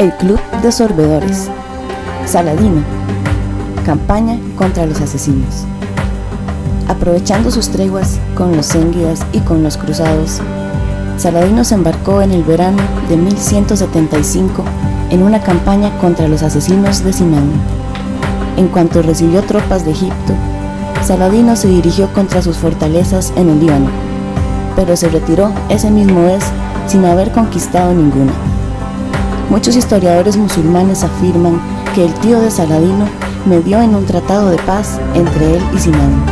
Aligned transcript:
El 0.00 0.12
Club 0.12 0.40
de 0.62 0.72
Sorbedores. 0.72 1.50
Saladino. 2.24 2.82
Campaña 3.84 4.38
contra 4.56 4.86
los 4.86 4.98
asesinos. 4.98 5.66
Aprovechando 6.88 7.50
sus 7.50 7.68
treguas 7.68 8.18
con 8.34 8.56
los 8.56 8.68
Zéngidas 8.68 9.20
y 9.34 9.40
con 9.40 9.62
los 9.62 9.76
cruzados, 9.76 10.40
Saladino 11.18 11.64
se 11.64 11.74
embarcó 11.74 12.22
en 12.22 12.32
el 12.32 12.42
verano 12.44 12.82
de 13.10 13.18
1175 13.18 14.64
en 15.10 15.22
una 15.22 15.42
campaña 15.42 15.90
contra 15.98 16.28
los 16.28 16.42
asesinos 16.42 17.04
de 17.04 17.12
Sinán. 17.12 17.50
En 18.56 18.68
cuanto 18.68 19.02
recibió 19.02 19.42
tropas 19.42 19.84
de 19.84 19.90
Egipto, 19.90 20.32
Saladino 21.04 21.56
se 21.56 21.68
dirigió 21.68 22.10
contra 22.14 22.40
sus 22.40 22.56
fortalezas 22.56 23.34
en 23.36 23.50
el 23.50 23.60
Líbano, 23.60 23.90
pero 24.76 24.96
se 24.96 25.10
retiró 25.10 25.52
ese 25.68 25.90
mismo 25.90 26.22
mes 26.22 26.42
sin 26.86 27.04
haber 27.04 27.32
conquistado 27.32 27.92
ninguna. 27.92 28.32
Muchos 29.50 29.74
historiadores 29.74 30.36
musulmanes 30.36 31.02
afirman 31.02 31.60
que 31.92 32.04
el 32.04 32.14
tío 32.14 32.40
de 32.40 32.52
Saladino 32.52 33.04
medió 33.46 33.82
en 33.82 33.96
un 33.96 34.06
tratado 34.06 34.48
de 34.48 34.56
paz 34.58 35.00
entre 35.14 35.56
él 35.56 35.62
y 35.74 35.78
Sinán. 35.78 36.24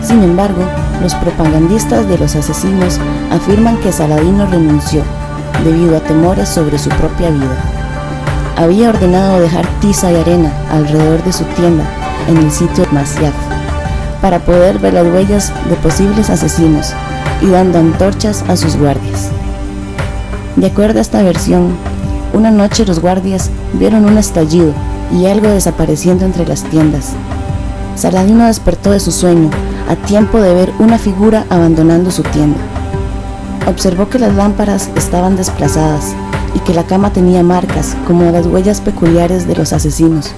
Sin 0.00 0.22
embargo, 0.22 0.62
los 1.02 1.12
propagandistas 1.16 2.06
de 2.06 2.16
los 2.18 2.36
asesinos 2.36 3.00
afirman 3.32 3.78
que 3.78 3.90
Saladino 3.90 4.46
renunció 4.46 5.02
debido 5.64 5.96
a 5.96 6.00
temores 6.00 6.48
sobre 6.48 6.78
su 6.78 6.88
propia 6.90 7.30
vida. 7.30 7.56
Había 8.56 8.90
ordenado 8.90 9.40
dejar 9.40 9.66
tiza 9.80 10.12
y 10.12 10.16
arena 10.16 10.52
alrededor 10.70 11.24
de 11.24 11.32
su 11.32 11.42
tienda 11.56 11.84
en 12.28 12.36
el 12.36 12.52
sitio 12.52 12.86
Masyaf 12.92 13.34
para 14.22 14.38
poder 14.38 14.78
ver 14.78 14.94
las 14.94 15.06
huellas 15.06 15.52
de 15.68 15.74
posibles 15.76 16.30
asesinos 16.30 16.92
y 17.42 17.46
dando 17.46 17.80
antorchas 17.80 18.44
a 18.48 18.56
sus 18.56 18.76
guardias. 18.76 19.30
De 20.54 20.68
acuerdo 20.68 20.98
a 20.98 21.02
esta 21.02 21.22
versión, 21.22 21.74
una 22.32 22.50
noche 22.50 22.84
los 22.86 23.00
guardias 23.00 23.50
vieron 23.74 24.04
un 24.04 24.18
estallido 24.18 24.72
y 25.12 25.26
algo 25.26 25.48
desapareciendo 25.48 26.24
entre 26.24 26.46
las 26.46 26.62
tiendas. 26.64 27.12
Saladino 27.96 28.46
despertó 28.46 28.92
de 28.92 29.00
su 29.00 29.12
sueño 29.12 29.50
a 29.88 29.96
tiempo 29.96 30.40
de 30.40 30.54
ver 30.54 30.72
una 30.78 30.98
figura 30.98 31.44
abandonando 31.50 32.10
su 32.10 32.22
tienda. 32.22 32.58
Observó 33.66 34.08
que 34.08 34.18
las 34.18 34.34
lámparas 34.34 34.88
estaban 34.96 35.36
desplazadas 35.36 36.14
y 36.54 36.60
que 36.60 36.74
la 36.74 36.84
cama 36.84 37.12
tenía 37.12 37.42
marcas 37.42 37.96
como 38.06 38.30
las 38.30 38.46
huellas 38.46 38.80
peculiares 38.80 39.46
de 39.46 39.56
los 39.56 39.72
asesinos, 39.72 40.32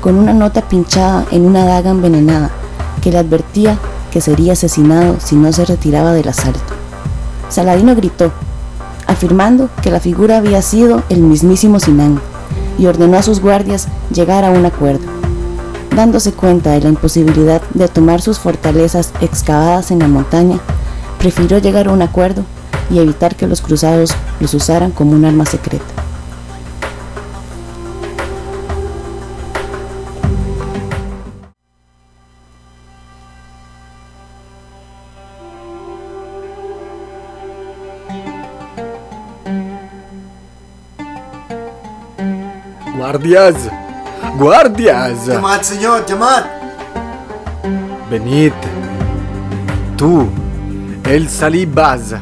con 0.00 0.16
una 0.16 0.32
nota 0.32 0.62
pinchada 0.62 1.24
en 1.30 1.44
una 1.46 1.64
daga 1.64 1.90
envenenada 1.90 2.50
que 3.00 3.10
le 3.10 3.18
advertía 3.18 3.78
que 4.10 4.20
sería 4.20 4.54
asesinado 4.54 5.16
si 5.18 5.36
no 5.36 5.52
se 5.52 5.64
retiraba 5.64 6.12
del 6.12 6.28
asalto. 6.28 6.60
Saladino 7.48 7.94
gritó, 7.94 8.32
afirmando 9.24 9.70
que 9.82 9.90
la 9.90 10.00
figura 10.00 10.36
había 10.36 10.60
sido 10.60 11.02
el 11.08 11.22
mismísimo 11.22 11.80
Sinán, 11.80 12.20
y 12.76 12.84
ordenó 12.84 13.16
a 13.16 13.22
sus 13.22 13.40
guardias 13.40 13.88
llegar 14.12 14.44
a 14.44 14.50
un 14.50 14.66
acuerdo. 14.66 15.06
Dándose 15.96 16.32
cuenta 16.32 16.72
de 16.72 16.82
la 16.82 16.90
imposibilidad 16.90 17.62
de 17.72 17.88
tomar 17.88 18.20
sus 18.20 18.38
fortalezas 18.38 19.14
excavadas 19.22 19.90
en 19.90 20.00
la 20.00 20.08
montaña, 20.08 20.58
prefirió 21.18 21.56
llegar 21.56 21.88
a 21.88 21.92
un 21.92 22.02
acuerdo 22.02 22.42
y 22.90 22.98
evitar 22.98 23.34
que 23.34 23.46
los 23.46 23.62
cruzados 23.62 24.14
los 24.40 24.52
usaran 24.52 24.90
como 24.90 25.12
un 25.12 25.24
arma 25.24 25.46
secreta. 25.46 26.03
Guardias, 42.96 43.54
guardias, 44.38 45.26
Llamad, 45.26 45.60
señor, 45.62 46.06
llamad. 46.06 46.44
venid. 48.10 48.52
Tú, 49.96 50.28
el 51.04 51.28
Salibaz, 51.28 52.14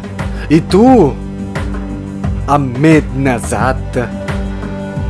y 0.48 0.60
tú, 0.60 1.12
Ahmed 2.46 3.04
Nazat, 3.16 3.76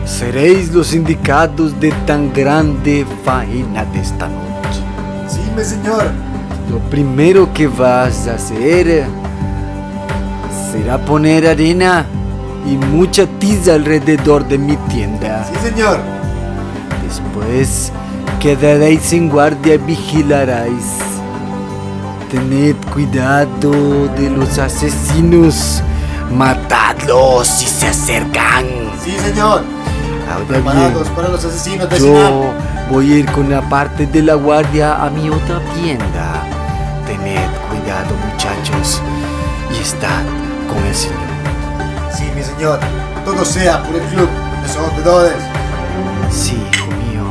seréis 0.05 0.73
los 0.73 0.95
indicados 0.95 1.79
de 1.81 1.91
tan 2.07 2.33
grande 2.33 3.07
faena 3.25 3.85
de 3.87 4.01
esta 4.01 4.29
noche. 4.29 4.81
Sí, 5.29 5.41
mi 5.57 5.65
señor. 5.65 6.11
Lo 6.71 6.79
primero 6.91 7.53
que 7.53 7.67
vas 7.67 8.27
a 8.29 8.35
hacer 8.35 9.05
será 10.73 10.99
poner 10.99 11.47
arena 11.47 12.07
y 12.67 12.77
mucha 12.77 13.27
tiza 13.39 13.75
alrededor 13.75 14.47
de 14.47 14.59
mi 14.59 14.77
tienda. 14.89 15.45
Sí, 15.45 15.69
señor. 15.71 15.99
Después 17.07 17.93
quedaréis 18.41 19.13
en 19.13 19.29
guardia 19.29 19.75
y 19.75 19.79
vigilaréis. 19.79 20.99
Tened 22.31 22.77
cuidado 22.93 24.09
de 24.17 24.31
los 24.31 24.59
asesinos. 24.59 25.83
Matadlos 26.31 27.47
si 27.47 27.67
se 27.67 27.89
acercan. 27.89 28.65
Sí, 29.05 29.15
señor. 29.23 29.63
Ahora 30.33 30.47
Preparados 30.47 31.03
bien, 31.03 31.15
para 31.15 31.29
los 31.29 31.45
asesinos 31.45 31.91
de 31.91 31.99
Sinán. 31.99 32.15
yo 32.15 32.55
voy 32.91 33.13
a 33.13 33.19
ir 33.19 33.27
con 33.33 33.47
una 33.47 33.61
parte 33.69 34.07
de 34.07 34.23
la 34.23 34.35
guardia 34.35 35.05
a 35.05 35.11
mi 35.11 35.29
otra 35.29 35.61
tienda. 35.75 36.43
Tened 37.07 37.51
cuidado 37.69 38.15
muchachos 38.31 39.03
y 39.77 39.83
estad 39.83 40.23
con 40.69 40.83
el 40.87 40.95
Señor. 40.95 41.32
Mi 42.43 42.49
señor. 42.49 42.81
Todo 43.25 43.45
sea 43.45 43.81
por 43.85 43.95
el 43.95 44.03
club 44.09 44.29
de 44.63 44.69
sorbedores. 44.69 45.37
Sí, 46.31 46.61
hijo 46.73 46.87
mío. 46.91 47.23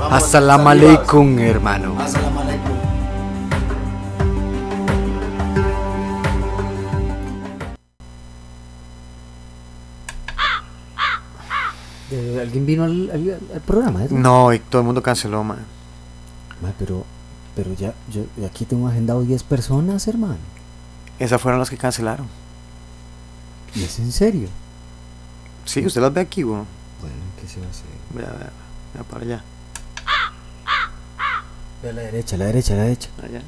Vamos, 0.00 0.12
Assalamu 0.22 0.68
alaikum, 0.68 1.26
hermano. 1.38 1.88
Assalamu 2.00 2.40
alaikum. 2.40 2.76
Eh, 12.10 12.38
¿Alguien 12.40 12.64
vino 12.64 12.84
al, 12.84 13.10
al- 13.10 13.38
al 13.54 13.60
programa? 13.60 14.04
eh? 14.04 14.08
No, 14.10 14.52
y 14.52 14.58
todo 14.60 14.80
el 14.80 14.86
mundo 14.86 15.02
canceló, 15.02 15.44
man. 15.44 15.58
Ma, 16.62 16.72
pero, 16.78 17.04
pero 17.58 17.74
ya, 17.74 17.92
yo 18.12 18.22
aquí 18.46 18.64
tengo 18.64 18.86
agendado 18.86 19.20
10 19.22 19.42
personas, 19.42 20.06
hermano. 20.06 20.38
Esas 21.18 21.42
fueron 21.42 21.58
las 21.58 21.68
que 21.68 21.76
cancelaron. 21.76 22.28
¿Y 23.74 23.82
es 23.82 23.98
en 23.98 24.12
serio? 24.12 24.48
Sí, 25.64 25.84
usted 25.84 26.00
las 26.00 26.14
ve 26.14 26.20
aquí, 26.20 26.44
weón. 26.44 26.66
Bueno, 27.00 27.16
¿qué 27.40 27.48
se 27.48 27.58
va 27.58 27.66
a 27.66 27.70
hacer? 27.70 27.86
Vea, 28.14 28.28
vea, 28.28 28.52
vea 28.94 29.02
para 29.02 29.24
allá. 29.24 29.42
Ve 31.82 31.88
a 31.88 31.92
la 31.94 32.02
derecha, 32.02 32.36
a 32.36 32.38
la 32.38 32.44
derecha, 32.44 32.74
a 32.74 32.76
la 32.76 32.82
derecha. 32.84 33.08
allá. 33.24 33.42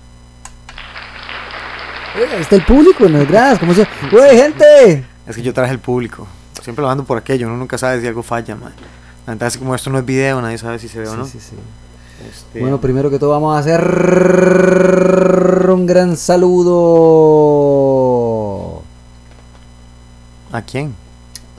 Ahí 2.35 2.43
está 2.43 2.57
el 2.57 2.65
público 2.65 3.07
en 3.07 3.13
las 3.13 3.29
gradas, 3.29 3.61
como 3.61 3.75
se... 3.75 3.83
¡Uy, 3.83 4.37
gente! 4.37 5.05
Es 5.29 5.37
que 5.37 5.43
yo 5.43 5.55
traje 5.55 5.71
el 5.71 5.79
público. 5.79 6.27
Siempre 6.65 6.83
lo 6.83 6.91
ando 6.91 7.05
por 7.05 7.17
aquello, 7.17 7.47
uno 7.47 7.57
nunca 7.57 7.79
sabe 7.79 8.01
si 8.01 8.09
algo 8.09 8.25
falla, 8.25 8.57
man. 8.57 8.73
Entonces, 9.29 9.57
como 9.57 9.73
esto 9.73 9.89
no 9.89 9.99
es 10.01 10.05
video, 10.05 10.43
nadie 10.43 10.59
sabe 10.59 10.81
si 10.81 10.89
se 10.89 10.99
ve 10.99 11.09
o 11.09 11.15
no. 11.15 11.25
Sí, 11.27 11.39
sí, 11.39 11.51
sí. 11.51 11.57
Este, 12.29 12.61
Bueno, 12.61 12.81
primero 12.81 13.11
que 13.11 13.19
todo 13.19 13.31
vamos 13.31 13.57
a 13.57 13.61
hacer 13.61 13.81
un 15.71 15.87
gran 15.87 16.17
saludo 16.17 16.61
¿A 20.53 20.63
quién? 20.63 20.95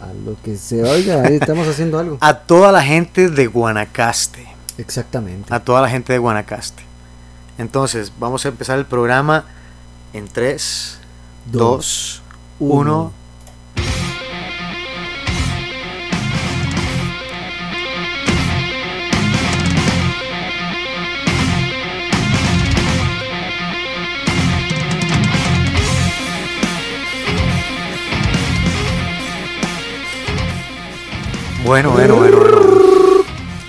a 0.01 0.13
lo 0.25 0.35
que 0.43 0.57
se 0.57 0.83
oiga. 0.83 1.21
Ahí 1.21 1.35
estamos 1.35 1.67
haciendo 1.67 1.99
algo. 1.99 2.17
A 2.21 2.33
toda 2.33 2.71
la 2.71 2.81
gente 2.81 3.29
de 3.29 3.47
Guanacaste. 3.47 4.47
Exactamente. 4.77 5.53
A 5.53 5.59
toda 5.59 5.81
la 5.81 5.89
gente 5.89 6.11
de 6.11 6.19
Guanacaste. 6.19 6.83
Entonces, 7.59 8.11
vamos 8.19 8.43
a 8.45 8.49
empezar 8.49 8.79
el 8.79 8.85
programa 8.85 9.45
en 10.13 10.27
3, 10.27 10.97
2, 11.51 12.21
1. 12.59 13.11
Bueno, 31.65 31.91
bueno, 31.91 32.15
bueno, 32.15 32.37
bueno. 32.37 32.51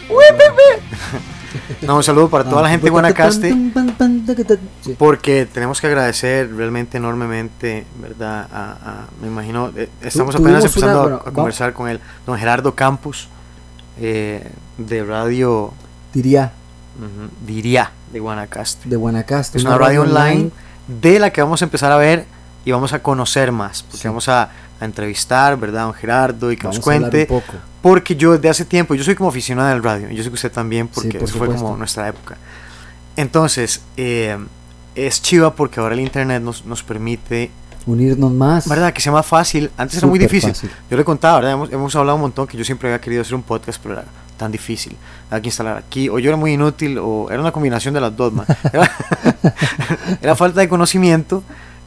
No, 1.83 1.97
un 1.97 2.03
saludo 2.05 2.29
para 2.31 2.44
toda 2.44 2.62
la 2.62 2.69
gente 2.71 2.85
de 2.85 2.91
Guanacaste. 2.91 3.55
Porque 4.99 5.47
tenemos 5.47 5.81
que 5.81 5.87
agradecer 5.89 6.55
realmente 6.55 6.97
enormemente, 6.99 7.85
¿verdad? 8.00 8.47
A, 8.53 8.71
a- 8.73 9.06
me 9.21 9.27
imagino, 9.29 9.71
eh, 9.77 9.89
estamos 10.00 10.35
apenas 10.37 10.65
empezando 10.65 10.93
una- 10.93 11.00
a- 11.00 11.03
bueno, 11.03 11.17
a, 11.17 11.19
vamos- 11.25 11.35
conversar 11.35 11.73
con 11.73 11.89
él, 11.89 12.00
don 12.25 12.39
Gerardo 12.39 12.75
Campos, 12.75 13.29
eh, 14.00 14.49
de 14.79 15.05
radio, 15.05 15.73
Diría 16.15 16.53
diría, 17.47 17.91
de 18.12 18.21
Guanacaste. 18.21 18.89
de 18.89 18.97
Guanacaste. 18.97 19.59
Es 19.59 19.65
una 19.65 19.77
radio 19.79 20.03
online 20.03 20.50
de 20.87 21.19
la 21.19 21.31
que 21.31 21.43
vamos 21.43 21.62
a 21.62 21.65
empezar 21.65 21.91
a 21.91 21.97
ver 21.97 22.27
y 22.65 22.71
vamos 22.71 22.93
a 22.93 23.03
conocer 23.03 23.50
más, 23.50 23.83
porque 23.83 23.99
Sí. 24.03 24.09
vamos 24.09 24.29
a, 24.29 24.50
a 24.82 24.87
entrevistar, 24.87 25.56
¿verdad? 25.58 25.82
A 25.82 25.84
don 25.87 25.94
Gerardo 25.94 26.50
y 26.52 26.56
que 26.56 26.64
Vamos 26.64 26.76
nos 26.76 26.84
cuente. 26.84 27.23
un 27.31 27.40
poco. 27.40 27.52
Porque 27.81 28.17
yo 28.17 28.32
desde 28.32 28.49
hace 28.49 28.64
tiempo, 28.64 28.94
yo 28.94 29.05
soy 29.05 29.14
como 29.14 29.29
aficionado 29.31 29.69
del 29.70 29.82
radio, 29.82 30.11
y 30.11 30.17
yo 30.17 30.23
sé 30.23 30.29
que 30.29 30.34
usted 30.34 30.52
también, 30.52 30.88
porque 30.88 31.19
por 31.19 31.29
eso 31.29 31.38
fue 31.38 31.49
como 31.49 31.76
nuestra 31.76 32.08
época. 32.08 32.37
Entonces, 33.17 33.82
eh, 33.96 34.37
es 34.94 35.23
chiva 35.23 35.55
porque 35.55 35.81
ahora 35.81 35.94
el 35.94 36.00
internet 36.00 36.43
nos, 36.43 36.64
nos 36.64 36.82
permite, 36.82 37.50
Unirnos 37.84 38.31
más. 38.31 38.69
¿verdad? 38.69 38.93
Que 38.93 39.00
sea 39.00 39.11
más 39.11 39.26
fácil. 39.26 39.69
Antes 39.76 39.99
era 39.99 40.06
muy 40.06 40.19
Súper 40.20 40.31
difícil. 40.31 40.55
fácil. 40.55 40.70
Yo 40.88 40.96
le 40.96 41.05
contaba, 41.05 41.37
¿verdad? 41.37 41.52
Hemos, 41.55 41.73
hemos 41.73 41.96
hablado 41.96 42.14
un 42.14 42.23
montón 42.23 42.46
que 42.46 42.56
yo 42.56 42.64
siempre 42.64 42.88
había 42.88 43.00
querido 43.00 43.23
hacer 43.23 43.34
un 43.34 43.43
podcast, 43.43 43.81
pero 43.82 43.94
era 43.94 44.05
tan 44.37 44.52
difícil. 44.52 44.96
Había 45.31 45.43
que 45.43 45.49
instalar 45.49 45.76
aquí, 45.79 46.08
o 46.08 46.19
yo 46.20 46.29
era 46.31 46.37
muy 46.37 46.52
inútil, 46.52 46.99
o 46.99 47.29
era 47.29 47.40
una 47.40 47.50
combinación 47.50 47.93
de 47.94 48.00
las 48.00 48.17
dos, 48.17 48.32
man. 48.32 48.46
Era, 48.73 48.90
era 50.23 50.37
falta 50.37 50.61
de 50.61 50.69
conocimiento, 50.69 51.43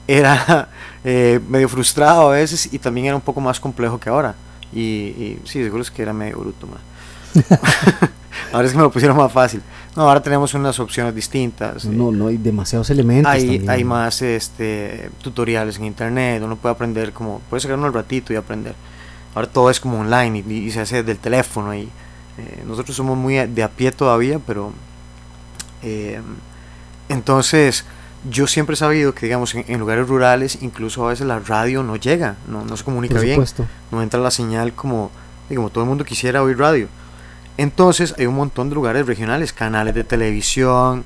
era 0.07 0.69
eh, 1.03 1.39
medio 1.47 1.69
frustrado 1.69 2.29
a 2.29 2.33
veces, 2.33 2.71
y 2.73 2.79
también 2.79 3.07
era 3.07 3.15
un 3.15 3.21
poco 3.21 3.41
más 3.41 3.59
complejo 3.59 3.99
que 3.99 4.09
ahora. 4.09 4.35
Y, 4.73 4.79
y 4.81 5.41
sí, 5.45 5.63
seguro 5.63 5.81
es 5.81 5.91
que 5.91 6.01
era 6.01 6.13
medio 6.13 6.39
bruto, 6.39 6.67
ahora 8.53 8.65
es 8.65 8.71
que 8.71 8.77
me 8.77 8.83
lo 8.83 8.91
pusieron 8.91 9.17
más 9.17 9.31
fácil. 9.31 9.61
No, 9.95 10.03
ahora 10.03 10.21
tenemos 10.21 10.53
unas 10.53 10.79
opciones 10.79 11.13
distintas. 11.15 11.85
eh, 11.85 11.89
No, 11.91 12.11
no 12.11 12.27
hay 12.27 12.37
demasiados 12.37 12.89
elementos. 12.89 13.31
hay, 13.31 13.41
también. 13.41 13.69
hay 13.69 13.83
más 13.83 14.21
este, 14.21 15.09
tutoriales 15.21 15.77
en 15.77 15.85
internet, 15.85 16.41
uno 16.43 16.55
puede 16.55 16.73
aprender 16.75 17.13
como, 17.13 17.39
puede 17.49 17.61
sacar 17.61 17.77
uno 17.77 17.87
al 17.87 17.93
ratito 17.93 18.33
y 18.33 18.35
aprender. 18.35 18.75
Ahora 19.33 19.47
todo 19.49 19.69
es 19.69 19.79
como 19.79 19.99
online 19.99 20.43
y, 20.47 20.53
y 20.53 20.71
se 20.71 20.81
hace 20.81 20.97
desde 20.97 21.11
el 21.13 21.17
teléfono 21.19 21.73
y 21.75 21.83
eh, 22.37 22.63
nosotros 22.65 22.95
somos 22.95 23.17
muy 23.17 23.35
de 23.35 23.63
a 23.63 23.69
pie 23.69 23.91
todavía, 23.91 24.39
pero 24.45 24.71
eh, 25.83 26.21
entonces 27.09 27.85
yo 28.29 28.47
siempre 28.47 28.73
he 28.73 28.77
sabido 28.77 29.13
que 29.13 29.25
digamos 29.27 29.53
en, 29.55 29.65
en 29.67 29.79
lugares 29.79 30.07
rurales 30.07 30.59
incluso 30.61 31.05
a 31.05 31.09
veces 31.09 31.27
la 31.27 31.39
radio 31.39 31.83
no 31.83 31.95
llega, 31.95 32.35
no, 32.47 32.63
no 32.65 32.75
se 32.77 32.83
comunica 32.83 33.15
Por 33.15 33.23
bien 33.23 33.35
supuesto. 33.35 33.65
no 33.91 34.01
entra 34.01 34.19
la 34.19 34.31
señal 34.31 34.73
como, 34.73 35.11
como 35.53 35.69
todo 35.69 35.83
el 35.83 35.89
mundo 35.89 36.03
quisiera 36.05 36.41
oír 36.43 36.57
radio. 36.57 36.87
Entonces 37.57 38.13
hay 38.17 38.25
un 38.25 38.35
montón 38.35 38.69
de 38.69 38.75
lugares 38.75 39.05
regionales, 39.05 39.53
canales 39.53 39.95
de 39.95 40.03
televisión, 40.03 41.05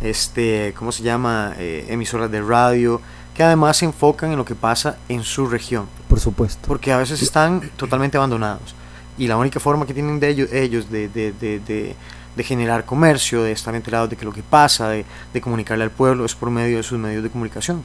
este, 0.00 0.74
¿cómo 0.78 0.92
se 0.92 1.02
llama? 1.02 1.54
Eh, 1.58 1.86
emisoras 1.88 2.30
de 2.30 2.40
radio, 2.40 3.00
que 3.34 3.42
además 3.42 3.76
se 3.78 3.84
enfocan 3.86 4.30
en 4.32 4.38
lo 4.38 4.44
que 4.44 4.54
pasa 4.54 4.96
en 5.08 5.22
su 5.22 5.46
región, 5.46 5.86
Por 6.08 6.20
supuesto. 6.20 6.66
porque 6.68 6.92
a 6.92 6.98
veces 6.98 7.20
están 7.22 7.70
totalmente 7.76 8.16
abandonados. 8.16 8.74
Y 9.18 9.26
la 9.28 9.36
única 9.36 9.60
forma 9.60 9.84
que 9.86 9.92
tienen 9.94 10.18
de 10.20 10.28
ellos, 10.30 10.52
ellos 10.52 10.90
de, 10.90 11.08
de, 11.08 11.32
de, 11.32 11.58
de- 11.60 11.96
de 12.36 12.44
generar 12.44 12.84
comercio, 12.84 13.42
de 13.42 13.52
estar 13.52 13.74
enterados 13.74 14.10
de 14.10 14.16
que 14.16 14.24
lo 14.24 14.32
que 14.32 14.42
pasa, 14.42 14.88
de, 14.88 15.04
de 15.32 15.40
comunicarle 15.40 15.84
al 15.84 15.90
pueblo, 15.90 16.24
es 16.24 16.34
por 16.34 16.50
medio 16.50 16.76
de 16.78 16.82
sus 16.82 16.98
medios 16.98 17.22
de 17.22 17.30
comunicación. 17.30 17.82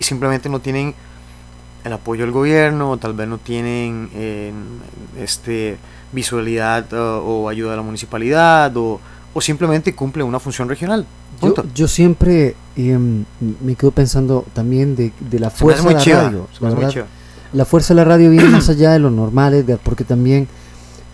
Y 0.00 0.04
simplemente 0.04 0.48
no 0.48 0.60
tienen 0.60 0.94
el 1.84 1.92
apoyo 1.92 2.22
del 2.22 2.32
gobierno, 2.32 2.90
o 2.90 2.96
tal 2.96 3.12
vez 3.12 3.28
no 3.28 3.38
tienen 3.38 4.08
eh, 4.14 4.52
este, 5.18 5.76
visualidad 6.12 6.90
uh, 6.92 7.22
o 7.22 7.48
ayuda 7.48 7.72
de 7.72 7.76
la 7.76 7.82
municipalidad, 7.82 8.74
o, 8.76 9.00
o 9.34 9.40
simplemente 9.40 9.94
cumplen 9.94 10.26
una 10.26 10.40
función 10.40 10.68
regional. 10.68 11.06
Yo, 11.74 11.88
siempre 11.88 12.56
em, 12.76 13.24
me 13.60 13.74
quedo 13.74 13.90
pensando 13.90 14.46
también 14.54 14.96
de, 14.96 15.12
de 15.18 15.38
la 15.38 15.50
fuerza 15.50 15.88
de 15.88 15.94
la 15.94 16.00
chiva, 16.00 16.22
radio. 16.22 16.46
La, 16.60 16.70
verdad, 16.70 17.66
fuerza 17.66 17.92
de 17.92 17.96
la 17.96 18.04
radio 18.04 18.30
viene 18.30 18.48
más 18.48 18.68
allá 18.68 18.92
de 18.92 19.00
lo 19.00 19.10
normal, 19.10 19.52
Edgar, 19.52 19.78
porque 19.82 20.04
también 20.04 20.48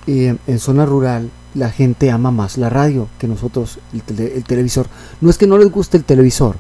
eh, 0.07 0.37
en 0.47 0.59
zona 0.59 0.87
rural 0.87 1.31
la 1.55 1.71
gente 1.71 2.11
ama 2.11 2.31
más 2.31 2.59
la 2.59 2.71
radio 2.71 3.09
que 3.19 3.27
nosotros 3.27 3.79
el, 3.93 4.03
tele- 4.03 4.33
el 4.37 4.45
televisor. 4.45 4.87
No 5.21 5.31
es 5.31 5.37
que 5.39 5.47
no 5.47 5.59
les 5.59 5.71
guste 5.71 5.97
el 5.97 6.05
televisor, 6.05 6.57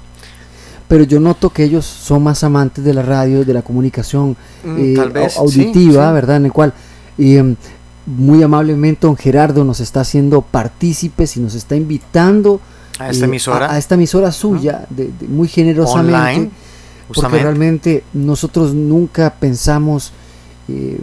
pero 0.89 1.05
yo 1.05 1.21
noto 1.21 1.51
que 1.51 1.63
ellos 1.65 1.85
son 1.87 2.23
más 2.25 2.43
amantes 2.43 2.83
de 2.85 2.93
la 2.95 3.03
radio, 3.03 3.45
de 3.45 3.55
la 3.55 3.63
comunicación 3.63 4.37
Mm, 4.65 4.77
eh, 4.79 4.95
tal 4.97 5.11
vez, 5.11 5.37
au- 5.39 5.49
sí, 5.49 5.61
auditiva, 5.61 6.09
sí. 6.09 6.15
¿verdad? 6.15 6.37
En 6.37 6.47
el 6.47 6.53
cual 6.53 6.73
eh, 7.19 7.55
muy 8.07 8.43
amablemente 8.43 9.07
don 9.07 9.17
Gerardo 9.17 9.63
nos 9.65 9.79
está 9.81 10.01
haciendo 10.01 10.43
partícipes 10.43 11.37
y 11.37 11.41
nos 11.41 11.55
está 11.55 11.77
invitando 11.77 12.61
A 12.99 13.11
esta 13.11 13.25
eh, 13.27 13.29
emisora, 13.29 13.67
a, 13.67 13.75
a 13.75 13.79
esta 13.79 13.95
emisora 13.95 14.33
suya, 14.33 14.87
de- 14.91 15.11
de- 15.19 15.29
muy 15.29 15.47
generosamente, 15.47 16.17
online, 16.17 16.51
porque 17.15 17.39
realmente 17.39 18.05
nosotros 18.13 18.75
nunca 18.75 19.33
pensamos 19.39 20.13
eh, 20.71 21.01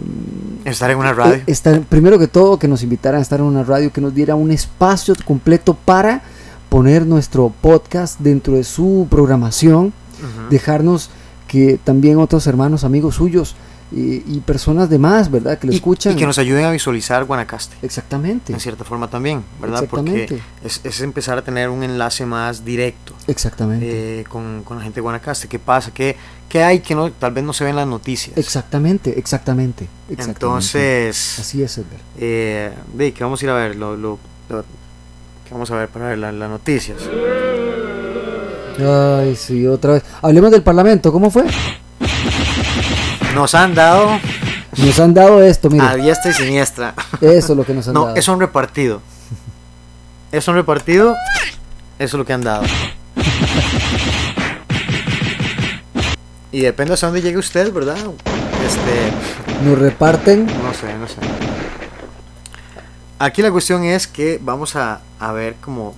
estar 0.64 0.90
en 0.90 0.98
una 0.98 1.12
radio. 1.12 1.34
eh, 1.34 1.42
estar- 1.46 1.80
primero 1.82 2.18
que 2.18 2.26
todo 2.28 2.58
que 2.58 2.68
nos 2.68 2.82
invitaran 2.82 3.18
a 3.18 3.22
estar 3.22 3.40
en 3.40 3.46
una 3.46 3.64
radio, 3.64 3.92
que 3.92 4.00
nos 4.00 4.14
diera 4.14 4.34
un 4.34 4.50
espacio 4.50 5.14
completo 5.24 5.74
para 5.74 6.22
poner 6.68 7.06
nuestro 7.06 7.52
podcast 7.60 8.20
dentro 8.20 8.54
de 8.54 8.64
su 8.64 9.06
programación, 9.10 9.92
dejarnos 10.50 11.10
que 11.46 11.78
también 11.82 12.18
otros 12.18 12.46
hermanos, 12.46 12.84
amigos 12.84 13.14
suyos 13.14 13.54
y, 13.90 14.22
y 14.36 14.40
personas 14.44 14.90
demás, 14.90 15.30
¿verdad? 15.30 15.58
Que 15.58 15.66
lo 15.66 15.72
y, 15.72 15.76
escuchan. 15.76 16.12
y 16.12 16.16
que 16.16 16.26
nos 16.26 16.38
ayuden 16.38 16.64
a 16.64 16.70
visualizar 16.70 17.24
Guanacaste. 17.24 17.76
Exactamente. 17.82 18.52
En 18.52 18.60
cierta 18.60 18.84
forma 18.84 19.08
también, 19.08 19.42
¿verdad? 19.60 19.86
Porque 19.88 20.40
es, 20.64 20.80
es 20.84 21.00
empezar 21.00 21.38
a 21.38 21.42
tener 21.42 21.68
un 21.70 21.82
enlace 21.82 22.26
más 22.26 22.64
directo 22.64 23.14
Exactamente. 23.26 24.20
eh, 24.20 24.24
con, 24.24 24.62
con 24.64 24.76
la 24.78 24.82
gente 24.84 24.96
de 24.96 25.00
Guanacaste. 25.02 25.48
¿Qué 25.48 25.58
pasa? 25.58 25.90
¿Qué, 25.94 26.16
qué 26.48 26.62
hay 26.62 26.80
que 26.80 26.94
no, 26.94 27.10
tal 27.12 27.32
vez 27.32 27.44
no 27.44 27.52
se 27.52 27.64
ve 27.64 27.70
en 27.70 27.76
las 27.76 27.86
noticias? 27.86 28.36
exactamente, 28.36 29.18
exactamente, 29.18 29.88
exactamente. 30.10 30.44
Entonces, 30.44 31.38
Así 31.38 31.62
es, 31.62 31.78
Edgar. 31.78 32.00
eh, 32.18 32.70
de 32.94 33.12
que 33.12 33.24
vamos 33.24 33.40
a 33.40 33.44
ir 33.44 33.50
a 33.50 33.54
ver 33.54 33.76
lo, 33.76 33.96
lo- 33.96 34.18
lo- 34.50 34.62
que 34.62 35.52
vamos 35.54 35.70
a 35.70 35.76
ver 35.76 35.88
para 35.88 36.08
ver 36.08 36.18
la- 36.18 36.30
las 36.32 36.50
noticias. 36.50 36.98
Ay, 38.80 39.34
sí, 39.34 39.66
otra 39.66 39.94
vez. 39.94 40.04
Hablemos 40.22 40.50
del 40.50 40.62
Parlamento, 40.62 41.10
¿cómo 41.10 41.30
fue? 41.30 41.44
Nos 43.38 43.54
han 43.54 43.72
dado 43.74 44.18
Nos 44.76 44.98
han 44.98 45.14
dado 45.14 45.40
esto, 45.42 45.70
mire. 45.70 45.84
a 45.86 45.94
diestra 45.94 46.30
y 46.32 46.34
siniestra. 46.34 46.94
Eso 47.20 47.52
es 47.52 47.56
lo 47.56 47.64
que 47.64 47.72
nos 47.72 47.86
han 47.86 47.94
No, 47.94 48.06
dado. 48.06 48.16
es 48.16 48.26
un 48.26 48.40
repartido. 48.40 49.00
Es 50.32 50.48
un 50.48 50.56
repartido. 50.56 51.14
Eso 52.00 52.16
es 52.16 52.18
lo 52.18 52.24
que 52.24 52.32
han 52.32 52.42
dado. 52.42 52.64
Y 56.50 56.60
depende 56.62 56.94
hasta 56.94 57.06
dónde 57.06 57.22
llegue 57.22 57.38
usted, 57.38 57.72
¿verdad? 57.72 57.96
Este, 58.66 59.64
Nos 59.64 59.78
reparten. 59.78 60.46
no 60.46 60.74
sé, 60.74 60.94
no 60.98 61.06
sé. 61.06 61.14
Aquí 63.20 63.42
la 63.42 63.50
cuestión 63.52 63.84
es 63.84 64.06
que 64.06 64.38
vamos 64.42 64.74
a, 64.76 65.00
a 65.20 65.32
ver 65.32 65.54
como... 65.60 65.94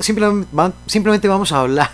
simplemente, 0.00 0.48
simplemente 0.86 1.28
vamos 1.28 1.52
a 1.52 1.60
hablar 1.60 1.90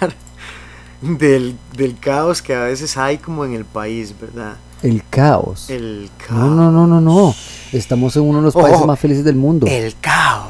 del, 1.18 1.56
del 1.76 1.98
caos 1.98 2.42
que 2.42 2.54
a 2.54 2.60
veces 2.64 2.96
hay 2.96 3.18
como 3.18 3.44
en 3.44 3.54
el 3.54 3.64
país, 3.64 4.14
¿verdad? 4.20 4.56
El 4.82 5.02
caos. 5.08 5.70
El 5.70 6.10
caos. 6.18 6.38
No, 6.38 6.50
no, 6.50 6.70
no, 6.70 6.86
no, 6.86 7.00
no. 7.00 7.34
Estamos 7.72 8.14
en 8.16 8.22
uno 8.22 8.38
de 8.38 8.44
los 8.44 8.54
países 8.54 8.84
más 8.86 8.98
felices 8.98 9.24
del 9.24 9.36
mundo. 9.36 9.66
El 9.66 9.94
caos. 10.00 10.48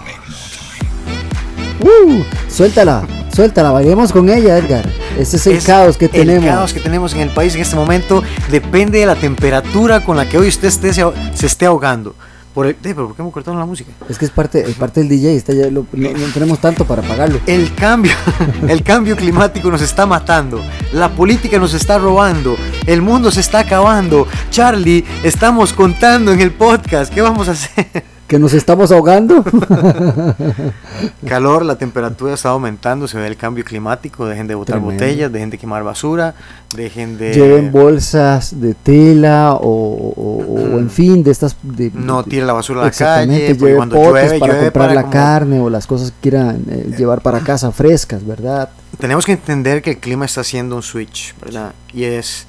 ¡Uh! 1.80 2.22
Suéltala, 2.48 3.06
suéltala, 3.34 3.70
bailemos 3.70 4.12
con 4.12 4.28
ella, 4.28 4.56
Edgar. 4.58 4.88
Ese 5.18 5.36
es 5.36 5.46
el 5.46 5.56
Es 5.56 5.64
caos 5.66 5.96
que 5.98 6.06
el 6.06 6.10
tenemos. 6.12 6.44
caos 6.46 6.72
que 6.72 6.80
tenemos 6.80 7.12
en 7.14 7.20
el 7.20 7.30
país 7.30 7.54
en 7.54 7.60
este 7.60 7.76
momento 7.76 8.22
depende 8.50 9.00
de 9.00 9.06
la 9.06 9.16
temperatura 9.16 10.02
con 10.04 10.16
la 10.16 10.28
que 10.28 10.38
hoy 10.38 10.48
usted 10.48 10.68
esté, 10.68 10.92
se, 10.92 11.04
se 11.34 11.46
esté 11.46 11.66
ahogando. 11.66 12.14
Por 12.54 12.66
el, 12.66 12.72
eh, 12.72 12.76
pero 12.82 13.08
¿por 13.08 13.16
qué 13.16 13.22
me 13.24 13.30
cortaron 13.32 13.58
la 13.58 13.66
música? 13.66 13.90
Es 14.08 14.16
que 14.16 14.24
es 14.26 14.30
parte, 14.30 14.60
es 14.60 14.76
parte 14.76 15.00
del 15.00 15.08
DJ, 15.08 15.34
está 15.34 15.52
ya 15.52 15.66
lo- 15.70 15.86
no, 15.92 16.10
no 16.12 16.26
tenemos 16.32 16.60
tanto 16.60 16.84
para 16.84 17.02
pagarlo. 17.02 17.40
El 17.46 17.74
cambio, 17.74 18.12
el 18.68 18.82
cambio 18.84 19.16
climático 19.16 19.70
nos 19.72 19.82
está 19.82 20.06
matando. 20.06 20.62
La 20.92 21.08
política 21.10 21.58
nos 21.58 21.74
está 21.74 21.98
robando. 21.98 22.56
El 22.86 23.02
mundo 23.02 23.32
se 23.32 23.40
está 23.40 23.58
acabando. 23.60 24.28
Charlie, 24.50 25.04
estamos 25.24 25.72
contando 25.72 26.32
en 26.32 26.40
el 26.40 26.52
podcast. 26.52 27.12
¿Qué 27.12 27.20
vamos 27.22 27.48
a 27.48 27.52
hacer? 27.52 28.04
Que 28.26 28.38
nos 28.38 28.54
estamos 28.54 28.90
ahogando. 28.90 29.44
Calor, 31.26 31.64
la 31.64 31.76
temperatura 31.76 32.34
está 32.34 32.50
aumentando. 32.50 33.06
Se 33.06 33.18
ve 33.18 33.26
el 33.26 33.36
cambio 33.36 33.64
climático. 33.64 34.26
Dejen 34.26 34.46
de 34.46 34.54
botar 34.54 34.76
Tremendo. 34.76 34.94
botellas, 35.04 35.32
dejen 35.32 35.50
de 35.50 35.58
quemar 35.58 35.82
basura, 35.84 36.34
dejen 36.74 37.18
de. 37.18 37.34
Lleven 37.34 37.70
bolsas 37.70 38.60
de 38.60 38.74
tela 38.74 39.52
o, 39.54 39.58
o- 39.60 40.74
o 40.74 40.78
en 40.78 40.90
fin, 40.90 41.22
de 41.22 41.30
estas. 41.32 41.56
De, 41.62 41.90
No 41.94 42.24
tire 42.24 42.46
la 42.46 42.52
basura 42.54 42.80
a 42.80 42.82
la 42.84 42.88
Exactamente, 42.88 43.46
calle. 43.48 43.58
Lleve 43.58 43.76
cuando 43.76 43.96
potes 43.96 44.12
llueve, 44.24 44.38
para 44.38 44.52
llueve 44.52 44.64
comprar 44.66 44.72
para 44.88 44.94
la 44.94 45.02
como- 45.02 45.12
carne 45.12 45.60
o 45.60 45.70
las 45.70 45.86
cosas 45.86 46.10
que 46.10 46.16
quieran 46.30 46.62
eh, 46.70 46.94
llevar 46.96 47.20
para 47.20 47.40
casa 47.40 47.70
frescas, 47.72 48.24
¿verdad? 48.26 48.68
tenemos 48.98 49.26
que 49.26 49.32
entender 49.32 49.82
que 49.82 49.90
el 49.90 49.98
clima 49.98 50.24
está 50.24 50.42
haciendo 50.42 50.76
un 50.76 50.82
switch, 50.82 51.34
¿verdad? 51.44 51.72
Y 51.92 52.04
es... 52.04 52.46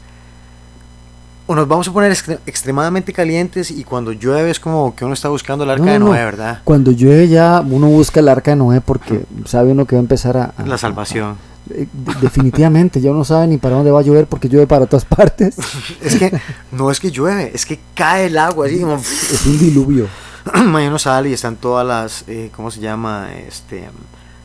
O 1.48 1.54
nos 1.54 1.68
vamos 1.68 1.88
a 1.88 1.94
poner 1.94 2.12
extre- 2.12 2.40
extremadamente 2.48 3.14
calientes 3.14 3.70
y 3.70 3.84
cuando 3.84 4.12
llueve 4.12 4.50
es 4.50 4.60
como 4.60 4.96
que 4.96 5.06
uno 5.06 5.14
está 5.14 5.30
buscando 5.30 5.64
el 5.64 5.70
arca 5.70 5.86
No, 5.86 5.92
de 5.92 6.00
no, 6.00 6.06
Noé, 6.08 6.20
no. 6.20 6.26
¿verdad? 6.26 6.62
Cuando 6.64 6.92
llueve 6.92 7.28
ya 7.28 7.62
uno 7.68 7.88
busca 7.88 8.20
el 8.20 8.30
arca 8.30 8.52
de 8.52 8.58
Noé 8.58 8.82
porque 8.82 9.22
sabe 9.46 9.72
uno 9.72 9.86
que 9.86 9.96
va 9.96 10.00
a 10.00 10.02
empezar 10.02 10.38
a... 10.38 10.54
a- 10.58 10.66
La 10.66 10.78
salvación. 10.80 11.38
Eh, 11.70 11.88
de- 11.94 12.14
definitivamente, 12.22 13.00
ya 13.00 13.12
uno 13.12 13.24
sabe 13.24 13.46
ni 13.48 13.58
para 13.58 13.76
dónde 13.76 13.92
va 13.92 14.00
a 14.00 14.04
llover 14.04 14.26
porque 14.26 14.50
llueve 14.50 14.66
para 14.66 14.88
todas 14.88 15.06
partes. 15.06 15.56
Es 16.02 16.16
que 16.16 16.32
no 16.72 16.90
es 16.90 17.00
que 17.00 17.12
llueve, 17.12 17.52
es 17.54 17.66
que 17.66 17.80
cae 17.94 18.26
el 18.26 18.38
agua, 18.40 18.66
así 18.66 18.80
como... 18.80 18.96
Es 18.96 19.46
un 19.46 19.60
diluvio. 19.60 20.08
Mañana 20.66 20.98
sale 20.98 21.30
y 21.30 21.34
están 21.34 21.58
todas 21.58 21.86
las... 21.86 22.24
eh, 22.28 22.50
¿Cómo 22.56 22.72
se 22.72 22.80
llama? 22.80 23.30
Este... 23.48 23.88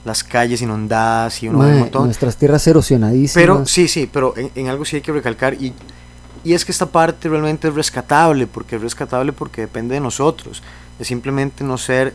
las 0.05 0.23
calles 0.25 0.61
inundadas 0.63 1.43
y 1.43 1.49
uno 1.49 1.59
Mae, 1.59 1.73
un 1.73 1.79
montón. 1.81 2.05
nuestras 2.05 2.37
tierras 2.37 2.67
erosionadísimas. 2.67 3.35
Pero 3.35 3.65
sí, 3.67 3.89
sí, 3.89 4.09
pero 4.11 4.35
en, 4.37 4.51
en 4.55 4.69
algo 4.69 4.85
sí 4.85 4.97
hay 4.97 5.03
que 5.03 5.13
recalcar 5.13 5.55
y, 5.55 5.73
y 6.45 6.55
es 6.55 6.65
que 6.65 6.73
esta 6.73 6.87
parte 6.87 7.29
realmente 7.29 7.69
es 7.69 7.75
rescatable, 7.75 8.47
porque 8.47 8.77
es 8.77 8.83
rescatable 8.83 9.33
porque 9.33 9.63
depende 9.63 9.95
de 9.95 10.01
nosotros. 10.01 10.63
Es 10.99 11.07
simplemente 11.07 11.65
no 11.65 11.79
ser, 11.79 12.15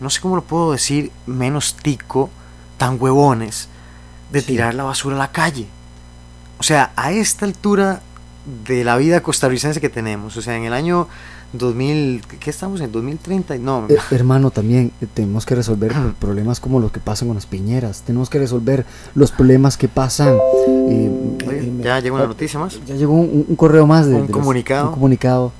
no 0.00 0.10
sé 0.10 0.20
cómo 0.20 0.36
lo 0.36 0.42
puedo 0.42 0.72
decir, 0.72 1.10
menos 1.26 1.74
tico, 1.76 2.30
tan 2.78 2.96
huevones, 3.00 3.68
de 4.30 4.40
Sí. 4.40 4.46
tirar 4.48 4.74
la 4.74 4.84
basura 4.84 5.16
a 5.16 5.18
la 5.18 5.32
calle. 5.32 5.66
O 6.58 6.62
sea, 6.62 6.92
a 6.96 7.12
esta 7.12 7.44
altura 7.44 8.00
de 8.66 8.84
la 8.84 8.96
vida 8.96 9.22
costarricense 9.22 9.80
que 9.80 9.88
tenemos, 9.88 10.36
o 10.36 10.42
sea, 10.42 10.56
en 10.56 10.64
el 10.64 10.72
año 10.72 11.08
2000, 11.52 12.22
¿qué 12.40 12.50
estamos 12.50 12.80
en? 12.80 12.92
2030, 12.92 13.56
no, 13.58 13.86
Eh, 13.88 13.96
hermano, 14.10 14.50
también 14.50 14.92
eh, 15.00 15.06
tenemos 15.12 15.46
que 15.46 15.54
resolver 15.54 15.92
problemas 16.20 16.60
como 16.60 16.80
los 16.80 16.92
que 16.92 17.00
pasan 17.00 17.28
con 17.28 17.34
las 17.36 17.46
piñeras. 17.46 18.02
Tenemos 18.02 18.28
que 18.30 18.38
resolver 18.38 18.84
los 19.14 19.30
problemas 19.32 19.76
que 19.76 19.88
pasan. 19.88 20.34
eh, 20.88 21.10
Oye, 21.46 21.58
eh, 21.58 21.72
ya 21.82 22.00
llegó 22.00 22.16
una 22.16 22.26
noticia 22.26 22.58
más. 22.60 22.78
Ya 22.86 22.94
llegó 22.94 23.14
un, 23.14 23.46
un 23.48 23.56
correo 23.56 23.86
más 23.86 24.06
de, 24.06 24.14
Un 24.14 24.22
de 24.22 24.28
los- 24.28 24.36
comunicado. 24.38 24.88
un 24.88 24.94
comunicado. 24.94 25.52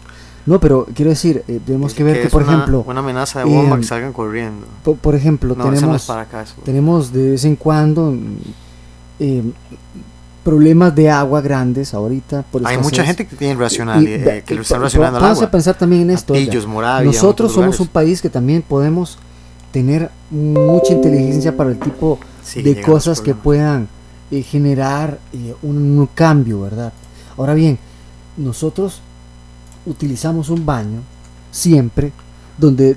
No, 0.44 0.60
pero 0.60 0.86
quiero 0.94 1.10
decir, 1.10 1.42
tenemos 1.66 1.92
que 1.92 2.04
ver 2.04 2.22
que, 2.22 2.28
por 2.28 2.42
una- 2.44 2.52
ejemplo, 2.54 2.84
Una 2.86 3.00
amenaza 3.00 3.40
de 3.40 3.46
bomba 3.46 3.76
eh, 3.76 3.80
que 3.80 3.86
salgan 3.86 4.12
corriendo. 4.12 4.64
po- 4.84 4.94
por, 4.94 5.14
ejemplo, 5.16 5.56
No, 5.56 5.64
no 5.64 5.72
tenemos, 5.72 6.04
para 6.06 6.20
acá. 6.20 6.42
eso. 6.42 6.54
tenemos 6.64 7.12
de 7.12 7.30
vez 7.30 7.44
en 7.44 7.56
cuando 7.56 8.14
eh, 9.18 9.42
problemas 10.46 10.94
de 10.94 11.10
agua 11.10 11.40
grandes 11.40 11.92
ahorita. 11.92 12.44
Por 12.52 12.64
Hay 12.64 12.78
mucha 12.78 13.04
gente 13.04 13.26
que 13.26 13.34
tiene 13.34 13.56
racional, 13.56 14.06
eh, 14.06 14.44
que 14.46 14.54
lo 14.54 14.62
están 14.62 14.80
racionando 14.80 15.18
Vamos 15.18 15.42
a 15.42 15.50
pensar 15.50 15.76
también 15.76 16.02
en 16.02 16.10
esto. 16.10 16.34
Atillos, 16.34 16.68
Moravia, 16.68 17.04
Nosotros 17.06 17.30
otros 17.32 17.52
somos 17.52 17.66
lugares. 17.66 17.80
un 17.80 17.86
país 17.88 18.22
que 18.22 18.30
también 18.30 18.62
podemos 18.62 19.18
tener 19.72 20.08
mucha 20.30 20.92
inteligencia 20.92 21.56
para 21.56 21.70
el 21.70 21.80
tipo 21.80 22.20
Sí, 22.44 22.62
de 22.62 22.80
cosas 22.80 23.20
que 23.20 23.34
puedan 23.34 23.88
eh, 24.30 24.40
generar 24.42 25.18
eh, 25.32 25.52
un, 25.62 25.98
un 25.98 26.06
cambio, 26.14 26.60
¿verdad? 26.60 26.92
Ahora 27.36 27.54
bien, 27.54 27.76
nosotros 28.36 29.00
utilizamos 29.84 30.48
un 30.48 30.64
baño 30.64 31.00
siempre 31.50 32.12
donde 32.56 32.96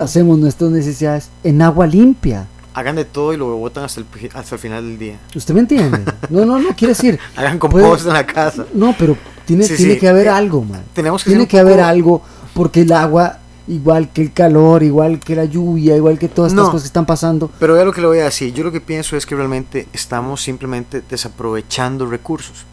hacemos 0.00 0.38
nuestras 0.38 0.70
necesidades 0.70 1.28
en 1.44 1.60
agua 1.60 1.86
limpia. 1.86 2.46
Hagan 2.78 2.94
de 2.96 3.04
todo 3.06 3.32
y 3.32 3.36
lo 3.38 3.56
botan 3.56 3.84
hasta 3.84 4.00
el, 4.00 4.06
hasta 4.34 4.54
el 4.54 4.60
final 4.60 4.84
del 4.86 4.98
día. 4.98 5.18
¿Usted 5.34 5.54
me 5.54 5.60
entiende? 5.60 6.00
No, 6.28 6.44
no, 6.44 6.58
no, 6.58 6.68
quiere 6.76 6.92
decir. 6.92 7.18
Hagan 7.36 7.58
Puede- 7.58 7.82
compost 7.84 8.06
en 8.06 8.12
la 8.12 8.26
casa. 8.26 8.66
No, 8.74 8.94
pero 8.98 9.16
tiene, 9.46 9.64
Sí, 9.64 9.76
tiene 9.76 9.94
sí. 9.94 10.00
que 10.00 10.08
haber 10.08 10.28
algo, 10.28 10.62
man. 10.62 10.82
Tenemos 10.92 11.24
que 11.24 11.30
Tiene 11.30 11.48
que 11.48 11.58
haber 11.58 11.76
poco- 11.76 11.88
algo 11.88 12.22
porque 12.52 12.82
el 12.82 12.92
agua, 12.92 13.38
igual 13.66 14.10
que 14.12 14.20
el 14.20 14.32
calor, 14.34 14.82
igual 14.82 15.20
que 15.20 15.34
la 15.34 15.46
lluvia, 15.46 15.96
igual 15.96 16.18
que 16.18 16.28
todas 16.28 16.52
estas 16.52 16.66
No. 16.66 16.70
cosas 16.70 16.82
que 16.82 16.88
están 16.88 17.06
pasando, 17.06 17.50
Pero 17.58 17.72
vea 17.74 17.84
lo 17.84 17.92
que 17.92 18.00
le 18.02 18.06
voy 18.08 18.18
a 18.18 18.24
decir. 18.24 18.52
Yo 18.52 18.62
lo 18.62 18.70
que 18.72 18.80
pienso 18.82 19.16
es 19.16 19.24
que 19.24 19.34
realmente 19.34 19.88
estamos 19.94 20.42
simplemente 20.42 21.02
desaprovechando 21.08 22.04
recursos. 22.06 22.64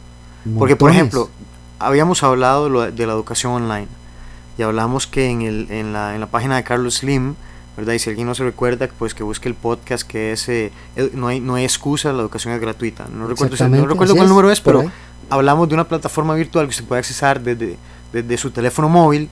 Porque, 0.57 0.75
por 0.75 0.89
montones. 0.89 1.13
ejemplo, 1.13 1.29
habíamos 1.79 2.23
hablado 2.23 2.69
de 2.91 3.07
la 3.07 3.13
educación 3.13 3.53
online. 3.53 3.87
Y 4.57 4.61
hablamos 4.63 5.07
que 5.07 5.29
en, 5.29 5.41
el, 5.43 5.67
en, 5.71 5.93
la, 5.93 6.13
en 6.13 6.19
la 6.19 6.27
página 6.27 6.57
de 6.57 6.63
Carlos 6.63 6.95
Slim, 6.95 7.35
¿verdad? 7.77 7.93
Y 7.93 7.99
si 7.99 8.09
alguien 8.09 8.27
no 8.27 8.35
se 8.35 8.43
recuerda, 8.43 8.87
pues 8.99 9.13
que 9.13 9.23
busque 9.23 9.49
el 9.49 9.55
podcast 9.55 10.07
que 10.07 10.31
es 10.31 10.47
eh, 10.49 10.71
no, 11.13 11.27
hay, 11.27 11.39
no 11.39 11.55
hay 11.55 11.63
excusa, 11.63 12.13
la 12.13 12.21
educación 12.21 12.53
es 12.53 12.61
gratuita. 12.61 13.05
No 13.11 13.27
recuerdo, 13.27 13.55
si- 13.55 13.63
no 13.63 13.87
recuerdo 13.87 14.13
cuál 14.13 14.25
es, 14.25 14.29
número 14.29 14.51
es, 14.51 14.61
pero 14.61 14.79
ahí. 14.81 14.91
hablamos 15.29 15.67
de 15.69 15.73
una 15.75 15.87
plataforma 15.87 16.35
virtual 16.35 16.65
que 16.67 16.71
usted 16.71 16.85
puede 16.85 16.99
accesar 16.99 17.41
desde, 17.41 17.77
desde 18.11 18.37
su 18.37 18.51
teléfono 18.51 18.89
móvil, 18.89 19.29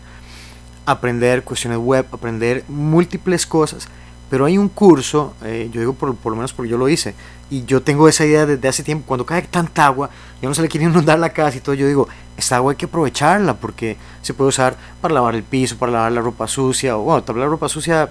aprender 0.85 1.43
cuestiones 1.43 1.79
web, 1.79 2.05
aprender 2.11 2.63
múltiples 2.67 3.45
cosas. 3.45 3.87
Pero 4.31 4.45
hay 4.45 4.57
un 4.57 4.69
curso, 4.69 5.33
eh, 5.43 5.69
yo 5.73 5.81
digo 5.81 5.93
por, 5.93 6.15
por 6.15 6.31
lo 6.31 6.37
menos 6.37 6.53
porque 6.53 6.71
yo 6.71 6.77
lo 6.77 6.87
hice, 6.87 7.13
y 7.49 7.65
yo 7.65 7.83
tengo 7.83 8.07
esa 8.07 8.25
idea 8.25 8.45
desde 8.45 8.65
hace 8.65 8.81
tiempo, 8.81 9.05
cuando 9.05 9.25
cae 9.25 9.41
tanta 9.41 9.85
agua, 9.85 10.09
yo 10.41 10.47
no 10.47 10.55
se 10.55 10.61
le 10.61 10.69
quiere 10.69 10.85
inundar 10.89 11.19
la 11.19 11.31
casa 11.31 11.57
y 11.57 11.59
todo, 11.59 11.75
yo 11.75 11.85
digo, 11.85 12.07
esta 12.37 12.55
agua 12.55 12.71
hay 12.71 12.77
que 12.77 12.85
aprovecharla 12.85 13.55
porque 13.55 13.97
se 14.21 14.33
puede 14.33 14.47
usar 14.47 14.77
para 15.01 15.13
lavar 15.13 15.35
el 15.35 15.43
piso, 15.43 15.77
para 15.77 15.91
lavar 15.91 16.13
la 16.13 16.21
ropa 16.21 16.47
sucia, 16.47 16.97
o 16.97 17.01
bueno, 17.01 17.23
tal 17.23 17.35
vez 17.35 17.43
la 17.43 17.49
ropa 17.49 17.67
sucia, 17.67 18.09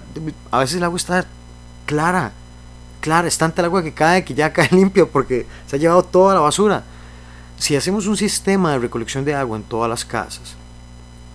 a 0.51 0.59
veces 0.59 0.77
el 0.77 0.83
agua 0.83 0.97
está 0.97 1.25
clara, 1.87 2.33
clara, 2.99 3.27
es 3.27 3.39
tanta 3.39 3.63
el 3.63 3.65
agua 3.65 3.81
que 3.81 3.91
cae 3.91 4.23
que 4.23 4.35
ya 4.35 4.53
cae 4.53 4.69
limpio 4.71 5.09
porque 5.09 5.47
se 5.65 5.77
ha 5.77 5.79
llevado 5.79 6.03
toda 6.03 6.35
la 6.35 6.41
basura. 6.41 6.83
Si 7.57 7.75
hacemos 7.75 8.05
un 8.05 8.15
sistema 8.15 8.73
de 8.73 8.77
recolección 8.77 9.25
de 9.25 9.33
agua 9.33 9.57
en 9.57 9.63
todas 9.63 9.89
las 9.89 10.05
casas, 10.05 10.53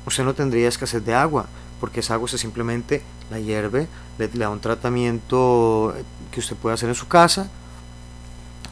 usted 0.07 0.23
no 0.23 0.33
tendría 0.33 0.69
escasez 0.69 1.05
de 1.05 1.13
agua, 1.13 1.47
porque 1.81 1.99
esa 1.99 2.15
agua 2.15 2.29
se 2.29 2.39
simplemente 2.39 3.03
la 3.31 3.39
hierve, 3.41 3.89
le, 4.19 4.29
le 4.29 4.39
da 4.39 4.51
un 4.51 4.61
tratamiento 4.61 5.95
eh, 5.97 6.03
que 6.31 6.41
usted 6.41 6.57
puede 6.57 6.75
hacer 6.75 6.89
en 6.89 6.95
su 6.95 7.09
casa, 7.09 7.49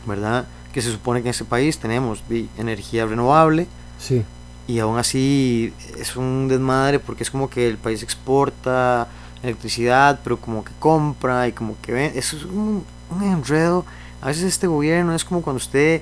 ¿verdad? 0.06 0.46
Que 0.72 0.82
se 0.82 0.90
supone 0.90 1.22
que 1.22 1.28
en 1.28 1.30
este 1.30 1.44
país 1.44 1.78
tenemos 1.78 2.22
energía 2.58 3.06
renovable 3.06 3.66
Sí. 3.98 4.24
y 4.66 4.78
aún 4.80 4.98
así 4.98 5.72
es 5.98 6.16
un 6.16 6.48
desmadre 6.48 6.98
porque 6.98 7.22
es 7.22 7.30
como 7.30 7.48
que 7.48 7.66
el 7.68 7.78
país 7.78 8.02
exporta 8.02 9.08
electricidad, 9.42 10.20
pero 10.24 10.38
como 10.38 10.64
que 10.64 10.72
compra 10.78 11.46
y 11.48 11.52
como 11.52 11.76
que 11.82 11.92
ve, 11.92 12.12
eso 12.16 12.36
es 12.36 12.44
un, 12.44 12.84
un 13.10 13.22
enredo. 13.22 13.84
A 14.22 14.28
veces 14.28 14.44
este 14.44 14.66
gobierno 14.66 15.14
es 15.14 15.24
como 15.24 15.42
cuando 15.42 15.58
usted 15.58 16.00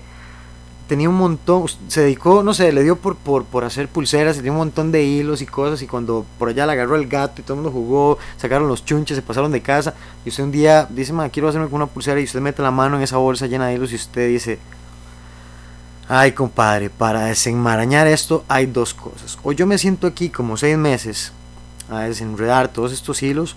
tenía 0.92 1.08
un 1.08 1.16
montón, 1.16 1.64
se 1.88 2.02
dedicó, 2.02 2.42
no 2.42 2.52
sé, 2.52 2.70
le 2.70 2.82
dio 2.82 2.96
por, 2.96 3.16
por, 3.16 3.46
por 3.46 3.64
hacer 3.64 3.88
pulseras, 3.88 4.36
tenía 4.36 4.52
un 4.52 4.58
montón 4.58 4.92
de 4.92 5.02
hilos 5.02 5.40
y 5.40 5.46
cosas, 5.46 5.80
y 5.80 5.86
cuando 5.86 6.26
por 6.38 6.50
allá 6.50 6.66
le 6.66 6.72
agarró 6.72 6.96
el 6.96 7.08
gato 7.08 7.40
y 7.40 7.44
todo 7.44 7.54
el 7.54 7.62
mundo 7.62 7.72
jugó, 7.72 8.18
sacaron 8.36 8.68
los 8.68 8.84
chunches, 8.84 9.16
se 9.16 9.22
pasaron 9.22 9.50
de 9.52 9.62
casa, 9.62 9.94
y 10.22 10.28
usted 10.28 10.44
un 10.44 10.52
día 10.52 10.86
dice, 10.90 11.14
ma, 11.14 11.30
quiero 11.30 11.48
hacerme 11.48 11.68
con 11.68 11.76
una 11.76 11.86
pulsera, 11.86 12.20
y 12.20 12.24
usted 12.24 12.42
mete 12.42 12.60
la 12.60 12.70
mano 12.70 12.98
en 12.98 13.02
esa 13.04 13.16
bolsa 13.16 13.46
llena 13.46 13.68
de 13.68 13.76
hilos, 13.76 13.90
y 13.92 13.94
usted 13.94 14.28
dice, 14.28 14.58
ay 16.10 16.32
compadre, 16.32 16.90
para 16.90 17.24
desenmarañar 17.24 18.06
esto 18.06 18.44
hay 18.46 18.66
dos 18.66 18.92
cosas, 18.92 19.38
o 19.42 19.52
yo 19.52 19.66
me 19.66 19.78
siento 19.78 20.06
aquí 20.06 20.28
como 20.28 20.58
seis 20.58 20.76
meses 20.76 21.32
a 21.88 22.00
desenredar 22.00 22.68
todos 22.68 22.92
estos 22.92 23.22
hilos, 23.22 23.56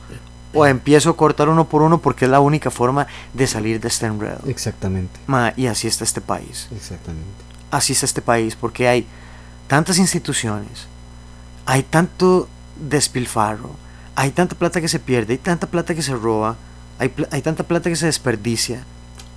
o 0.56 0.66
empiezo 0.66 1.10
a 1.12 1.18
cortar 1.18 1.50
uno 1.50 1.66
por 1.68 1.82
uno 1.82 2.00
porque 2.00 2.26
es 2.26 2.32
la 2.32 2.40
única 2.40 2.72
forma 2.72 3.06
de 3.34 3.46
salir 3.48 3.80
de 3.80 3.88
este 3.90 4.06
enredo. 4.06 4.40
Exactamente. 4.48 5.20
Ma, 5.28 5.54
y 5.56 5.68
así 5.68 5.88
está 5.88 6.04
este 6.04 6.22
país 6.22 6.68
Exactamente. 6.76 7.28
así 7.72 7.94
está 7.94 8.06
este 8.06 8.22
país, 8.22 8.56
porque 8.56 8.88
hay 8.88 9.06
tantas 9.68 9.98
instituciones, 9.98 10.88
hay 11.66 11.84
tanto 11.84 12.48
despilfarro, 12.90 13.72
hay 14.16 14.32
tanta 14.32 14.56
plata 14.56 14.80
que 14.82 14.88
se 14.88 15.00
pierde, 15.00 15.34
hay 15.34 15.40
tanta 15.40 15.68
plata 15.68 15.94
que 15.94 16.02
se 16.02 16.14
roba, 16.16 16.56
hay, 17.00 17.10
pl- 17.10 17.28
hay 17.32 17.42
tanta 17.42 17.64
plata 17.64 17.90
que 17.90 17.96
se 17.96 18.06
desperdicia. 18.06 18.84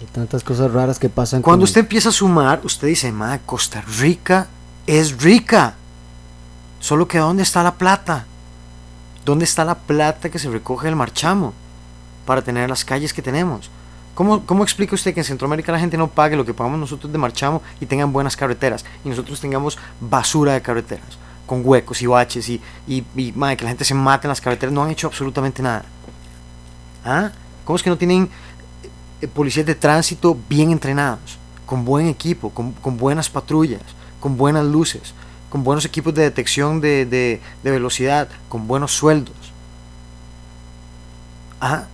Hay 0.00 0.06
tantas 0.06 0.44
cosas 0.44 0.70
raras 0.72 0.98
que 1.00 1.08
pasan. 1.08 1.42
Cuando 1.42 1.62
con- 1.62 1.68
usted 1.68 1.80
empieza 1.80 2.10
a 2.10 2.12
sumar, 2.12 2.60
usted 2.62 2.86
dice, 2.86 3.10
ma, 3.10 3.36
Costa 3.40 3.80
Rica 3.98 4.46
es 4.86 5.20
rica. 5.20 5.74
Solo 6.78 7.08
que 7.08 7.18
¿dónde 7.18 7.42
está 7.42 7.64
la 7.64 7.74
plata? 7.74 8.24
¿Dónde 9.28 9.44
está 9.44 9.62
la 9.62 9.74
plata 9.74 10.30
que 10.30 10.38
se 10.38 10.48
recoge 10.48 10.86
del 10.86 10.96
marchamo 10.96 11.52
para 12.24 12.40
tener 12.40 12.70
las 12.70 12.82
calles 12.82 13.12
que 13.12 13.20
tenemos? 13.20 13.70
¿Cómo, 14.14 14.46
¿Cómo 14.46 14.62
explica 14.62 14.94
usted 14.94 15.12
que 15.12 15.20
en 15.20 15.24
Centroamérica 15.24 15.70
la 15.70 15.78
gente 15.78 15.98
no 15.98 16.08
pague 16.08 16.34
lo 16.34 16.46
que 16.46 16.54
pagamos 16.54 16.80
nosotros 16.80 17.12
de 17.12 17.18
marchamo 17.18 17.60
y 17.78 17.84
tengan 17.84 18.10
buenas 18.10 18.38
carreteras 18.38 18.86
y 19.04 19.08
nosotros 19.10 19.38
tengamos 19.38 19.76
basura 20.00 20.54
de 20.54 20.62
carreteras 20.62 21.18
con 21.44 21.60
huecos 21.62 22.00
y 22.00 22.06
baches 22.06 22.48
y, 22.48 22.62
y, 22.86 23.04
y, 23.16 23.32
mae, 23.32 23.54
que 23.54 23.64
la 23.64 23.68
gente 23.68 23.84
se 23.84 23.92
mate 23.92 24.26
en 24.26 24.30
las 24.30 24.40
carreteras? 24.40 24.72
No 24.72 24.82
han 24.82 24.92
hecho 24.92 25.08
absolutamente 25.08 25.62
nada. 25.62 25.84
¿Ah? 27.04 27.30
¿Cómo 27.66 27.76
es 27.76 27.82
que 27.82 27.90
no 27.90 27.98
tienen 27.98 28.30
eh, 29.20 29.28
policías 29.28 29.66
de 29.66 29.74
tránsito 29.74 30.38
bien 30.48 30.70
entrenados, 30.70 31.36
con 31.66 31.84
buen 31.84 32.06
equipo, 32.06 32.48
con, 32.48 32.72
con 32.72 32.96
buenas 32.96 33.28
patrullas, 33.28 33.82
con 34.20 34.38
buenas 34.38 34.64
luces, 34.64 35.12
con 35.50 35.64
buenos 35.64 35.84
equipos 35.84 36.14
de 36.14 36.22
detección 36.22 36.80
de, 36.80 37.06
de- 37.06 37.40
velocidad, 37.62 38.28
con 38.48 38.66
buenos 38.66 38.92
sueldos. 38.92 39.34
Ah, 41.60 41.84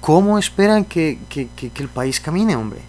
¿Cómo 0.00 0.38
esperan 0.38 0.84
que, 0.84 1.18
que- 1.28 1.48
que- 1.56 1.70
que 1.70 1.82
el 1.82 1.88
país 1.88 2.20
camine, 2.20 2.56
hombre? 2.56 2.80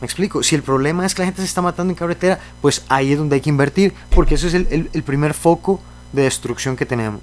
Me 0.00 0.06
explico, 0.06 0.42
si 0.42 0.54
el 0.56 0.62
problema 0.62 1.06
es 1.06 1.14
que 1.14 1.22
la 1.22 1.26
gente 1.26 1.42
se 1.42 1.46
está 1.46 1.62
matando 1.62 1.92
en 1.92 1.96
carretera, 1.96 2.38
pues 2.60 2.84
ahí 2.88 3.12
es 3.12 3.18
donde 3.18 3.36
hay 3.36 3.40
que 3.40 3.50
invertir, 3.50 3.94
porque 4.10 4.34
eso 4.34 4.48
es 4.48 4.54
el, 4.54 4.66
el- 4.70 4.90
el 4.92 5.02
primer 5.04 5.32
foco 5.32 5.80
de 6.12 6.22
destrucción 6.22 6.76
que 6.76 6.86
tenemos. 6.86 7.20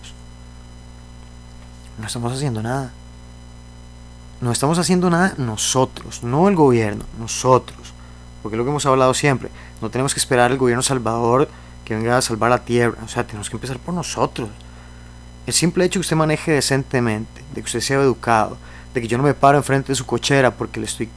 No 1.99 2.07
estamos 2.07 2.31
haciendo 2.33 2.61
nada. 2.63 2.91
No 4.39 4.51
estamos 4.53 4.79
haciendo 4.79 5.09
nada 5.09 5.33
nosotros, 5.37 6.23
no 6.23 6.47
el 6.47 6.55
gobierno, 6.55 7.03
nosotros. 7.19 7.77
Porque 8.41 8.55
es 8.55 8.57
lo 8.57 8.63
que 8.63 8.69
hemos 8.69 8.85
hablado 8.85 9.13
siempre. 9.13 9.49
No 9.81 9.89
tenemos 9.89 10.13
que 10.13 10.19
esperar 10.19 10.51
al 10.51 10.57
gobierno 10.57 10.81
salvador 10.81 11.47
que 11.85 11.95
venga 11.95 12.17
a 12.17 12.21
salvar 12.21 12.49
la 12.49 12.59
tierra. 12.63 12.97
O 13.03 13.07
sea, 13.07 13.25
tenemos 13.25 13.49
que 13.49 13.55
empezar 13.55 13.77
por 13.79 13.93
nosotros. 13.93 14.49
El 15.47 15.53
simple 15.53 15.85
hecho 15.85 15.99
que 15.99 16.01
usted 16.01 16.15
maneje 16.15 16.51
decentemente, 16.51 17.41
de 17.53 17.61
que 17.61 17.65
usted 17.65 17.79
sea 17.79 17.97
educado, 18.01 18.57
de 18.93 19.01
que 19.01 19.07
yo 19.07 19.17
no 19.17 19.23
me 19.23 19.33
paro 19.33 19.57
enfrente 19.57 19.89
de 19.91 19.95
su 19.95 20.05
cochera 20.05 20.51
porque 20.51 20.79
le 20.79 20.85
estoy 20.85 21.09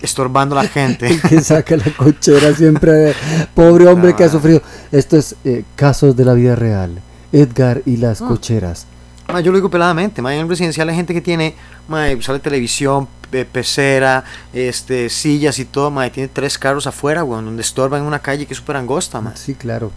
estorbando 0.00 0.58
a 0.58 0.62
la 0.64 0.68
gente. 0.68 1.20
Que 1.28 1.40
saca 1.40 1.76
la 1.76 1.84
cochera 1.96 2.54
siempre. 2.54 3.14
Pobre 3.54 3.86
hombre 3.86 4.14
que 4.16 4.24
ha 4.24 4.28
sufrido. 4.28 4.62
Esto 4.90 5.16
es 5.16 5.36
eh, 5.44 5.64
casos 5.76 6.16
de 6.16 6.24
la 6.24 6.34
vida 6.34 6.56
real. 6.56 7.00
Edgar 7.30 7.82
y 7.86 7.96
las 7.98 8.20
Ah. 8.20 8.26
cocheras. 8.28 8.86
Ma, 9.32 9.40
yo 9.40 9.52
lo 9.52 9.58
digo 9.58 9.70
peladamente, 9.70 10.20
ma, 10.20 10.34
en 10.34 10.40
el 10.40 10.48
residencial 10.48 10.88
hay 10.90 10.96
gente 10.96 11.14
que 11.14 11.20
tiene, 11.22 11.54
ma, 11.88 12.06
sale 12.20 12.38
televisión, 12.40 13.08
pecera, 13.44 14.24
este, 14.52 15.08
sillas 15.08 15.58
y 15.58 15.64
todo, 15.64 15.90
ma, 15.90 16.06
y 16.06 16.10
tiene 16.10 16.28
tres 16.28 16.58
carros 16.58 16.86
afuera, 16.86 17.24
weón, 17.24 17.44
donde 17.46 17.62
estorban 17.62 18.02
en 18.02 18.06
una 18.06 18.18
calle 18.20 18.46
que 18.46 18.52
es 18.54 18.58
súper 18.58 18.76
angosta, 18.76 19.20
ma. 19.20 19.34
Sí, 19.36 19.54
claro. 19.54 19.90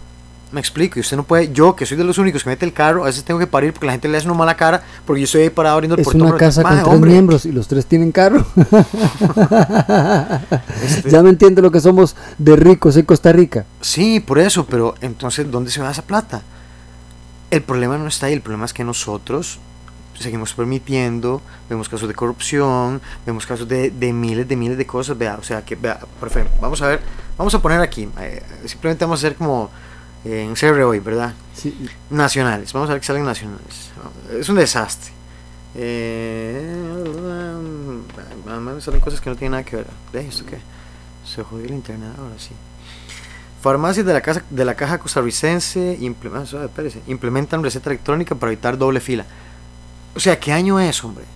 Me 0.52 0.60
explico, 0.60 0.98
y 0.98 1.00
usted 1.00 1.16
no 1.16 1.24
puede, 1.24 1.52
yo 1.52 1.74
que 1.74 1.84
soy 1.86 1.96
de 1.96 2.04
los 2.04 2.18
únicos 2.18 2.44
que 2.44 2.48
mete 2.50 2.64
el 2.64 2.72
carro, 2.72 3.02
a 3.02 3.06
veces 3.06 3.24
tengo 3.24 3.40
que 3.40 3.48
parir 3.48 3.72
porque 3.72 3.86
la 3.86 3.92
gente 3.92 4.06
le 4.08 4.16
hace 4.16 4.26
una 4.28 4.36
mala 4.38 4.56
cara, 4.56 4.80
porque 5.04 5.20
yo 5.20 5.24
estoy 5.24 5.42
ahí 5.42 5.50
parado 5.50 5.74
abriendo 5.74 5.96
el 5.96 6.00
Es 6.00 6.04
portón. 6.04 6.22
una 6.22 6.30
pero- 6.30 6.38
casa 6.38 6.62
con 6.62 6.72
tres 6.72 6.86
hombre, 6.86 7.10
miembros 7.10 7.44
y 7.46 7.52
los 7.52 7.66
tres 7.66 7.84
tienen 7.86 8.12
carro. 8.12 8.46
este- 10.84 11.10
ya 11.10 11.22
me 11.22 11.30
entiende 11.30 11.62
lo 11.62 11.70
que 11.70 11.80
somos 11.80 12.14
de 12.38 12.56
ricos 12.56 12.96
en 12.96 13.04
Costa 13.04 13.32
Rica. 13.32 13.64
Sí, 13.80 14.20
por 14.20 14.38
eso, 14.38 14.66
pero 14.66 14.94
entonces, 15.00 15.50
¿dónde 15.50 15.70
se 15.70 15.80
va 15.82 15.90
esa 15.90 16.02
plata? 16.02 16.42
El 17.50 17.62
problema 17.62 17.98
no 17.98 18.06
está 18.06 18.26
ahí, 18.26 18.32
el 18.34 18.40
problema 18.40 18.66
es 18.66 18.72
que 18.72 18.84
nosotros 18.84 19.58
seguimos 20.18 20.54
permitiendo, 20.54 21.42
vemos 21.68 21.88
casos 21.88 22.08
de 22.08 22.14
corrupción, 22.14 23.00
vemos 23.24 23.46
casos 23.46 23.68
de, 23.68 23.90
de 23.90 24.12
miles 24.12 24.48
de 24.48 24.56
miles 24.56 24.78
de 24.78 24.86
cosas, 24.86 25.16
vea, 25.16 25.36
o 25.36 25.42
sea, 25.42 25.64
que, 25.64 25.76
vea, 25.76 25.98
por 26.18 26.28
ejemplo, 26.28 26.52
vamos 26.60 26.80
a 26.82 26.88
ver, 26.88 27.00
vamos 27.36 27.54
a 27.54 27.60
poner 27.60 27.80
aquí, 27.80 28.08
eh, 28.20 28.42
simplemente 28.64 29.04
vamos 29.04 29.22
a 29.22 29.26
hacer 29.26 29.36
como 29.36 29.70
eh, 30.24 30.42
en 30.42 30.54
CR 30.54 30.82
hoy, 30.82 30.98
¿verdad? 30.98 31.34
Sí, 31.54 31.88
Nacionales, 32.10 32.72
vamos 32.72 32.90
a 32.90 32.94
ver 32.94 33.00
que 33.00 33.06
salen 33.06 33.24
nacionales. 33.24 33.90
Es 34.38 34.48
un 34.48 34.56
desastre. 34.56 35.12
Eh, 35.76 36.74
además 38.48 38.82
salen 38.82 39.00
cosas 39.00 39.20
que 39.20 39.30
no 39.30 39.36
tienen 39.36 39.52
nada 39.52 39.64
que 39.64 39.76
ver. 39.76 39.86
¿De 40.12 40.26
esto 40.26 40.44
qué? 40.46 40.58
Se 41.24 41.42
jodió 41.42 41.66
el 41.66 41.74
internet 41.74 42.12
ahora 42.18 42.34
sí. 42.38 42.50
Farmacias 43.62 44.06
de 44.06 44.12
la, 44.12 44.20
casa, 44.20 44.42
de 44.48 44.64
la 44.64 44.74
caja 44.74 44.98
costarricense 44.98 45.96
implementan, 46.00 46.70
implementan 47.06 47.62
receta 47.62 47.90
electrónica 47.90 48.34
para 48.34 48.52
evitar 48.52 48.78
doble 48.78 49.00
fila. 49.00 49.26
O 50.16 50.20
sea, 50.20 50.40
¿qué 50.40 50.52
año 50.52 50.80
es, 50.80 51.04
hombre? 51.04 51.26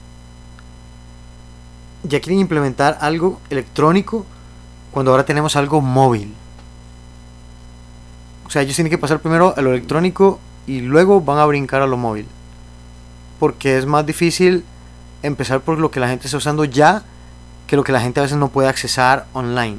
Ya 2.03 2.19
quieren 2.21 2.41
implementar 2.41 2.97
algo 3.01 3.39
electrónico 3.51 4.25
cuando 4.91 5.11
ahora 5.11 5.27
tenemos 5.27 5.55
algo 5.55 5.83
móvil. 5.83 6.33
O 8.47 8.51
sea, 8.51 8.63
ellos 8.63 8.75
tienen 8.75 8.91
que 8.91 8.99
pasar 8.99 9.21
primero 9.21 9.55
a 9.57 9.61
lo 9.61 9.71
electrónico 9.71 10.41
y 10.67 10.81
luego 10.81 11.21
van 11.21 11.39
a 11.39 11.45
brincar 11.45 11.83
a 11.83 11.87
lo 11.87 11.99
móvil. 11.99 12.27
Porque 13.39 13.77
es 13.77 13.85
más 13.85 14.07
difícil 14.07 14.65
empezar 15.23 15.61
por 15.61 15.79
lo 15.79 15.91
que 15.91 16.01
la 16.01 16.09
gente 16.09 16.27
está 16.27 16.39
usando 16.39 16.65
ya 16.65 17.05
que 17.67 17.77
lo 17.77 17.85
que 17.85 17.93
la 17.93 18.01
gente 18.01 18.19
a 18.19 18.25
veces 18.25 18.39
no 18.39 18.49
puede 18.49 18.69
accesar 18.69 19.27
online. 19.33 19.79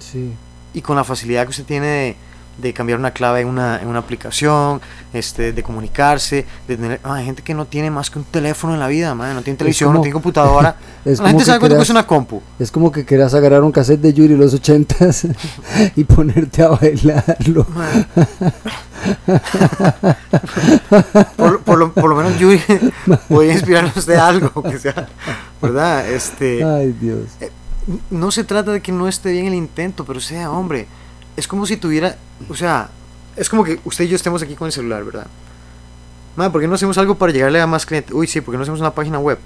sí. 0.00 0.34
Y 0.74 0.80
con 0.80 0.96
la 0.96 1.04
facilidad 1.04 1.44
que 1.44 1.50
usted 1.50 1.66
tiene 1.66 1.86
de, 1.86 2.16
de 2.58 2.72
cambiar 2.72 2.98
una 2.98 3.10
clave 3.12 3.40
en 3.40 3.48
una, 3.48 3.80
en 3.80 3.88
una 3.88 3.98
aplicación, 3.98 4.80
este, 5.12 5.52
de 5.52 5.62
comunicarse, 5.62 6.46
de 6.68 6.76
tener... 6.76 7.00
ah, 7.02 7.14
hay 7.14 7.24
gente 7.24 7.42
que 7.42 7.54
no 7.54 7.66
tiene 7.66 7.90
más 7.90 8.10
que 8.10 8.18
un 8.18 8.24
teléfono 8.24 8.74
en 8.74 8.80
la 8.80 8.88
vida, 8.88 9.14
madre, 9.14 9.34
no 9.34 9.42
tiene 9.42 9.56
televisión, 9.56 9.92
no 9.92 10.00
tiene 10.00 10.12
computadora. 10.12 10.76
Es 11.04 11.18
la 11.18 11.28
gente 11.28 11.42
que 11.42 11.46
sabe 11.46 11.58
cuánto 11.58 11.76
cuesta 11.76 11.94
una 11.94 12.06
compu. 12.06 12.40
Es 12.60 12.70
como 12.70 12.92
que 12.92 13.04
quieras 13.04 13.34
agarrar 13.34 13.62
un 13.62 13.72
cassette 13.72 14.00
de 14.00 14.12
Yuri 14.12 14.36
los 14.36 14.54
ochentas 14.54 15.26
y 15.96 16.04
ponerte 16.04 16.62
a 16.62 16.68
bailarlo. 16.68 17.66
Por, 21.36 21.60
por 21.62 21.78
lo, 21.78 21.92
por 21.92 22.08
lo 22.08 22.14
menos 22.14 22.38
yo 22.38 22.50
voy 23.28 23.48
a 23.48 23.52
inspirarnos 23.52 24.06
de 24.06 24.16
algo, 24.16 24.62
que 24.62 24.78
sea, 24.78 25.08
¿verdad? 25.60 26.08
Este, 26.08 26.62
Ay, 26.62 26.94
Dios. 27.00 27.30
no 28.10 28.30
se 28.30 28.44
trata 28.44 28.70
de 28.70 28.80
que 28.80 28.92
no 28.92 29.08
esté 29.08 29.32
bien 29.32 29.46
el 29.46 29.54
intento, 29.54 30.04
pero 30.04 30.20
sea, 30.20 30.52
hombre, 30.52 30.86
es 31.36 31.48
como 31.48 31.66
si 31.66 31.76
tuviera, 31.76 32.16
o 32.48 32.54
sea, 32.54 32.90
es 33.36 33.48
como 33.48 33.64
que 33.64 33.80
usted 33.84 34.04
y 34.04 34.08
yo 34.08 34.16
estemos 34.16 34.42
aquí 34.42 34.54
con 34.54 34.66
el 34.66 34.72
celular, 34.72 35.04
¿verdad? 35.04 35.26
Madre, 36.36 36.50
¿por 36.50 36.60
qué 36.60 36.68
no 36.68 36.74
hacemos 36.74 36.96
algo 36.98 37.14
para 37.16 37.32
llegarle 37.32 37.60
a 37.60 37.66
más 37.66 37.86
clientes? 37.86 38.14
Uy, 38.14 38.26
sí, 38.26 38.40
¿por 38.40 38.52
qué 38.52 38.56
no 38.56 38.62
hacemos 38.62 38.80
una 38.80 38.94
página 38.94 39.18
web? 39.18 39.38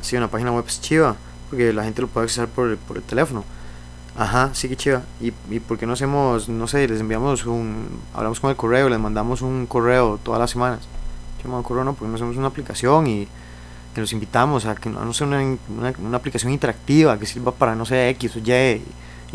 Sí, 0.00 0.16
una 0.16 0.28
página 0.28 0.52
web 0.52 0.64
es 0.66 0.80
chiva, 0.80 1.16
porque 1.50 1.72
la 1.72 1.84
gente 1.84 2.02
lo 2.02 2.08
puede 2.08 2.26
acceder 2.26 2.48
por 2.48 2.68
el, 2.68 2.76
por 2.76 2.96
el 2.96 3.02
teléfono. 3.02 3.44
Ajá, 4.16 4.50
sí 4.52 4.68
que 4.68 4.76
chiva. 4.76 5.02
¿Y, 5.20 5.32
¿Y 5.50 5.60
por 5.60 5.78
qué 5.78 5.86
no 5.86 5.92
hacemos, 5.92 6.48
no 6.48 6.66
sé, 6.66 6.86
les 6.88 7.00
enviamos 7.00 7.46
un, 7.46 7.88
hablamos 8.14 8.40
con 8.40 8.50
el 8.50 8.56
correo, 8.56 8.88
les 8.88 8.98
mandamos 8.98 9.42
un 9.42 9.66
correo 9.66 10.18
todas 10.22 10.40
las 10.40 10.50
semanas? 10.50 10.80
Llamado 11.42 11.62
correo, 11.62 11.84
no, 11.84 11.94
porque 11.94 12.08
no 12.08 12.16
hacemos 12.16 12.36
una 12.36 12.48
aplicación 12.48 13.06
y 13.06 13.28
que 13.94 14.00
los 14.00 14.12
invitamos 14.12 14.66
a 14.66 14.74
que 14.74 14.90
no, 14.90 15.12
sea 15.12 15.26
una, 15.26 15.40
una, 15.40 15.92
una 15.98 16.16
aplicación 16.16 16.52
interactiva 16.52 17.18
que 17.18 17.26
sirva 17.26 17.52
para, 17.52 17.74
no 17.74 17.84
sé, 17.84 18.08
X 18.10 18.36
o. 18.36 18.38
Y 18.40 18.82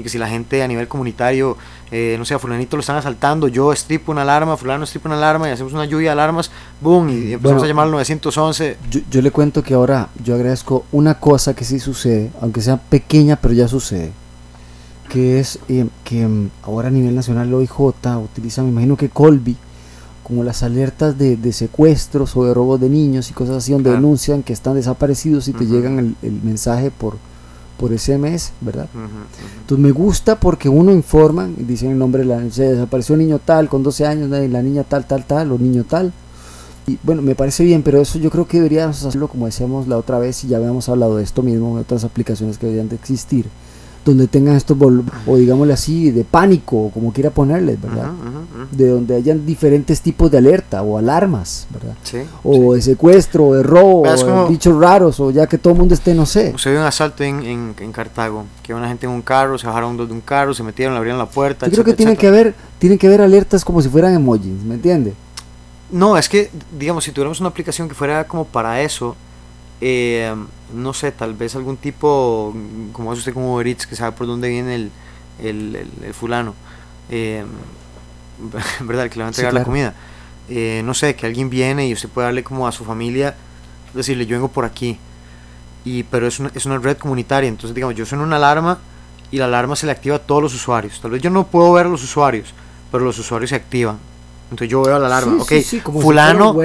que 0.01 0.10
si 0.10 0.17
la 0.17 0.27
gente 0.27 0.63
a 0.63 0.67
nivel 0.67 0.88
comunitario, 0.88 1.56
eh, 1.91 2.15
no 2.17 2.25
sé, 2.25 2.34
a 2.34 2.39
fulanito 2.39 2.75
lo 2.75 2.82
están 2.82 2.95
asaltando, 2.95 3.47
yo 3.47 3.71
estripo 3.71 4.12
una 4.12 4.23
alarma, 4.23 4.58
fulano 4.58 4.86
estripa 4.86 5.10
una 5.10 5.17
alarma 5.17 5.47
y 5.47 5.51
hacemos 5.51 5.73
una 5.73 5.86
lluvia 5.86 6.10
de 6.10 6.13
alarmas, 6.13 6.49
boom, 6.82 7.10
y 7.10 7.34
empezamos 7.34 7.41
Bueno. 7.41 7.63
a 7.63 7.67
llamar 7.67 7.86
al 7.86 7.91
911. 7.91 8.77
Yo, 8.89 9.01
yo 9.12 9.21
le 9.21 9.29
cuento 9.29 9.62
que 9.62 9.75
ahora 9.75 10.10
yo 10.23 10.34
agradezco 10.34 10.86
una 10.91 11.19
cosa 11.19 11.53
que 11.53 11.63
sí 11.63 11.79
sucede, 11.79 12.32
aunque 12.41 12.62
sea 12.62 12.77
pequeña, 12.77 13.36
pero 13.36 13.53
ya 13.53 13.67
sucede. 13.67 14.12
Que 15.10 15.39
es 15.39 15.60
eh, 15.69 15.86
que 16.03 16.25
mm, 16.27 16.49
ahora 16.63 16.88
a 16.88 16.91
nivel 16.91 17.13
nacional 17.13 17.47
el 17.49 17.53
OIJ 17.53 17.79
utiliza, 18.23 18.63
me 18.63 18.69
imagino 18.69 18.97
que 18.97 19.10
Colby, 19.10 19.56
como 20.23 20.43
las 20.43 20.63
alertas 20.63 21.19
de, 21.19 21.36
de 21.38 21.53
secuestros 21.53 22.36
o 22.36 22.45
de 22.45 22.53
robos 22.53 22.79
de 22.79 22.89
niños 22.89 23.29
y 23.29 23.34
cosas 23.34 23.58
así, 23.58 23.73
donde 23.73 23.91
denuncian 23.91 24.41
que 24.41 24.53
están 24.53 24.73
desaparecidos 24.73 25.49
y 25.49 25.53
te 25.53 25.65
llegan 25.65 25.99
el, 25.99 26.15
el 26.23 26.41
mensaje 26.41 26.89
por, 26.89 27.17
por 27.77 27.97
SMS, 27.97 28.51
¿verdad? 28.62 28.88
Ujú, 28.93 29.03
ujú. 29.03 29.59
Entonces 29.62 29.83
me 29.83 29.91
gusta 29.91 30.39
porque 30.39 30.69
uno 30.69 30.91
informa, 30.91 31.49
y 31.57 31.63
dicen 31.63 31.91
el 31.91 31.97
nombre, 31.97 32.23
de 32.23 32.29
la, 32.29 32.49
se 32.51 32.73
desapareció 32.73 33.17
niño 33.17 33.39
tal 33.39 33.69
con 33.69 33.83
12 33.83 34.05
años, 34.05 34.29
la 34.29 34.62
niña 34.62 34.83
tal, 34.83 35.05
tal, 35.05 35.25
tal, 35.25 35.51
o 35.51 35.57
niño 35.57 35.83
tal. 35.83 36.13
Y 36.86 36.97
bueno, 37.01 37.21
me 37.21 37.33
parece 37.33 37.63
bien, 37.63 37.81
pero 37.81 38.01
eso 38.01 38.19
yo 38.19 38.29
creo 38.29 38.45
que 38.45 38.57
deberíamos 38.57 39.03
hacerlo 39.05 39.29
como 39.29 39.45
decíamos 39.45 39.88
la 39.88 39.97
otra 39.97 40.19
vez, 40.19 40.43
y 40.43 40.49
ya 40.49 40.57
habíamos 40.57 40.89
hablado 40.89 41.15
de 41.15 41.23
esto 41.23 41.41
mismo, 41.41 41.75
de 41.75 41.81
otras 41.81 42.03
aplicaciones 42.03 42.57
que 42.57 42.65
deberían 42.65 42.89
de 42.89 42.95
existir, 42.95 43.45
donde 44.05 44.27
tengan 44.27 44.55
estos, 44.55 44.77
o 45.25 45.37
digámosle 45.37 45.73
así, 45.73 46.11
de 46.11 46.23
pánico, 46.23 46.85
o 46.85 46.91
como 46.91 47.13
quiera 47.13 47.29
ponerles, 47.29 47.81
¿verdad? 47.81 48.11
De 48.71 48.89
donde 48.89 49.15
hayan 49.15 49.45
diferentes 49.45 50.01
tipos 50.01 50.29
de 50.29 50.37
alerta 50.37 50.81
o 50.81 50.97
alarmas, 50.97 51.67
¿verdad? 51.71 51.95
Sí, 52.03 52.19
O 52.43 52.73
de 52.73 52.81
secuestro, 52.81 53.47
o 53.47 53.53
de 53.55 53.63
robo, 53.63 54.01
o 54.03 54.43
de 54.43 54.49
bichos 54.49 54.77
raros, 54.79 55.19
o 55.19 55.31
ya 55.31 55.47
que 55.47 55.57
todo 55.57 55.73
el 55.73 55.79
mundo 55.79 55.93
esté, 55.93 56.13
no 56.13 56.25
sé. 56.25 56.53
Se 56.57 56.69
vio 56.71 56.79
un 56.79 56.85
asalto 56.85 57.23
en, 57.23 57.43
en, 57.43 57.75
en 57.79 57.91
Cartago, 57.91 58.45
que 58.61 58.73
una 58.73 58.87
gente 58.87 59.05
en 59.05 59.11
un 59.11 59.21
carro, 59.21 59.57
se 59.57 59.67
bajaron 59.67 59.95
dos 59.97 60.07
de 60.07 60.13
un 60.13 60.21
carro, 60.21 60.53
se 60.53 60.63
metieron, 60.63 60.93
le 60.93 60.97
abrieron 60.97 61.19
la 61.19 61.27
puerta. 61.27 61.67
Yo 61.67 61.73
creo 61.73 61.85
que 61.85 61.93
tienen 61.93 62.17
que 62.17 62.27
haber, 62.27 62.55
tienen 62.79 62.97
que 62.97 63.07
haber 63.07 63.21
alertas 63.21 63.63
como 63.63 63.81
si 63.81 63.89
fueran 63.89 64.13
emojis, 64.13 64.63
¿me 64.63 64.75
entiende? 64.75 65.13
No, 65.91 66.17
es 66.17 66.27
que, 66.27 66.49
digamos, 66.77 67.03
si 67.03 67.11
tuviéramos 67.11 67.39
una 67.39 67.49
aplicación 67.49 67.87
que 67.87 67.93
fuera 67.93 68.25
como 68.27 68.45
para 68.45 68.81
eso, 68.81 69.15
eh, 69.81 70.33
no 70.73 70.93
sé, 70.93 71.12
tal 71.12 71.33
vez 71.36 71.55
algún 71.55 71.77
tipo, 71.77 72.55
como 72.93 73.12
hace 73.12 73.19
usted 73.19 73.33
con 73.33 73.43
Uber 73.45 73.67
Eats, 73.67 73.88
que 73.88 73.95
sabe 73.95 74.13
por 74.13 74.27
dónde 74.27 74.49
viene 74.49 74.75
el, 74.75 74.91
el, 75.39 75.75
el- 75.75 76.03
el 76.05 76.13
fulano, 76.13 76.55
eh, 77.09 77.43
¿verdad? 78.81 79.05
El 79.05 79.09
que 79.09 79.17
le 79.17 79.23
va 79.23 79.29
a 79.29 79.33
Sí, 79.33 79.41
entregar 79.41 79.53
la 79.53 79.63
comida. 79.63 79.93
Eh, 80.49 80.81
no 80.86 80.93
sé, 80.93 81.15
que 81.15 81.25
alguien 81.25 81.49
viene 81.49 81.88
y 81.88 81.93
usted 81.93 82.09
puede 82.09 82.27
darle 82.27 82.43
como 82.43 82.67
a 82.67 82.71
su 82.71 82.83
familia, 82.86 83.36
decirle, 83.93 84.25
yo 84.25 84.36
vengo 84.36 84.49
por 84.49 84.65
aquí. 84.65 84.99
Y, 85.86 86.03
pero 86.03 86.27
es 86.27 86.39
una, 86.39 86.51
es 86.53 86.65
una 86.65 86.77
red 86.77 86.97
comunitaria, 86.97 87.49
entonces, 87.49 87.75
digamos, 87.75 87.95
yo 87.95 88.05
sueno 88.05 88.23
una 88.23 88.38
alarma 88.38 88.79
y 89.31 89.38
la 89.38 89.45
alarma 89.45 89.75
se 89.75 89.86
le 89.86 89.91
activa 89.91 90.17
a 90.17 90.19
todos 90.19 90.41
los 90.43 90.53
usuarios. 90.53 90.99
Tal 91.01 91.12
vez 91.12 91.21
yo 91.21 91.29
no 91.29 91.47
puedo 91.47 91.73
ver 91.73 91.88
a 91.88 91.89
los 91.89 92.03
usuarios, 92.03 92.53
pero 92.91 93.03
los 93.03 93.19
usuarios 93.19 93.49
se 93.49 93.55
activan. 93.57 93.97
Entonces 94.51 94.69
yo 94.69 94.82
veo 94.84 94.99
la 94.99 95.08
alarma, 95.08 95.34
Sí, 95.36 95.41
ok, 95.41 95.49
sí, 95.49 95.63
sí, 95.63 95.79
como 95.79 95.99
fulano, 96.01 96.56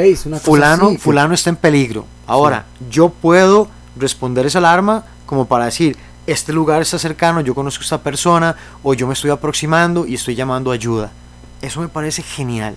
fulano, 0.43 0.91
que- 0.91 0.99
fulano 0.99 1.35
está 1.35 1.51
en 1.51 1.57
peligro. 1.57 2.05
Ahora, 2.27 2.67
yo 2.91 3.09
puedo 3.09 3.69
responder 3.97 4.45
esa 4.47 4.59
alarma 4.59 5.05
como 5.27 5.47
para 5.47 5.65
decir, 5.67 5.97
este 6.27 6.53
lugar 6.53 6.83
está 6.83 6.99
cercano, 6.99 7.41
yo 7.41 7.55
conozco 7.55 7.81
a 7.83 7.85
esta 7.85 8.03
persona, 8.03 8.55
o 8.83 8.93
yo 8.95 9.07
me 9.07 9.15
estoy 9.15 9.31
aproximando 9.31 10.07
y 10.07 10.15
estoy 10.15 10.35
llamando 10.35 10.71
ayuda. 10.71 11.11
Eso 11.63 11.81
me 11.81 11.89
parece 11.89 12.23
genial, 12.23 12.77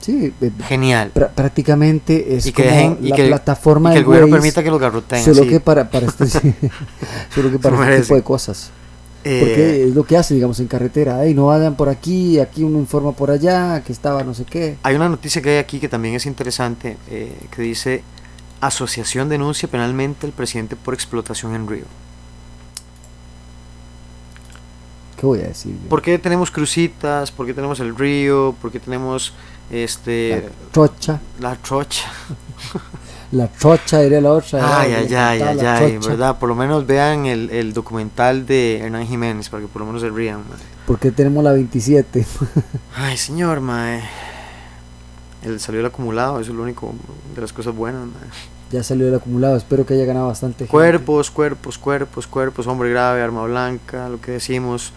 Sí, 0.00 0.32
eh, 0.40 0.50
genial. 0.66 1.12
prá- 1.14 1.28
prácticamente 1.28 2.34
es 2.36 2.46
Y 2.46 2.52
que 2.52 2.64
como 2.64 2.74
dejen- 2.74 2.98
y 3.02 3.08
la 3.08 3.16
que- 3.16 3.28
plataforma 3.28 3.90
y 3.90 3.92
que 3.92 3.98
el 3.98 4.04
gobierno 4.04 4.30
permita 4.30 4.62
que 4.62 4.70
lo 4.70 4.78
garroteen. 4.78 5.22
solo 5.24 5.42
sí. 5.44 5.48
que 5.50 5.60
para, 5.60 5.88
para 5.90 6.06
este, 6.06 6.26
solo 7.34 7.50
que 7.50 7.58
para 7.58 7.76
este 7.90 8.02
tipo 8.02 8.14
de 8.16 8.22
cosas. 8.22 8.70
Eh, 9.24 9.38
Porque 9.40 9.84
es 9.84 9.94
lo 9.94 10.04
que 10.04 10.16
hace, 10.16 10.34
digamos, 10.34 10.58
en 10.60 10.66
carretera. 10.66 11.24
Ey, 11.24 11.34
no 11.34 11.46
vayan 11.46 11.76
por 11.76 11.88
aquí, 11.88 12.40
aquí 12.40 12.64
uno 12.64 12.78
informa 12.78 13.12
por 13.12 13.30
allá, 13.30 13.82
que 13.84 13.92
estaba 13.92 14.24
no 14.24 14.34
sé 14.34 14.44
qué. 14.44 14.76
Hay 14.82 14.96
una 14.96 15.08
noticia 15.08 15.40
que 15.40 15.50
hay 15.50 15.58
aquí 15.58 15.78
que 15.78 15.88
también 15.88 16.14
es 16.14 16.26
interesante, 16.26 16.96
eh, 17.08 17.32
que 17.54 17.62
dice, 17.62 18.02
Asociación 18.60 19.28
denuncia 19.28 19.68
penalmente 19.68 20.26
al 20.26 20.32
presidente 20.32 20.76
por 20.76 20.94
explotación 20.94 21.54
en 21.54 21.68
Río. 21.68 21.84
¿Qué 25.16 25.26
voy 25.26 25.40
a 25.40 25.48
decir? 25.48 25.72
yo? 25.82 25.88
¿Por 25.88 26.02
qué 26.02 26.18
tenemos 26.18 26.50
crucitas? 26.50 27.30
¿Por 27.30 27.46
qué 27.46 27.54
tenemos 27.54 27.78
el 27.78 27.94
río? 27.96 28.56
¿Por 28.60 28.72
qué 28.72 28.80
tenemos 28.80 29.32
este 29.70 30.42
La 30.42 30.70
trocha, 30.72 31.20
la 31.38 31.54
trocha? 31.54 32.10
la 33.32 33.48
trocha 33.48 34.02
era 34.02 34.20
la 34.20 34.32
otra. 34.32 34.80
Ay, 34.80 34.92
ay, 34.92 35.14
ay, 35.14 35.42
ay, 35.42 35.58
ay. 35.60 35.98
¿verdad? 35.98 36.38
Por 36.38 36.48
lo 36.50 36.54
menos 36.54 36.86
vean 36.86 37.24
el, 37.26 37.48
el 37.50 37.72
documental 37.72 38.46
de 38.46 38.78
Hernán 38.78 39.06
Jiménez 39.06 39.48
para 39.48 39.62
que 39.62 39.68
por 39.68 39.80
lo 39.80 39.86
menos 39.86 40.02
se 40.02 40.10
rían. 40.10 40.38
mae. 40.48 40.58
¿Por 40.86 40.98
qué 40.98 41.10
tenemos 41.10 41.42
la 41.42 41.52
27? 41.52 42.26
Ay, 42.96 43.16
señor, 43.16 43.60
mae. 43.60 44.02
El, 45.42 45.58
salió 45.60 45.80
el 45.80 45.86
acumulado, 45.86 46.40
eso 46.40 46.50
es 46.50 46.56
lo 46.56 46.62
único 46.62 46.94
de 47.34 47.40
las 47.40 47.52
cosas 47.52 47.74
buenas. 47.74 48.02
mae. 48.02 48.28
Ya 48.70 48.82
salió 48.82 49.08
el 49.08 49.14
acumulado, 49.14 49.56
espero 49.56 49.86
que 49.86 49.94
haya 49.94 50.04
ganado 50.04 50.26
bastante. 50.28 50.58
gente. 50.58 50.70
Cuerpos, 50.70 51.30
cuerpos, 51.30 51.78
cuerpos, 51.78 52.26
cuerpos, 52.26 52.66
hombre 52.66 52.90
grave, 52.90 53.22
arma 53.22 53.44
blanca, 53.44 54.08
lo 54.08 54.20
que 54.20 54.32
decimos. 54.32 54.92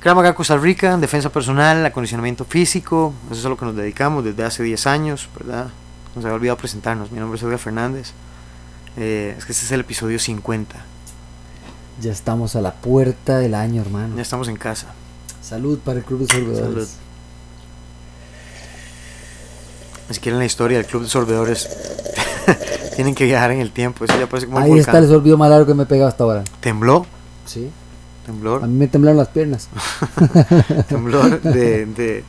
Krav 0.00 0.16
Maga 0.16 0.34
Costa 0.34 0.56
Rica, 0.56 0.96
defensa 0.96 1.30
personal, 1.30 1.84
acondicionamiento 1.84 2.44
físico, 2.44 3.14
eso 3.30 3.40
es 3.40 3.46
a 3.46 3.48
lo 3.48 3.56
que 3.56 3.64
nos 3.64 3.74
dedicamos 3.76 4.24
desde 4.24 4.44
hace 4.44 4.62
10 4.62 4.86
años, 4.86 5.28
¿verdad? 5.36 5.68
Nos 6.14 6.24
había 6.24 6.34
olvidado 6.34 6.56
presentarnos, 6.58 7.10
mi 7.12 7.18
nombre 7.20 7.36
es 7.38 7.42
Edgar 7.42 7.58
Fernández. 7.58 8.12
Eh, 8.96 9.34
es 9.38 9.44
que 9.44 9.52
este 9.52 9.64
es 9.66 9.72
el 9.72 9.80
episodio 9.80 10.18
50, 10.18 10.74
Ya 12.00 12.10
estamos 12.12 12.56
a 12.56 12.60
la 12.60 12.72
puerta 12.74 13.38
del 13.38 13.54
año, 13.54 13.82
hermano. 13.82 14.16
ya 14.16 14.22
estamos 14.22 14.48
en 14.48 14.56
casa. 14.56 14.88
Salud 15.42 15.78
para 15.78 15.98
el 16.00 16.04
Club 16.04 16.26
de 16.26 16.34
Sorbedores. 16.34 16.64
Salud. 16.64 16.88
Si 20.10 20.20
quieren 20.20 20.38
la 20.38 20.46
historia 20.46 20.78
del 20.78 20.86
Club 20.86 21.02
de 21.02 21.08
Sorbedores, 21.08 21.68
tienen 22.96 23.14
que 23.14 23.24
viajar 23.24 23.50
en 23.52 23.60
el 23.60 23.70
tiempo, 23.72 24.04
eso 24.04 24.18
ya 24.18 24.26
parece 24.28 24.46
como 24.46 24.58
un 24.58 24.64
Ahí 24.64 24.78
está 24.78 24.98
el 24.98 25.06
sorbido 25.06 25.36
más 25.36 25.50
largo 25.50 25.66
que 25.66 25.74
me 25.74 25.82
he 25.84 25.86
pegado 25.86 26.08
hasta 26.08 26.24
ahora. 26.24 26.44
Tembló, 26.60 27.06
Sí. 27.46 27.70
temblor. 28.26 28.64
A 28.64 28.66
mí 28.66 28.74
me 28.74 28.88
temblaron 28.88 29.18
las 29.18 29.28
piernas. 29.28 29.68
temblor 30.88 31.40
de, 31.42 31.86
de- 31.86 32.24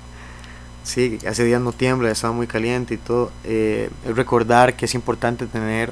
sí 0.84 1.20
hace 1.28 1.44
días 1.44 1.62
no 1.62 1.72
tiembla 1.72 2.10
estaba 2.12 2.34
muy 2.34 2.48
caliente 2.48 2.94
y 2.96 2.98
todo 2.98 3.32
eh, 3.44 3.90
recordar 4.16 4.76
que 4.76 4.86
es 4.86 4.96
importante 4.96 5.46
tener 5.46 5.92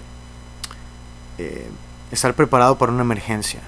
eh, 1.38 1.67
estar 2.12 2.34
preparado 2.34 2.78
para 2.78 2.91
una 2.91 3.02
emergencia 3.02 3.62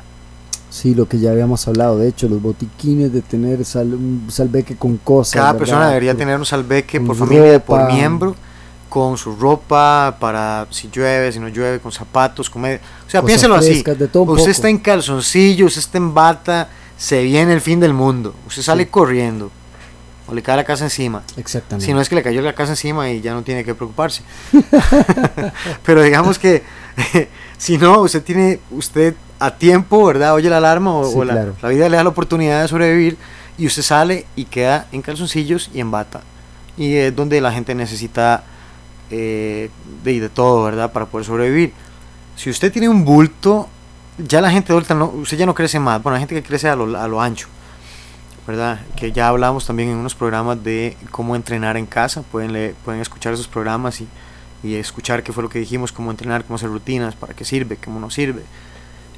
Sí, 0.71 0.93
lo 0.93 1.07
que 1.09 1.17
ya 1.17 1.31
habíamos 1.31 1.67
hablado. 1.67 1.97
De 1.97 2.07
hecho, 2.07 2.29
los 2.29 2.39
botiquines 2.43 3.11
de 3.11 3.23
tener 3.23 3.65
sal- 3.65 3.91
un 3.95 4.27
salveque 4.29 4.75
con 4.75 4.97
cosas. 4.97 5.33
cada 5.33 5.45
¿verdad? 5.53 5.57
persona 5.57 5.87
debería 5.87 6.13
tener 6.15 6.37
un 6.37 6.45
salveque 6.45 7.01
por 7.01 7.15
familia 7.15 7.65
por 7.65 7.91
miembro 7.91 8.35
con 8.87 9.17
su 9.17 9.35
ropa 9.35 10.15
para 10.19 10.67
si 10.69 10.87
llueve 10.91 11.31
si 11.31 11.39
no 11.39 11.47
llueve 11.47 11.79
con 11.79 11.91
zapatos 11.91 12.51
con 12.51 12.61
medio- 12.61 12.77
o 13.07 13.09
sea 13.09 13.21
Cosas 13.21 13.25
piénselo 13.25 13.55
así 13.55 13.77
usted 13.79 14.09
poco. 14.11 14.37
está 14.47 14.69
en 14.69 14.77
calzoncillo 14.77 15.65
usted 15.65 15.79
está 15.79 15.97
en 15.97 16.13
bata 16.13 16.69
se 16.97 17.23
viene 17.23 17.51
el 17.53 17.61
fin 17.61 17.79
del 17.79 17.93
mundo 17.95 18.35
usted 18.47 18.61
sale 18.61 18.83
Sí. 18.83 18.89
corriendo 18.91 19.49
o 20.29 20.33
le 20.33 20.41
cae 20.41 20.55
la 20.55 20.63
casa 20.63 20.83
encima 20.83 21.23
Exactamente. 21.37 21.85
Si 21.85 21.93
no 21.93 22.01
es 22.01 22.09
que 22.09 22.15
le 22.15 22.23
cayó 22.23 22.41
la 22.41 22.53
casa 22.53 22.73
encima 22.73 23.09
y 23.09 23.21
ya 23.21 23.33
no 23.33 23.41
tiene 23.41 23.63
que 23.63 23.73
preocuparse. 23.73 24.21
Pero 25.83 26.01
digamos 26.03 26.37
que 26.37 26.63
si 27.57 27.77
no, 27.77 28.01
usted 28.01 28.23
tiene, 28.23 28.59
usted 28.71 29.15
a 29.39 29.51
tiempo, 29.51 30.05
¿verdad? 30.05 30.33
Oye 30.33 30.49
la 30.49 30.57
alarma 30.57 30.93
o, 30.93 31.05
Sí, 31.05 31.17
o 31.17 31.23
la, 31.23 31.33
claro. 31.33 31.55
la 31.61 31.69
vida 31.69 31.89
le 31.89 31.97
da 31.97 32.03
la 32.03 32.09
oportunidad 32.09 32.61
de 32.61 32.67
sobrevivir 32.67 33.17
y 33.57 33.65
usted 33.65 33.81
sale 33.81 34.25
y 34.35 34.45
queda 34.45 34.87
en 34.91 35.01
calzoncillos 35.01 35.69
y 35.73 35.79
en 35.79 35.91
bata. 35.91 36.21
Y 36.77 36.95
es 36.95 37.15
donde 37.15 37.41
la 37.41 37.51
gente 37.51 37.75
necesita 37.75 38.43
eh, 39.09 39.69
de, 40.03 40.19
de 40.19 40.29
todo, 40.29 40.63
¿verdad? 40.63 40.91
Para 40.91 41.05
poder 41.07 41.25
sobrevivir. 41.25 41.73
Si 42.35 42.49
usted 42.49 42.71
tiene 42.71 42.87
un 42.87 43.03
bulto, 43.03 43.67
ya 44.17 44.41
la 44.41 44.51
gente 44.51 44.71
adulta, 44.71 44.93
no, 44.93 45.05
usted 45.07 45.37
ya 45.37 45.45
no 45.45 45.53
crece 45.53 45.79
más. 45.79 46.01
Bueno, 46.01 46.15
hay 46.15 46.21
gente 46.21 46.35
que 46.35 46.43
crece 46.43 46.69
a 46.69 46.75
lo, 46.75 46.97
a 46.97 47.07
lo 47.07 47.21
ancho. 47.21 47.47
¿Verdad? 48.49 48.79
Que 48.95 49.11
ya 49.11 49.27
hablamos 49.27 49.67
también 49.67 49.89
en 49.89 49.97
unos 49.97 50.15
programas 50.15 50.63
de 50.63 50.97
cómo 51.11 51.35
entrenar 51.35 51.77
en 51.77 51.85
casa, 51.85 52.23
pueden, 52.23 52.51
leer- 52.51 52.73
pueden 52.83 52.99
escuchar 52.99 53.31
esos 53.31 53.47
programas 53.47 54.01
y, 54.01 54.07
y 54.63 54.73
escuchar 54.73 55.21
qué 55.21 55.31
fue 55.31 55.43
lo 55.43 55.49
que 55.49 55.59
dijimos, 55.59 55.91
cómo 55.91 56.09
entrenar, 56.09 56.43
cómo 56.43 56.55
hacer 56.55 56.69
rutinas, 56.71 57.13
para 57.13 57.35
qué 57.35 57.45
sirve, 57.45 57.77
cómo 57.77 57.99
no 57.99 58.09
sirve, 58.09 58.41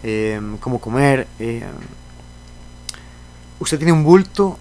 eh, 0.03 0.41
cómo 0.59 0.81
comer. 0.81 1.27
eh. 1.39 1.63
Usted 3.61 3.77
tiene 3.77 3.93
un 3.93 4.03
bulto, 4.03 4.57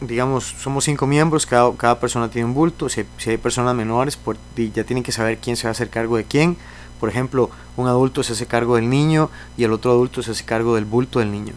digamos, 0.00 0.44
somos 0.44 0.84
cinco 0.84 1.06
miembros, 1.06 1.44
cada, 1.44 1.70
cada 1.76 2.00
persona 2.00 2.30
tiene 2.30 2.46
un 2.46 2.54
bulto, 2.54 2.88
si, 2.88 3.04
si 3.18 3.28
hay 3.28 3.36
personas 3.36 3.74
menores, 3.74 4.16
pues, 4.16 4.38
di- 4.56 4.70
ya 4.74 4.84
tienen 4.84 5.02
que 5.04 5.12
saber 5.12 5.36
quién 5.36 5.56
se 5.58 5.64
va 5.64 5.68
a 5.68 5.72
hacer 5.72 5.90
cargo 5.90 6.16
de 6.16 6.24
quién. 6.24 6.56
Por 7.00 7.10
ejemplo, 7.10 7.50
un 7.76 7.86
adulto 7.86 8.22
se 8.22 8.32
hace 8.32 8.46
cargo 8.46 8.76
del 8.76 8.88
niño 8.88 9.28
y 9.58 9.64
el 9.64 9.72
otro 9.74 9.90
adulto 9.90 10.22
se 10.22 10.30
hace 10.30 10.44
cargo 10.46 10.74
del 10.76 10.86
bulto 10.86 11.18
del 11.18 11.32
niño 11.32 11.52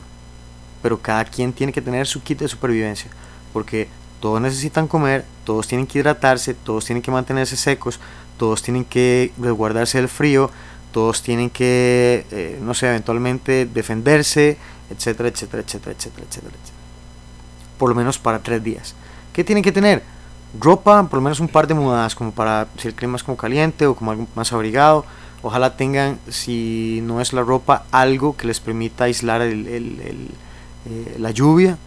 pero 0.83 0.99
cada 0.99 1.25
quien 1.25 1.53
tiene 1.53 1.73
que 1.73 1.81
tener 1.81 2.05
su 2.05 2.21
kit 2.21 2.37
de 2.39 2.47
supervivencia, 2.47 3.09
porque 3.53 3.87
todos 4.19 4.39
necesitan 4.39 4.87
comer, 4.87 5.25
todos 5.45 5.67
tienen 5.67 5.87
que 5.87 5.99
hidratarse, 5.99 6.53
todos 6.53 6.85
tienen 6.85 7.01
que 7.01 7.09
mantenerse 7.09 7.57
secos, 7.57 7.99
todos 8.37 8.61
tienen 8.61 8.85
que 8.85 9.31
resguardarse 9.39 9.97
del 9.97 10.09
frío, 10.09 10.51
todos 10.91 11.23
tienen 11.23 11.49
que, 11.49 12.25
eh, 12.31 12.59
no 12.61 12.73
sé, 12.73 12.87
eventualmente 12.87 13.65
defenderse, 13.65 14.57
etcétera, 14.91 15.29
etcétera, 15.29 15.63
etcétera, 15.63 15.95
etcétera, 15.95 16.25
etcétera, 16.27 16.55
etcétera. 16.55 16.83
Por 17.77 17.89
lo 17.89 17.95
menos 17.95 18.19
para 18.19 18.39
tres 18.39 18.63
días. 18.63 18.93
¿Qué 19.33 19.43
tienen 19.43 19.63
que 19.63 19.71
tener? 19.71 20.03
Ropa, 20.59 21.03
por 21.09 21.17
lo 21.17 21.21
menos 21.23 21.39
un 21.39 21.47
par 21.47 21.65
de 21.65 21.73
mudadas, 21.73 22.13
como 22.13 22.31
para 22.31 22.67
si 22.77 22.87
el 22.87 22.93
clima 22.93 23.15
es 23.15 23.23
como 23.23 23.37
caliente 23.37 23.87
o 23.87 23.95
como 23.95 24.11
algo 24.11 24.27
más 24.35 24.53
abrigado. 24.53 25.05
Ojalá 25.41 25.75
tengan, 25.75 26.19
si 26.29 27.01
no 27.03 27.19
es 27.19 27.33
la 27.33 27.41
ropa, 27.41 27.85
algo 27.91 28.37
que 28.37 28.45
les 28.47 28.59
permita 28.59 29.05
aislar 29.05 29.41
el- 29.41 30.29
eh, 30.89 31.15
la 31.19 31.31
lluvia 31.31 31.77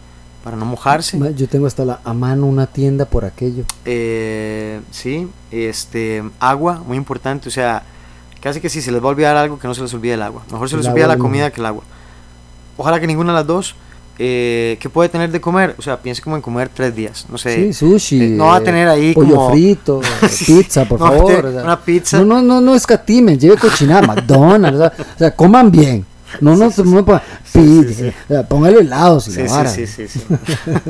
para 0.43 0.55
no 0.55 0.65
mojarse. 0.65 1.19
Yo 1.35 1.47
tengo 1.47 1.67
hasta 1.67 1.83
la, 1.83 1.99
a 2.03 2.13
mano 2.13 2.45
una 2.45 2.67
tienda 2.67 3.05
por 3.05 3.25
aquello. 3.25 3.63
Eh, 3.85 4.79
sí, 4.91 5.27
este, 5.51 6.23
agua, 6.39 6.81
muy 6.87 6.95
importante, 6.97 7.49
o 7.49 7.51
sea, 7.51 7.83
casi 8.41 8.61
que 8.61 8.69
si 8.69 8.81
se 8.81 8.91
les 8.91 9.01
va 9.01 9.07
a 9.07 9.09
olvidar 9.09 9.35
algo, 9.35 9.59
que 9.59 9.67
no 9.67 9.73
se 9.73 9.81
les 9.81 9.93
olvide 9.93 10.13
el 10.13 10.21
agua. 10.21 10.43
Mejor 10.51 10.69
se 10.69 10.77
les 10.77 10.87
olvida 10.87 11.07
la 11.07 11.17
comida 11.17 11.51
que 11.51 11.59
el 11.59 11.65
agua. 11.65 11.83
Ojalá 12.77 12.99
que 12.99 13.07
ninguna 13.07 13.33
de 13.33 13.39
las 13.39 13.47
dos. 13.47 13.75
Eh, 14.19 14.77
¿Qué 14.79 14.89
puede 14.89 15.09
tener 15.09 15.31
de 15.31 15.39
comer? 15.39 15.75
O 15.77 15.81
sea, 15.83 16.01
piense 16.01 16.23
como 16.23 16.35
en 16.35 16.41
comer 16.41 16.69
tres 16.73 16.95
días, 16.95 17.27
no 17.29 17.37
sé. 17.37 17.71
Sí, 17.71 17.73
sushi. 17.73 18.23
eh, 18.23 18.29
no 18.29 18.45
va 18.45 18.55
a 18.55 18.59
eh, 18.59 18.63
tener 18.63 18.87
ahí 18.87 19.13
pollo 19.13 19.35
como- 19.35 19.51
frito, 19.51 20.01
Sí, 20.29 20.55
pizza, 20.63 20.85
por 20.85 20.99
no 20.99 21.05
favor. 21.05 21.27
tener 21.27 21.45
o 21.45 21.51
sea, 21.51 21.63
una 21.63 21.79
pizza. 21.79 22.17
No, 22.17 22.25
no, 22.25 22.41
no, 22.41 22.61
no 22.61 22.73
escatimen, 22.73 23.37
lleve 23.39 23.57
cochinada, 23.57 24.01
McDonald's, 24.07 24.79
o 25.15 25.17
sea, 25.19 25.35
coman 25.35 25.69
bien. 25.69 26.03
No, 26.41 26.55
no, 26.55 26.65
no, 26.65 27.05
ponga- 27.05 27.21
sí, 27.43 27.83
pizza, 27.85 27.99
sí. 28.03 28.13
o 28.25 28.27
sea, 28.27 28.47
póngale 28.47 28.79
helados 28.79 29.27
y 29.27 29.31
Sí, 29.31 29.43
la 29.43 29.67
sí, 29.67 29.87
sí, 29.87 30.07
sí, 30.07 30.19
sí. 30.19 30.35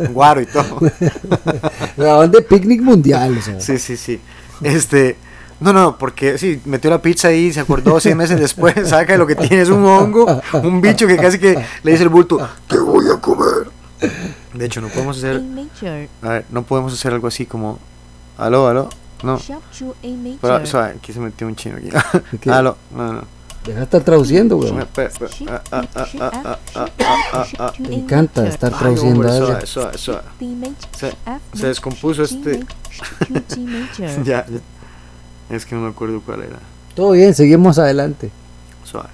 Guaro 0.12 0.41
y 0.41 0.45
todo. 0.45 0.80
O 1.97 2.17
van 2.17 2.32
de 2.32 2.41
picnic 2.41 2.82
mundial, 2.82 3.38
o 3.38 3.41
sea. 3.41 3.60
Sí, 3.60 3.78
sí, 3.78 3.97
sí. 3.97 4.19
Este, 4.62 5.17
no, 5.60 5.73
no, 5.73 5.97
porque 5.97 6.38
sí, 6.38 6.62
metió 6.65 6.89
la 6.89 7.02
pizza 7.02 7.30
ahí, 7.30 7.52
se 7.52 7.60
acordó 7.60 8.00
seis 8.00 8.15
meses 8.15 8.39
después, 8.39 8.76
saca 8.89 9.17
lo 9.17 9.26
que 9.26 9.36
tiene 9.36 9.62
es 9.62 9.69
un 9.69 9.84
hongo, 9.86 10.41
un 10.63 10.82
bicho 10.82 11.08
que 11.08 11.17
casi 11.17 11.39
que 11.39 11.58
le 11.84 11.91
dice 11.91 12.04
el 12.04 12.10
bulto, 12.10 12.47
te 12.67 12.78
voy 12.78 13.06
a 13.12 13.19
comer. 13.19 13.69
De 14.54 14.65
hecho, 14.65 14.82
no 14.82 14.88
podemos 14.89 15.17
hacer, 15.17 15.41
a 16.21 16.30
ver, 16.30 16.45
no 16.52 16.63
podemos 16.63 16.93
hacer 16.93 17.13
algo 17.13 17.28
así 17.28 17.45
como, 17.47 17.80
aló, 18.38 18.67
aló, 18.67 18.89
no. 19.23 19.39
Pero, 20.41 20.65
suave, 20.65 20.93
aquí 20.97 21.12
se 21.12 21.19
metió 21.19 21.47
un 21.47 21.56
chino 21.56 21.78
aquí. 21.78 21.89
¿Qué? 22.39 22.52
Aló, 22.52 22.78
no, 22.95 23.13
no. 23.13 23.37
Deja 23.65 23.80
de 23.80 23.84
estar 23.84 24.02
traduciendo, 24.04 24.56
güey. 24.58 24.72
Me- 27.80 27.96
encanta 27.96 28.48
estar 28.48 28.72
Ay, 28.74 28.80
traduciendo 28.80 29.20
hombre, 29.20 29.30
a 29.30 29.38
suave, 29.38 29.54
ella. 29.58 29.67
suave, 29.67 29.98
suave. 29.98 30.22
The 30.39 30.46
nature, 30.46 30.78
Se- 31.54 31.67
descompuso 31.67 32.24
este-. 32.24 32.65
Ya, 33.98 34.24
ya. 34.24 34.46
Es 35.50 35.65
que 35.65 35.76
no 35.76 35.82
me 35.82 35.89
acuerdo 35.89 36.22
cuál 36.22 36.43
era. 36.43 36.60
Todo 36.96 37.12
bien, 37.12 37.34
seguimos 37.34 37.78
adelante. 37.78 38.32
Suave. 38.84 39.10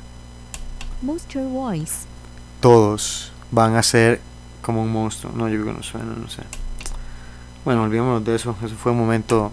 Todos 2.60 3.32
van 3.52 3.76
a 3.76 3.84
ser 3.84 4.22
como 4.62 4.82
un 4.84 4.92
monstruo. 4.92 5.34
No, 5.36 5.50
yo 5.50 5.56
creo 5.62 5.74
que 5.74 5.78
no 5.80 5.84
suena, 5.84 6.14
no 6.16 6.30
sé. 6.30 6.44
Bueno, 7.66 7.84
olvidémonos 7.84 8.24
de 8.24 8.36
eso. 8.36 8.56
Eso 8.64 8.76
fue 8.76 8.92
un 8.92 9.00
momento 9.00 9.52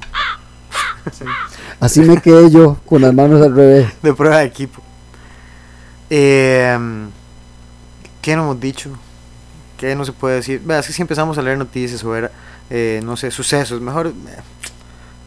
Así 1.80 2.00
me 2.00 2.20
quedé 2.20 2.50
yo, 2.50 2.76
con 2.86 3.02
las 3.02 3.14
manos 3.14 3.40
al 3.42 3.54
revés. 3.54 3.88
de 4.02 4.12
prueba 4.14 4.38
de 4.38 4.44
equipo. 4.46 4.82
Eh, 6.10 6.78
¿Qué 8.22 8.36
no 8.36 8.42
hemos 8.42 8.60
dicho? 8.60 8.90
¿Qué 9.78 9.94
no 9.94 10.04
se 10.04 10.12
puede 10.12 10.36
decir? 10.36 10.60
Vea, 10.64 10.80
es 10.80 10.86
que 10.86 10.92
si 10.92 11.02
empezamos 11.02 11.38
a 11.38 11.42
leer 11.42 11.56
noticias 11.56 12.02
o 12.04 12.10
ver, 12.10 12.30
eh, 12.68 13.00
no 13.04 13.16
sé, 13.16 13.30
sucesos, 13.30 13.80
mejor 13.80 14.08
eh, 14.08 14.12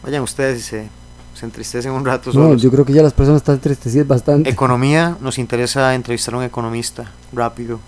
vayan 0.02 0.22
ustedes 0.22 0.58
y 0.60 0.62
se, 0.62 0.88
se 1.34 1.44
entristecen 1.44 1.90
un 1.90 2.04
rato 2.04 2.30
No, 2.30 2.32
solos. 2.44 2.62
yo 2.62 2.70
creo 2.70 2.84
que 2.84 2.92
ya 2.92 3.02
las 3.02 3.12
personas 3.12 3.40
están 3.40 3.56
entristecidas 3.56 4.06
bastante. 4.06 4.48
Economía, 4.48 5.16
nos 5.20 5.38
interesa 5.38 5.94
entrevistar 5.94 6.34
a 6.34 6.38
un 6.38 6.44
economista 6.44 7.10
rápido 7.32 7.80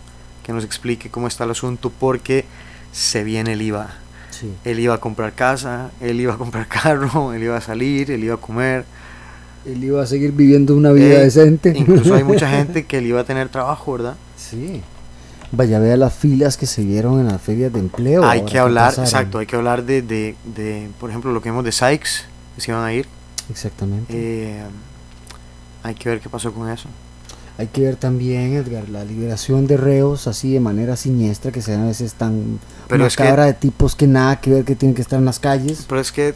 que 0.43 0.53
nos 0.53 0.65
explique 0.65 1.09
cómo 1.11 1.29
está 1.29 1.45
el 1.45 1.51
asunto 1.53 1.91
porque 1.91 2.45
se 2.93 3.23
viene 3.23 3.53
el 3.53 3.63
IVA. 3.63 3.95
Sí. 4.39 4.53
Él 4.65 4.81
iba 4.81 4.95
a 4.95 4.99
comprar 4.99 5.33
casa, 5.33 5.91
él 6.01 6.21
iba 6.21 6.35
a 6.35 6.39
comprar 6.39 6.67
carro, 6.83 7.33
él 7.33 7.43
iba 7.43 7.57
a 7.57 7.61
salir, 7.61 8.11
él 8.11 8.25
iba 8.25 8.35
a 8.35 8.39
comer. 8.39 8.85
Él 9.65 9.83
iba 9.83 10.01
a 10.01 10.07
seguir 10.07 10.31
viviendo 10.31 10.77
una 10.77 10.93
vida 10.93 11.19
decente. 11.19 11.73
Incluso 11.77 12.15
hay 12.15 12.23
mucha 12.23 12.49
gente 12.57 12.87
que 12.87 12.99
él 12.99 13.07
iba 13.07 13.21
a 13.21 13.25
tener 13.25 13.49
trabajo, 13.49 13.93
¿verdad? 13.93 14.15
Sí. 14.37 14.81
Vaya, 15.53 15.79
vea 15.79 15.97
las 15.97 16.15
filas 16.15 16.57
que 16.57 16.67
se 16.67 16.85
vieron 16.85 17.21
en 17.21 17.29
las 17.29 17.41
ferias 17.41 17.73
de 17.73 17.81
empleo. 17.81 18.25
hay 18.25 18.45
que 18.45 18.59
hablar, 18.59 18.93
exacto, 18.97 19.39
hay 19.39 19.47
que 19.47 19.57
hablar 19.57 19.85
de, 19.85 20.03
de, 20.03 20.35
de, 20.45 20.89
por 21.01 21.11
ejemplo, 21.11 21.33
lo 21.33 21.41
que 21.41 21.51
vimos 21.51 21.65
de 21.65 21.73
Sykes, 21.73 22.25
que 22.55 22.61
se 22.61 22.71
iban 22.71 22.85
a 22.85 22.93
ir. 22.93 23.07
Exactamente. 23.49 24.13
Eh, 24.15 24.63
hay 25.83 25.95
que 25.95 26.09
ver 26.09 26.21
qué 26.21 26.29
pasó 26.29 26.53
con 26.53 26.69
eso. 26.69 26.89
Hay 27.59 27.69
que 27.69 27.81
ver 27.81 27.97
también, 27.97 28.53
Edgar, 28.55 28.89
la 28.91 29.05
liberación 29.05 29.67
de 29.67 29.77
reos 29.77 30.27
así 30.27 30.53
de 30.53 30.61
manera 30.61 30.95
siniestra, 30.97 31.51
que 31.53 31.63
sean 31.63 31.83
a 31.83 31.87
veces 31.87 32.13
tan 32.15 32.59
Pero 32.89 33.01
una 33.01 33.09
es 33.09 33.17
que- 33.17 33.23
de 33.25 33.53
tipos 33.55 33.95
que 33.97 34.07
nada 34.07 34.41
que 34.41 34.51
ver, 34.51 34.65
que 34.65 34.77
tienen 34.77 34.95
que 34.95 35.03
estar 35.03 35.19
en 35.19 35.25
las 35.25 35.39
calles. 35.39 35.87
Pero 35.89 36.01
es 36.01 36.13
que 36.13 36.35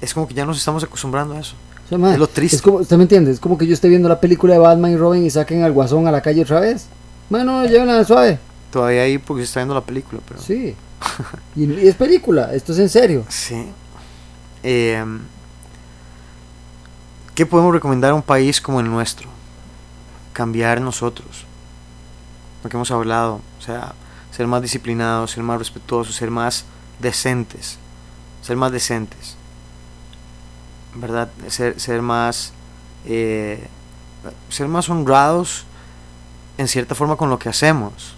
es 0.00 0.14
como 0.14 0.26
que 0.26 0.34
ya 0.34 0.44
nos 0.44 0.58
estamos 0.58 0.82
acostumbrando 0.82 1.34
a 1.34 1.40
eso. 1.40 1.54
O 1.84 1.88
sea, 1.88 1.98
mae, 1.98 2.14
Es 2.14 2.18
lo 2.18 2.26
triste. 2.26 2.56
Es 2.56 2.62
como, 2.62 2.78
¿Usted 2.78 2.96
me 2.96 3.04
entiende? 3.04 3.30
Es 3.30 3.40
como 3.40 3.56
que 3.56 3.66
yo 3.66 3.72
esté 3.74 3.88
viendo 3.88 4.08
la 4.08 4.20
película 4.20 4.52
de 4.54 4.58
Batman 4.60 4.90
y 4.92 4.96
Robin 4.96 5.24
y 5.24 5.30
saquen 5.30 5.62
al 5.62 5.72
guasón 5.72 6.06
a 6.06 6.10
la 6.10 6.20
calle 6.22 6.42
otra 6.42 6.60
vez. 6.60 6.86
Bueno, 7.30 7.64
llévenla 7.64 8.04
suave. 8.04 8.38
Todavía 8.72 9.02
ahí 9.02 9.16
porque 9.18 9.42
se 9.42 9.46
está 9.46 9.60
viendo 9.60 9.74
la 9.74 9.80
película, 9.82 10.20
pero... 10.28 10.40
Sí. 10.42 10.74
y, 11.56 11.64
y 11.72 11.86
es 11.88 11.94
película, 11.94 12.52
esto 12.52 12.72
es 12.72 12.78
en 12.80 12.88
serio. 12.88 13.24
Sí. 13.28 13.64
Eh, 14.64 15.02
¿Qué 17.34 17.46
podemos 17.46 17.72
recomendar 17.72 18.10
a 18.10 18.14
un 18.14 18.22
país 18.22 18.60
como 18.60 18.80
el 18.80 18.90
nuestro? 18.90 19.28
Cambiar 20.38 20.80
nosotros. 20.80 21.44
Lo 22.62 22.70
que 22.70 22.76
hemos 22.76 22.92
hablado. 22.92 23.40
O 23.58 23.60
sea, 23.60 23.92
ser 24.30 24.46
más 24.46 24.62
disciplinados, 24.62 25.32
ser 25.32 25.42
más 25.42 25.58
respetuosos, 25.58 26.14
ser 26.14 26.30
más 26.30 26.64
decentes. 27.00 27.76
Ser 28.42 28.56
más 28.56 28.70
decentes. 28.70 29.34
¿Verdad? 30.94 31.28
Ser, 31.48 31.80
ser 31.80 32.02
más. 32.02 32.52
eh, 33.04 33.66
ser 34.48 34.68
más 34.68 34.88
honrados 34.88 35.64
en 36.56 36.68
cierta 36.68 36.94
forma 36.94 37.16
con 37.16 37.30
lo 37.30 37.38
que 37.40 37.48
hacemos. 37.48 38.14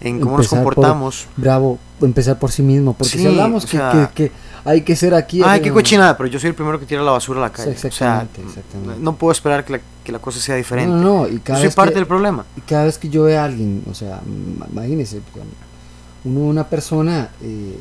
En 0.00 0.18
cómo 0.20 0.36
Empezar 0.36 0.58
nos 0.58 0.64
por- 0.64 0.74
comportamos. 0.74 1.26
Bravo, 1.36 1.78
empezar 2.00 2.40
por 2.40 2.50
sí 2.50 2.62
mismo. 2.62 2.92
Porque 2.92 3.12
Sí, 3.12 3.18
si 3.20 3.26
hablamos 3.28 3.64
o 3.64 3.68
que, 3.68 3.76
sea- 3.76 4.10
que- 4.14 4.28
que 4.28 4.32
hay 4.66 4.82
que 4.82 4.96
ser 4.96 5.14
aquí. 5.14 5.40
Ay, 5.44 5.60
eh, 5.60 5.62
qué 5.62 5.70
cochinada, 5.72 6.16
pero 6.16 6.28
yo 6.28 6.38
soy 6.40 6.48
el 6.48 6.54
primero 6.54 6.78
que 6.80 6.86
tira 6.86 7.00
la 7.02 7.12
basura 7.12 7.38
a 7.38 7.42
la 7.44 7.50
calle. 7.52 7.70
Sí, 7.72 7.76
o 7.76 7.80
sea, 7.80 7.88
exactamente, 7.88 8.42
exactamente. 8.42 9.00
no 9.02 9.14
puedo 9.16 9.32
esperar 9.32 9.64
que 9.64 9.72
la, 9.74 9.80
que 10.04 10.12
la 10.12 10.18
cosa 10.18 10.40
sea 10.40 10.56
diferente. 10.56 10.90
No, 10.94 11.00
no, 11.00 11.14
no, 11.22 11.28
y 11.28 11.34
Yo 11.34 11.40
cada 11.44 11.58
soy 11.60 11.68
vez 11.68 11.74
parte 11.74 11.92
que- 11.92 11.98
del 12.00 12.06
problema. 12.06 12.44
Y 12.56 12.60
cada 12.62 12.84
vez 12.84 12.98
que 12.98 13.08
yo 13.08 13.22
veo 13.22 13.40
a 13.40 13.44
alguien, 13.44 13.82
o 13.90 13.94
sea, 13.94 14.20
imagínese, 14.72 15.20
uno 16.24 16.40
una 16.40 16.64
persona, 16.68 17.30
eh, 17.40 17.76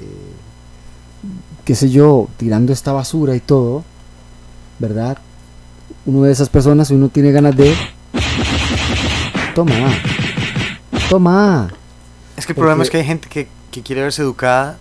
qué 1.65 1.73
sé 1.75 1.89
yo, 1.89 2.27
tirando 2.37 2.71
esta 2.71 2.91
basura 2.93 3.35
y 3.35 3.39
todo, 3.39 3.83
¿verdad? 4.79 5.17
Uno 6.05 6.21
de 6.23 6.31
esas 6.31 6.49
personas 6.49 6.91
uno 6.91 7.09
tiene 7.09 7.31
ganas 7.31 7.55
de... 7.55 7.75
Toma, 9.55 9.73
toma. 11.09 11.67
Es 12.37 12.45
que 12.45 12.51
el 12.51 12.57
problema 12.57 12.83
es 12.83 12.89
que 12.89 12.97
hay 12.97 13.05
gente 13.05 13.29
que, 13.29 13.47
que 13.71 13.81
quiere 13.81 14.01
verse 14.01 14.21
educada 14.21 14.77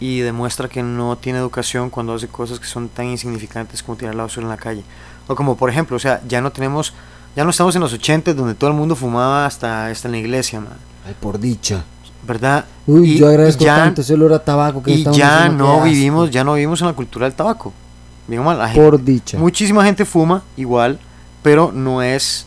y 0.00 0.20
demuestra 0.20 0.68
que 0.68 0.82
no 0.82 1.16
tiene 1.18 1.38
educación 1.38 1.90
cuando 1.90 2.14
hace 2.14 2.28
cosas 2.28 2.60
que 2.60 2.66
son 2.66 2.88
tan 2.88 3.06
insignificantes 3.06 3.82
como 3.82 3.96
tirar 3.98 4.14
la 4.14 4.22
basura 4.24 4.44
en 4.44 4.50
la 4.50 4.56
calle. 4.56 4.84
O 5.26 5.34
como 5.34 5.56
por 5.56 5.70
ejemplo, 5.70 5.96
o 5.96 6.00
sea, 6.00 6.20
ya 6.26 6.40
no 6.40 6.52
tenemos, 6.52 6.94
ya 7.36 7.44
no 7.44 7.50
estamos 7.50 7.74
en 7.74 7.80
los 7.82 7.92
80 7.92 8.32
donde 8.34 8.54
todo 8.54 8.70
el 8.70 8.76
mundo 8.76 8.94
fumaba 8.96 9.44
hasta, 9.46 9.86
hasta 9.88 10.08
en 10.08 10.12
la 10.12 10.18
iglesia, 10.18 10.60
man, 10.60 10.72
Ay, 11.06 11.14
por 11.20 11.38
dicha. 11.38 11.84
¿verdad? 12.26 12.64
Uy, 12.86 13.12
Y- 13.12 13.18
yo 13.18 13.28
agradezco 13.28 13.64
ya, 13.64 13.76
tanto 13.76 14.00
ese 14.02 14.14
olor 14.14 14.32
a 14.34 14.38
tabaco 14.44 14.82
que 14.82 14.90
y 14.92 15.04
ya 15.04 15.48
no 15.48 15.74
asco. 15.74 15.84
vivimos, 15.84 16.30
ya 16.30 16.44
no 16.44 16.54
vivimos 16.54 16.80
en 16.80 16.86
la 16.88 16.92
cultura 16.92 17.26
del 17.26 17.34
tabaco. 17.34 17.72
Mal, 18.28 18.58
la 18.58 18.68
gente- 18.68 18.82
Por 18.90 19.02
dicha. 19.02 19.38
Muchísima 19.38 19.82
gente 19.84 20.04
fuma 20.04 20.42
igual, 20.56 20.98
pero 21.42 21.72
no 21.72 22.02
es 22.02 22.46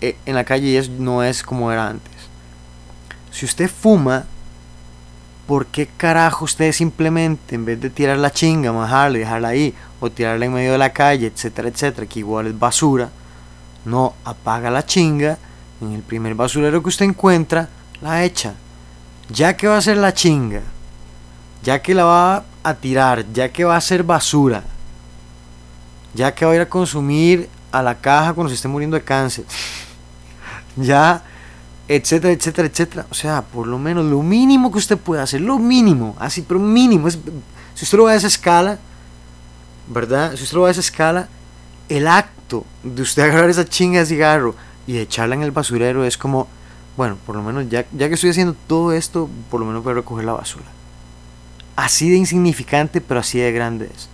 eh, 0.00 0.16
en 0.26 0.34
la 0.34 0.42
calle 0.44 0.78
es, 0.78 0.88
no 0.88 1.22
es 1.22 1.42
como 1.42 1.70
era 1.70 1.86
antes. 1.88 2.12
Si 3.30 3.44
usted 3.44 3.70
fuma, 3.70 4.24
¿por 5.52 5.66
qué 5.66 5.86
carajo 5.86 6.46
usted 6.46 6.72
simplemente 6.72 7.56
en 7.56 7.66
vez 7.66 7.78
de 7.78 7.90
tirar 7.90 8.16
la 8.16 8.30
chinga, 8.30 8.72
majarla 8.72 9.18
y 9.18 9.20
dejarla 9.20 9.48
ahí, 9.48 9.74
o 10.00 10.10
tirarla 10.10 10.46
en 10.46 10.54
medio 10.54 10.72
de 10.72 10.78
la 10.78 10.94
calle, 10.94 11.26
etcétera, 11.26 11.68
etcétera, 11.68 12.06
que 12.06 12.20
igual 12.20 12.46
es 12.46 12.58
basura, 12.58 13.10
no 13.84 14.14
apaga 14.24 14.70
la 14.70 14.86
chinga 14.86 15.36
en 15.82 15.92
el 15.92 16.00
primer 16.00 16.34
basurero 16.34 16.82
que 16.82 16.88
usted 16.88 17.04
encuentra, 17.04 17.68
la 18.00 18.24
echa? 18.24 18.54
Ya 19.28 19.54
que 19.54 19.68
va 19.68 19.76
a 19.76 19.82
ser 19.82 19.98
la 19.98 20.14
chinga, 20.14 20.62
ya 21.62 21.82
que 21.82 21.92
la 21.92 22.04
va 22.04 22.44
a 22.62 22.74
tirar, 22.76 23.30
ya 23.30 23.50
que 23.50 23.64
va 23.64 23.76
a 23.76 23.80
ser 23.82 24.04
basura, 24.04 24.62
ya 26.14 26.34
que 26.34 26.46
va 26.46 26.52
a 26.52 26.54
ir 26.54 26.62
a 26.62 26.68
consumir 26.70 27.50
a 27.70 27.82
la 27.82 27.94
caja 27.94 28.32
cuando 28.32 28.48
se 28.48 28.54
esté 28.54 28.68
muriendo 28.68 28.96
de 28.96 29.04
cáncer, 29.04 29.44
ya, 30.76 31.22
etcétera, 31.96 32.32
etcétera, 32.32 32.68
etcétera. 32.68 33.06
O 33.10 33.14
sea, 33.14 33.42
por 33.42 33.66
lo 33.66 33.78
menos 33.78 34.04
lo 34.06 34.22
mínimo 34.22 34.72
que 34.72 34.78
usted 34.78 34.96
puede 34.96 35.22
hacer, 35.22 35.40
lo 35.40 35.58
mínimo, 35.58 36.16
así, 36.18 36.42
pero 36.42 36.58
mínimo. 36.58 37.08
Es, 37.08 37.18
si 37.74 37.84
usted 37.84 37.98
lo 37.98 38.04
va 38.04 38.12
a 38.12 38.14
esa 38.14 38.28
escala, 38.28 38.78
¿verdad? 39.88 40.34
Si 40.36 40.42
usted 40.42 40.56
lo 40.56 40.62
va 40.62 40.68
a 40.68 40.70
esa 40.70 40.80
escala, 40.80 41.28
el 41.88 42.08
acto 42.08 42.64
de 42.82 43.02
usted 43.02 43.22
agarrar 43.28 43.50
esa 43.50 43.66
chinga 43.66 44.00
de 44.00 44.06
cigarro 44.06 44.54
y 44.86 44.98
echarla 44.98 45.34
en 45.34 45.42
el 45.42 45.50
basurero 45.50 46.04
es 46.04 46.16
como, 46.16 46.48
bueno, 46.96 47.18
por 47.26 47.36
lo 47.36 47.42
menos 47.42 47.68
ya, 47.68 47.84
ya 47.92 48.08
que 48.08 48.14
estoy 48.14 48.30
haciendo 48.30 48.56
todo 48.66 48.92
esto, 48.92 49.28
por 49.50 49.60
lo 49.60 49.66
menos 49.66 49.84
voy 49.84 49.92
a 49.92 49.96
recoger 49.96 50.24
la 50.24 50.32
basura. 50.32 50.66
Así 51.76 52.10
de 52.10 52.16
insignificante, 52.16 53.00
pero 53.00 53.20
así 53.20 53.38
de 53.38 53.52
grande 53.52 53.90
es. 53.94 54.08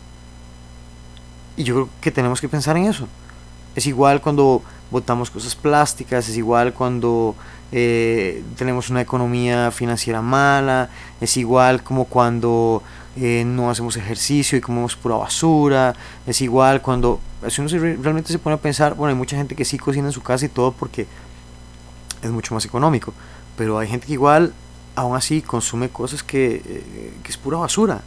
Y 1.56 1.64
yo 1.64 1.74
creo 1.74 1.88
que 2.00 2.10
tenemos 2.10 2.40
que 2.40 2.48
pensar 2.48 2.76
en 2.76 2.84
eso. 2.84 3.08
Es 3.74 3.86
igual 3.86 4.20
cuando 4.20 4.62
botamos 4.90 5.30
cosas 5.30 5.54
plásticas, 5.54 6.28
es 6.28 6.36
igual 6.36 6.72
cuando 6.72 7.34
eh, 7.70 8.42
tenemos 8.56 8.88
una 8.88 9.00
economía 9.00 9.70
financiera 9.70 10.22
mala, 10.22 10.88
es 11.20 11.36
igual 11.36 11.82
como 11.82 12.06
cuando 12.06 12.82
eh, 13.16 13.44
no 13.44 13.68
hacemos 13.70 13.96
ejercicio 13.96 14.56
y 14.56 14.60
comemos 14.60 14.96
pura 14.96 15.16
basura, 15.16 15.94
es 16.26 16.40
igual 16.40 16.80
cuando, 16.80 17.20
si 17.48 17.60
uno 17.60 17.68
realmente 17.70 18.32
se 18.32 18.38
pone 18.38 18.54
a 18.54 18.58
pensar, 18.58 18.94
bueno, 18.94 19.10
hay 19.10 19.16
mucha 19.16 19.36
gente 19.36 19.54
que 19.54 19.64
sí 19.64 19.78
cocina 19.78 20.06
en 20.06 20.12
su 20.12 20.22
casa 20.22 20.46
y 20.46 20.48
todo 20.48 20.72
porque 20.72 21.06
es 22.22 22.30
mucho 22.30 22.54
más 22.54 22.64
económico, 22.64 23.12
pero 23.56 23.78
hay 23.78 23.88
gente 23.88 24.06
que 24.06 24.14
igual, 24.14 24.54
aún 24.94 25.16
así, 25.16 25.42
consume 25.42 25.90
cosas 25.90 26.22
que, 26.22 26.62
eh, 26.64 27.12
que 27.22 27.30
es 27.30 27.36
pura 27.36 27.58
basura 27.58 28.00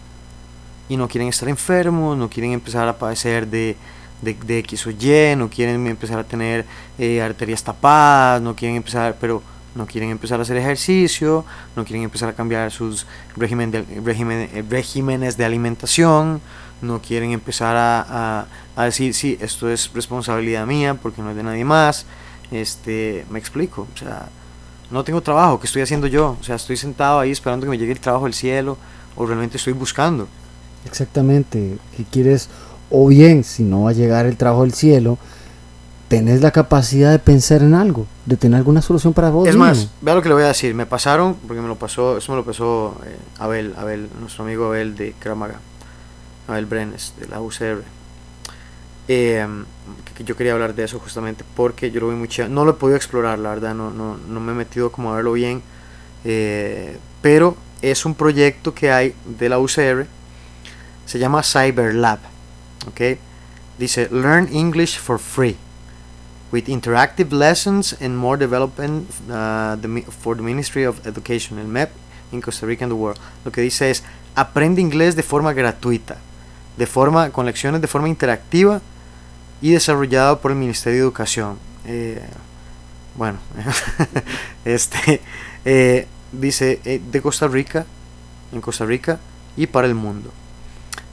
y 0.90 0.98
no 0.98 1.08
quieren 1.08 1.30
estar 1.30 1.48
enfermos, 1.50 2.18
no 2.18 2.30
quieren 2.30 2.52
empezar 2.54 2.88
a 2.88 2.98
padecer 2.98 3.48
de, 3.48 3.78
de, 4.22 4.34
de 4.34 4.60
X 4.60 4.88
o 4.88 4.92
Y, 4.92 5.36
no 5.36 5.50
quieren 5.50 5.88
empezar 5.88 6.20
a 6.20 6.24
tener 6.24 6.66
eh, 6.98 7.22
arterias 7.22 7.64
tapadas, 7.64 8.42
no 8.42 8.56
quieren 8.56 8.78
empezar, 8.78 9.16
pero 9.20 9.42
no 9.74 9.86
quieren 9.86 10.10
empezar 10.10 10.40
a 10.40 10.44
hacer 10.44 10.58
ejercicio, 10.58 11.46
no 11.76 11.86
quieren 11.86 12.04
empezar 12.04 12.30
a 12.30 12.34
cambiar 12.34 12.72
sus 12.72 13.06
régimen 13.38 13.72
de- 13.72 13.86
régimen- 14.04 14.50
eh, 14.54 14.64
regímenes 14.70 15.38
de 15.38 15.46
alimentación, 15.46 16.42
no 16.82 17.00
quieren 17.00 17.32
empezar 17.32 17.76
a, 17.76 18.06
a, 18.42 18.46
a 18.76 18.84
decir, 18.86 19.14
sí, 19.14 19.38
esto 19.40 19.70
es 19.70 19.92
responsabilidad 19.94 20.66
mía 20.66 20.96
porque 20.96 21.22
no 21.22 21.30
es 21.32 21.36
de 21.36 21.44
nadie 21.44 21.64
más. 21.64 22.06
Este, 22.52 23.26
me 23.30 23.40
explico, 23.40 23.88
o 23.94 23.98
sea, 23.98 24.28
no 24.90 25.04
tengo 25.06 25.22
trabajo, 25.22 25.60
¿qué 25.60 25.68
estoy 25.68 25.84
haciendo 25.84 26.08
yo? 26.08 26.36
O 26.42 26.44
sea, 26.44 26.56
estoy 26.56 26.76
sentado 26.76 27.20
ahí 27.22 27.32
esperando 27.32 27.66
que 27.66 27.70
me 27.70 27.78
llegue 27.78 27.94
el 27.94 28.00
trabajo 28.02 28.26
del 28.26 28.34
cielo 28.34 28.78
o 29.16 29.26
realmente 29.26 29.56
estoy 29.58 29.72
buscando. 29.74 30.28
Exactamente, 30.86 31.78
que 31.96 32.04
quieres, 32.04 32.50
o 32.92 33.08
bien, 33.08 33.44
si 33.44 33.64
no 33.64 33.84
va 33.84 33.92
a 33.92 33.94
llegar 33.94 34.26
el 34.26 34.38
trabajo 34.38 34.64
del 34.64 34.74
cielo, 34.74 35.18
tenés 36.08 36.42
la 36.42 36.52
capacidad 36.52 37.12
de 37.12 37.20
pensar 37.20 37.62
en 37.62 37.74
algo, 37.74 38.06
de 38.26 38.36
tener 38.38 38.58
alguna 38.58 38.82
solución 38.82 39.14
para 39.14 39.30
vos. 39.30 39.48
Es 39.48 39.56
mismo. 39.56 39.66
más, 39.66 39.90
vea 40.02 40.14
lo 40.16 40.22
que 40.22 40.28
le 40.30 40.36
voy 40.36 40.44
a 40.44 40.48
decir. 40.48 40.76
Me 40.76 40.86
pasaron, 40.86 41.36
porque 41.48 41.62
me 41.62 41.68
lo 41.70 41.76
pasó, 41.78 42.18
eso 42.18 42.32
me 42.34 42.38
lo 42.38 42.46
pasó 42.46 42.98
eh, 43.06 43.16
Abel, 43.40 43.74
Abel, 43.78 44.10
nuestro 44.20 44.44
amigo 44.44 44.66
Abel 44.68 44.96
de 44.96 45.14
Kramaga, 45.20 45.60
Abel 46.48 46.66
Brenes, 46.66 47.14
de 47.20 47.28
la 47.28 47.40
UCR. 47.42 47.84
Eh, 49.08 49.46
que, 50.06 50.14
que 50.14 50.24
yo 50.24 50.38
quería 50.38 50.54
hablar 50.54 50.76
de 50.76 50.84
eso 50.84 51.00
justamente 51.00 51.44
porque 51.56 51.92
yo 51.92 52.02
lo 52.02 52.10
vi 52.10 52.16
muy 52.16 52.28
chido. 52.28 52.50
No 52.50 52.66
lo 52.66 52.72
he 52.72 52.74
podido 52.76 52.98
explorar, 52.98 53.40
la 53.40 53.50
verdad, 53.50 53.74
no, 53.74 53.90
no, 53.92 54.18
no 54.18 54.40
me 54.40 54.52
he 54.52 54.56
metido 54.56 54.92
como 54.92 55.12
a 55.12 55.16
verlo 55.16 55.34
bien. 55.34 55.62
eh, 56.24 56.98
pero 57.22 57.56
es 57.82 58.06
un 58.06 58.16
proyecto 58.16 58.74
que 58.74 58.92
hay 58.92 59.16
de 59.40 59.50
la 59.50 59.60
UCR, 59.60 60.06
se 61.06 61.20
llama 61.20 61.42
Cyberlab. 61.44 62.20
¿Ok? 62.88 63.18
Dice, 63.78 64.10
Learn 64.12 64.48
English 64.52 64.98
for 64.98 65.18
free 65.20 65.58
with 66.52 66.68
interactive 66.68 67.32
lessons 67.32 67.96
and 68.02 68.18
more 68.18 68.38
development 68.38 69.10
uh, 69.30 69.76
the 69.82 70.04
for 70.12 70.36
the 70.36 70.44
Ministry 70.44 70.86
of 70.86 71.06
Education, 71.08 71.58
el 71.58 71.68
MEP, 71.68 71.90
in 72.32 72.42
Costa 72.42 72.66
Rica 72.66 72.84
and 72.84 72.92
the 72.92 72.96
world. 72.96 73.20
Lo 73.46 73.52
que 73.52 73.62
dice 73.62 73.90
es, 73.90 74.04
aprende 74.36 74.82
inglés 74.82 75.16
de 75.16 75.24
forma 75.24 75.54
gratuita, 75.54 76.18
de 76.78 76.86
forma, 76.86 77.32
con 77.32 77.46
lecciones 77.46 77.82
de 77.82 77.88
forma 77.88 78.10
interactiva 78.10 78.82
y 79.62 79.72
desarrollado 79.72 80.40
por 80.40 80.52
el 80.52 80.58
Ministerio 80.58 81.00
de 81.00 81.04
Educación. 81.04 81.58
Eh, 81.86 82.22
bueno, 83.16 83.40
este 84.66 85.22
eh, 85.66 86.08
dice 86.32 86.80
eh, 86.86 87.02
de 87.12 87.22
Costa 87.22 87.48
Rica, 87.48 87.86
en 88.52 88.62
Costa 88.62 88.86
Rica 88.86 89.20
y 89.56 89.68
para 89.68 89.88
el 89.88 89.96
mundo. 89.96 90.32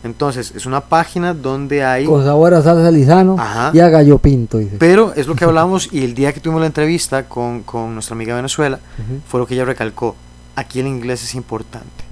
Entonces, 0.05 0.53
es 0.55 0.65
una 0.65 0.81
página 0.83 1.35
donde 1.35 1.85
hay... 1.85 2.05
Con 2.05 2.25
sabor 2.25 2.55
a 2.55 2.63
salsa 2.63 2.91
lisano 2.91 3.37
Ajá. 3.39 3.73
y 3.75 3.81
a 3.81 3.89
gallo 3.89 4.19
pinto, 4.19 4.59
dice. 4.59 4.77
Pero 4.79 5.13
es 5.15 5.27
lo 5.27 5.35
que 5.35 5.45
hablamos 5.47 5.89
y 5.93 6.05
el 6.05 6.15
día 6.15 6.33
que 6.33 6.41
tuvimos 6.41 6.61
la 6.61 6.69
entrevista 6.69 7.25
con, 7.25 7.63
con 7.63 7.95
nuestra 7.95 8.15
amiga 8.15 8.35
de 8.35 8.39
Venezuela, 8.39 8.79
fue 9.27 9.41
lo 9.41 9.47
que 9.47 9.55
ella 9.55 9.65
recalcó. 9.65 10.15
Aquí 10.55 10.81
el 10.81 10.87
inglés 10.87 11.23
es 11.25 11.35
importante. 11.35 12.05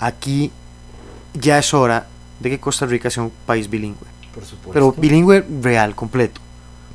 Aquí 0.00 0.52
ya 1.34 1.58
es 1.58 1.72
hora 1.74 2.06
de 2.40 2.50
que 2.50 2.60
Costa 2.60 2.86
Rica 2.86 3.10
sea 3.10 3.22
un 3.24 3.32
país 3.46 3.68
bilingüe. 3.68 4.06
Por 4.34 4.44
supuesto. 4.44 4.72
Pero 4.72 4.92
bilingüe 4.92 5.44
real, 5.62 5.94
completo. 5.94 6.40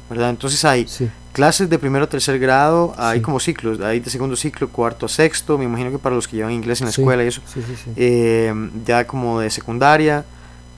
¿Verdad? 0.10 0.30
Entonces 0.30 0.64
hay 0.64 0.86
Sí. 0.88 1.10
Clases 1.34 1.70
de 1.70 1.78
primero 1.80 2.06
a 2.06 2.08
tercer 2.10 2.40
grado, 2.40 2.94
hay 2.98 3.18
Sí. 3.20 3.24
como 3.24 3.40
ciclos, 3.40 3.80
hay 3.82 4.00
de 4.00 4.10
segundo 4.10 4.36
ciclo, 4.36 4.70
cuarto 4.70 5.08
a 5.08 5.10
sexto, 5.10 5.58
me 5.58 5.66
imagino 5.66 5.92
que 5.92 5.98
para 6.00 6.16
los 6.16 6.28
que 6.28 6.38
llevan 6.38 6.54
inglés 6.54 6.80
en 6.82 6.86
la 6.86 6.92
Sí, 6.94 7.02
escuela 7.02 7.24
y 7.24 7.28
eso, 7.28 7.42
Sí, 7.52 7.60
eh, 7.96 8.54
ya 8.86 9.06
como 9.08 9.40
de 9.40 9.50
secundaria, 9.50 10.24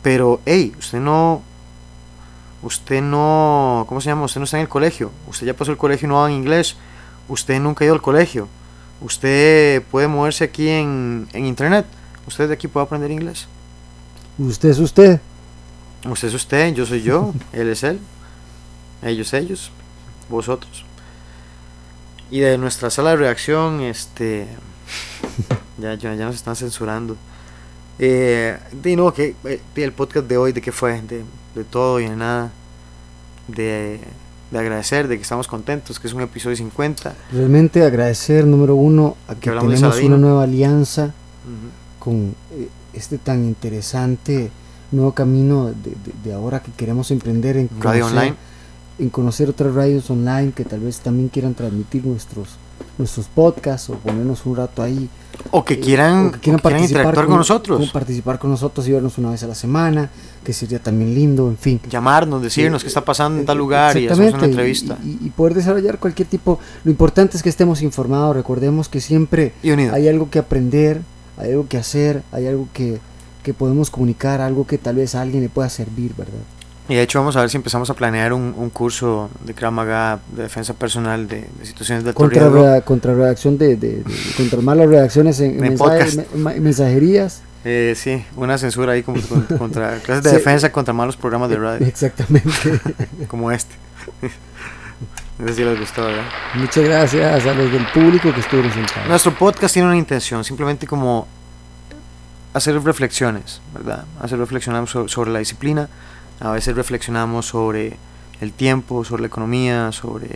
pero, 0.02 0.40
hey, 0.46 0.74
usted 0.80 1.00
no, 1.00 1.42
usted 2.64 3.02
no, 3.02 3.86
¿cómo 3.88 4.02
se 4.02 4.10
llama? 4.10 4.24
Usted 4.26 4.40
no 4.40 4.46
está 4.46 4.58
en 4.58 4.62
el 4.64 4.70
colegio, 4.70 5.12
usted 5.28 5.46
ya 5.48 5.54
pasó 5.54 5.72
el 5.72 5.78
colegio 5.78 6.08
y 6.08 6.10
no 6.10 6.16
va 6.22 6.30
en 6.32 6.38
inglés, 6.38 6.76
usted 7.28 7.60
nunca 7.60 7.84
ha 7.84 7.86
ido 7.86 7.94
al 7.94 8.02
colegio, 8.02 8.48
usted 9.02 9.84
puede 9.92 10.08
moverse 10.08 10.46
aquí 10.46 10.70
en, 10.70 11.28
en 11.34 11.46
internet, 11.46 11.86
usted 12.28 12.48
de 12.48 12.54
aquí 12.54 12.68
puede 12.68 12.86
aprender 12.86 13.12
inglés. 13.12 13.48
Usted 14.38 14.70
es 14.70 14.80
usted. 14.80 15.20
Usted 16.10 16.28
es 16.28 16.34
usted, 16.34 16.74
yo 16.74 16.86
soy 16.86 17.02
yo, 17.02 17.34
él 17.54 17.70
es 17.70 17.84
él, 17.84 18.00
ellos 19.04 19.34
ellos, 19.34 19.72
vosotros. 20.30 20.86
Y 22.32 22.40
de 22.40 22.58
nuestra 22.58 22.90
sala 22.90 23.12
de 23.12 23.18
reacción, 23.18 23.82
este, 23.82 24.48
ya, 25.78 25.94
ya, 25.96 26.16
ya 26.16 26.26
nos 26.26 26.36
están 26.36 26.56
censurando. 26.56 27.16
Eh, 27.98 28.58
de 28.72 28.96
no, 28.96 29.14
que 29.14 29.36
eh, 29.46 29.62
el 29.76 29.92
podcast 29.94 30.28
de 30.28 30.38
hoy, 30.38 30.52
¿de 30.52 30.62
qué 30.62 30.72
fue? 30.72 31.02
De, 31.02 31.24
de 31.56 31.64
todo 31.64 32.00
y 32.00 32.10
de 32.10 32.16
nada. 32.16 32.52
De, 33.48 34.00
de 34.52 34.60
agradecer, 34.60 35.08
de 35.08 35.18
que 35.18 35.22
estamos 35.22 35.48
contentos, 35.48 36.00
que 36.00 36.08
es 36.08 36.14
un 36.14 36.22
episodio 36.22 36.56
50. 36.56 37.16
Realmente 37.32 37.84
agradecer, 37.84 38.46
número 38.46 38.76
uno, 38.76 39.18
a 39.28 39.36
que 39.36 39.50
hablamos 39.50 39.72
de 39.72 39.78
tenemos 39.78 40.00
una 40.02 40.18
nueva 40.18 40.44
alianza 40.44 41.06
Ujú. 41.06 41.70
con 42.00 42.36
eh, 42.52 42.70
este 42.94 43.18
tan 43.18 43.44
interesante 43.44 44.52
nuevo 44.92 45.14
camino 45.14 45.72
de, 46.24 46.34
ahora 46.34 46.62
que 46.62 46.72
queremos 46.72 47.12
emprender 47.12 47.58
en 47.58 47.70
Radio 47.80 48.08
online. 48.08 48.36
En 49.00 49.10
conocer 49.10 49.50
otras 49.50 49.74
radios 49.74 50.10
online 50.10 50.52
que 50.56 50.64
tal 50.66 50.80
vez 50.82 51.00
también 51.00 51.30
quieran 51.30 51.54
transmitir 51.54 52.06
nuestros 52.06 52.50
nuestros 52.98 53.28
podcasts 53.28 53.90
o 53.90 53.94
ponernos 53.96 54.46
un 54.46 54.56
rato 54.56 54.82
ahí. 54.82 55.10
O 55.52 55.64
que 55.66 55.74
eh, 55.76 55.80
quieran, 55.80 56.28
o 56.28 56.32
que 56.32 56.40
quieran 56.40 56.60
o 56.60 56.64
que 56.64 56.70
quieran 56.70 56.84
interactuar 56.84 57.26
con, 57.26 57.38
nosotros. 57.38 57.78
con 57.80 57.90
participar 57.90 58.40
con 58.40 58.50
nosotros 58.52 58.88
y 58.88 58.92
vernos 58.94 59.18
una 59.18 59.32
vez 59.32 59.44
a 59.44 59.48
la 59.48 59.56
semana 59.56 60.10
que 60.44 60.54
sería 60.54 60.80
también 60.80 61.14
lindo 61.14 61.50
en 61.50 61.58
fin. 61.58 61.82
Llamarnos, 61.90 62.42
decirnos 62.42 62.82
Eh, 62.82 62.86
qué 62.86 62.88
está 62.88 63.04
pasando 63.04 63.38
en 63.40 63.44
Eh, 63.44 63.46
tal 63.48 63.58
lugar 63.58 63.98
y 63.98 64.08
hacemos 64.08 64.34
una 64.34 64.46
entrevista. 64.46 64.98
y, 65.04 65.08
y- 65.10 65.20
y 65.24 65.30
poder 65.30 65.54
desarrollar 65.56 66.00
cualquier 66.00 66.28
tipo. 66.30 66.60
Lo 66.86 66.92
importante 66.92 67.36
es 67.38 67.44
que 67.44 67.50
estemos 67.50 67.82
informados. 67.82 68.36
Recordemos 68.36 68.88
que 68.88 69.02
siempre 69.02 69.54
hay 69.64 70.08
algo 70.08 70.30
que 70.30 70.40
aprender 70.40 71.02
hay 71.38 71.52
algo 71.52 71.68
que 71.68 71.78
hacer 71.78 72.24
hay 72.32 72.48
algo 72.48 72.70
que, 72.74 73.00
que 73.44 73.54
podemos 73.54 73.90
comunicar 73.90 74.40
algo 74.40 74.66
que 74.66 74.78
tal 74.78 74.96
vez 74.96 75.16
a 75.16 75.22
alguien 75.22 75.44
le 75.44 75.50
pueda 75.50 75.70
servir 75.70 76.14
verdad 76.16 76.34
Y 76.88 76.94
de 76.96 77.02
hecho 77.02 77.18
vamos 77.20 77.36
a 77.36 77.42
ver 77.42 77.50
si 77.50 77.58
empezamos 77.58 77.90
a 77.90 77.96
planear 77.96 78.32
un, 78.32 78.54
un 78.56 78.70
curso 78.70 79.30
de 79.44 79.54
Krav 79.56 79.72
Maga 79.72 80.20
de 80.36 80.44
defensa 80.44 80.74
personal 80.76 81.28
de, 81.28 81.48
de 81.58 81.66
situaciones 81.66 82.04
de 82.04 82.12
alto 82.12 82.20
contra, 82.22 82.42
riesgo. 82.44 82.62
rea- 82.64 82.82
contra 82.82 83.14
reacción 83.16 83.58
de, 83.58 83.76
de- 83.76 84.04
de- 84.04 84.04
contra 84.38 84.62
malas 84.62 84.88
reacciones 84.88 85.40
en, 85.40 85.52
en 85.56 85.62
mensaje- 85.62 86.26
me- 86.36 86.60
mensajerías 86.60 87.42
Eh, 87.64 87.96
sí, 87.98 88.24
una 88.36 88.60
censura 88.60 88.94
ahí 88.94 89.02
como 89.02 89.20
con- 89.24 89.42
contra 89.58 89.98
clases 90.04 90.24
de 90.24 90.30
Sí. 90.30 90.36
defensa 90.36 90.72
contra 90.72 90.94
malos 90.94 91.18
programas 91.18 91.50
de 91.50 91.58
radio, 91.58 91.88
exactamente 91.88 92.52
como 93.28 93.52
este. 93.52 93.74
No 95.40 95.48
sé 95.48 95.54
si 95.56 95.64
les 95.64 95.80
gustó, 95.80 96.04
¿verdad? 96.06 96.24
muchas 96.54 96.84
gracias 96.84 97.46
a 97.46 97.54
los 97.56 97.72
del 97.72 97.86
público 97.88 98.32
que 98.34 98.40
estuvieron 98.40 98.72
sentados 98.72 99.10
Nuestro 99.10 99.34
podcast 99.36 99.74
tiene 99.74 99.88
una 99.90 99.98
intención, 99.98 100.44
simplemente 100.44 100.86
como 100.88 101.28
hacer 102.54 102.82
reflexiones, 102.82 103.60
¿verdad? 103.74 104.06
Hacer 104.22 104.38
reflexionamos 104.40 104.90
so- 104.92 105.08
sobre 105.10 105.32
la 105.32 105.40
disciplina, 105.40 105.90
a 106.40 106.52
veces 106.52 106.76
reflexionamos 106.76 107.46
sobre 107.48 107.98
el 108.42 108.52
tiempo, 108.54 109.04
sobre 109.06 109.22
la 109.22 109.28
economía, 109.28 109.92
sobre 109.92 110.30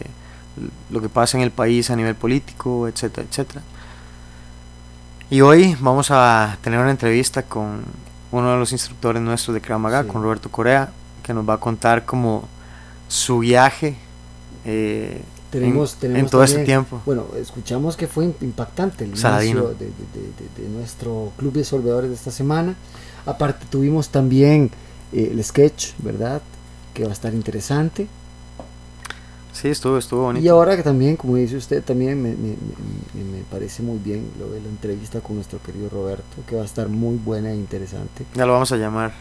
lo 0.89 1.01
que 1.01 1.09
pasa 1.09 1.38
en 1.38 1.43
el 1.43 1.51
país 1.51 1.89
a 1.89 1.95
nivel 1.95 2.15
político, 2.15 2.88
etcétera, 2.88 3.27
etcétera. 3.29 3.62
Y 5.29 5.41
hoy 5.41 5.75
vamos 5.79 6.09
a 6.12 6.57
tener 6.62 6.79
una 6.79 6.91
entrevista 6.91 7.43
con 7.43 7.83
uno 8.31 8.51
de 8.51 8.57
los 8.57 8.71
instructores 8.71 9.21
nuestros 9.21 9.53
de 9.53 9.62
Krav 9.62 9.79
Maga, 9.79 10.03
Sí. 10.03 10.09
con 10.09 10.23
Roberto 10.23 10.49
Corea, 10.49 10.89
que 11.23 11.33
nos 11.33 11.47
va 11.47 11.55
a 11.55 11.59
contar 11.59 12.05
como 12.05 12.47
su 13.07 13.39
viaje 13.39 13.95
eh, 14.65 15.21
tenemos, 15.51 15.93
en, 15.95 15.99
tenemos 15.99 16.19
en 16.23 16.29
todo 16.29 16.43
este 16.43 16.57
también- 16.57 16.83
tiempo. 16.85 17.01
Bueno, 17.05 17.25
escuchamos 17.39 17.95
que 17.95 18.07
fue 18.07 18.25
im- 18.25 18.33
impactante 18.41 19.03
el 19.05 19.17
Saladino. 19.17 19.62
inicio 19.62 19.75
de, 19.79 19.85
de- 19.85 19.91
de- 19.91 20.62
de- 20.62 20.63
de 20.63 20.69
nuestro 20.77 21.31
club 21.38 21.53
de 21.53 21.63
solvedores 21.63 22.09
de 22.09 22.15
esta 22.15 22.29
semana. 22.31 22.75
Aparte 23.25 23.65
tuvimos 23.69 24.09
también 24.09 24.69
eh, 25.13 25.30
el 25.32 25.43
sketch, 25.43 25.93
¿verdad? 26.00 26.41
Que 26.93 27.04
va 27.04 27.10
a 27.10 27.13
estar 27.13 27.34
interesante. 27.34 28.08
Sí, 29.52 29.67
estuvo, 29.67 29.98
estuvo 29.98 30.22
bonito. 30.24 30.45
Y 30.45 30.48
ahora 30.48 30.78
que 30.78 30.84
también, 30.84 31.17
como 31.17 31.36
dice 31.36 31.58
usted, 31.58 31.84
también 31.84 32.22
me, 32.22 32.30
me- 32.30 32.56
me- 33.15 33.24
me 33.38 33.43
parece 33.52 33.82
muy 33.84 33.98
bien 33.98 34.30
lo 34.39 34.50
de 34.52 34.62
la 34.62 34.69
entrevista 34.69 35.19
con 35.22 35.36
nuestro 35.36 35.62
querido 35.62 35.89
Roberto, 35.89 36.24
que 36.48 36.56
va 36.56 36.62
a 36.62 36.65
estar 36.65 36.88
muy 36.88 37.17
buena 37.17 37.52
e 37.52 37.56
interesante. 37.56 38.26
Ya 38.36 38.45
lo 38.45 38.54
vamos 38.54 38.72
a 38.72 38.78
llamar. 38.78 39.12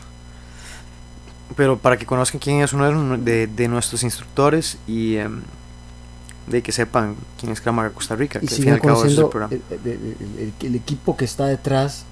Pero 1.57 1.79
para 1.79 1.97
que 1.97 2.05
conozcan 2.07 2.41
quién 2.41 2.61
es 2.61 2.73
uno 2.73 3.17
de, 3.19 3.47
de- 3.47 3.69
nuestros 3.69 4.03
instructores 4.03 4.77
y 4.87 5.17
em, 5.17 5.41
de 6.47 6.63
que 6.63 6.73
sepan 6.73 7.17
quién 7.41 7.51
es 7.53 7.65
Maga 7.67 7.91
Costa 7.91 8.15
Rica, 8.15 8.39
Y 8.43 8.47
que 8.47 8.55
al 8.55 8.61
fin 8.61 8.69
y 8.69 8.71
al 8.71 8.81
sigan 8.81 8.95
cabo 8.95 9.05
ese 9.05 9.13
es 9.15 9.19
el 9.19 9.31
conociendo 9.31 9.59
el- 9.71 9.91
el- 9.91 10.17
el- 10.61 10.67
el 10.67 10.75
equipo 10.77 11.17
que 11.17 11.25
está 11.25 11.47
detrás 11.47 12.05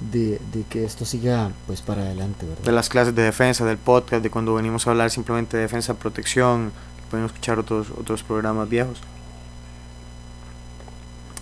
de, 0.00 0.40
de 0.52 0.62
que 0.68 0.84
esto 0.84 1.04
siga 1.04 1.50
pues 1.66 1.82
para 1.82 2.02
adelante, 2.02 2.46
¿verdad? 2.46 2.64
De 2.64 2.72
las 2.72 2.88
clases 2.88 3.14
de 3.14 3.22
defensa, 3.22 3.64
del 3.64 3.78
podcast, 3.78 4.22
de 4.22 4.30
cuando 4.30 4.54
venimos 4.54 4.86
a 4.86 4.90
hablar 4.90 5.10
simplemente 5.10 5.56
de 5.56 5.64
defensa, 5.64 5.94
protección, 5.94 6.72
pueden 7.10 7.26
escuchar 7.26 7.58
otros, 7.58 7.88
otros 7.98 8.22
programas 8.22 8.68
viejos. 8.68 8.98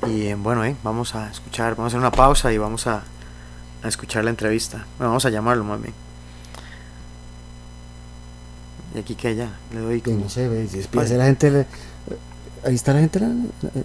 Y 0.06 0.26
eh, 0.26 0.34
bueno, 0.34 0.64
eh, 0.64 0.76
vamos 0.82 1.14
a 1.14 1.30
escuchar, 1.30 1.74
vamos 1.76 1.92
a 1.92 1.96
hacer 1.96 2.00
una 2.00 2.10
pausa 2.12 2.52
y 2.52 2.58
vamos 2.58 2.86
a, 2.86 3.02
a 3.82 3.88
escuchar 3.88 4.24
la 4.24 4.30
entrevista. 4.30 4.86
Bueno, 4.96 5.10
vamos 5.10 5.24
a 5.26 5.30
llamarlo 5.30 5.64
más 5.64 5.80
bien. 5.82 5.94
Y 8.94 8.98
aquí 9.00 9.14
que 9.14 9.34
ya, 9.36 9.50
le 9.72 9.80
doy 9.80 10.00
como... 10.00 10.18
no 10.20 10.28
sé, 10.30 10.48
ve, 10.48 10.66
si 10.66 10.78
despídase 10.78 11.16
la 11.18 11.26
gente. 11.26 11.50
le- 11.50 11.66
ahí 12.64 12.74
está 12.74 12.94
la 12.94 13.00
gente. 13.00 13.20
La, 13.20 13.26
la- 13.28 13.70
eh, 13.74 13.84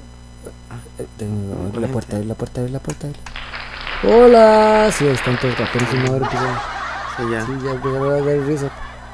eh, 1.20 1.54
abre 1.70 1.82
la 1.82 1.88
puerta, 1.90 2.18
la 2.20 2.36
puerta, 2.36 2.62
abre 2.62 2.72
la 2.72 2.80
puerta. 2.80 3.08
Hola, 4.06 4.90
sí, 4.92 5.06
ahí 5.06 5.14
están 5.14 5.40
todos. 5.40 5.56
Apenas 5.60 5.94
una 5.94 6.12
hora 6.12 6.26
empiezan. 6.26 6.58
Sí, 7.18 7.24
ya, 7.32 7.46
Sí, 7.46 7.52
ya 7.64 7.72
empezaron 7.72 8.12
a 8.12 8.16
dar 8.26 8.38
risa. 8.48 8.72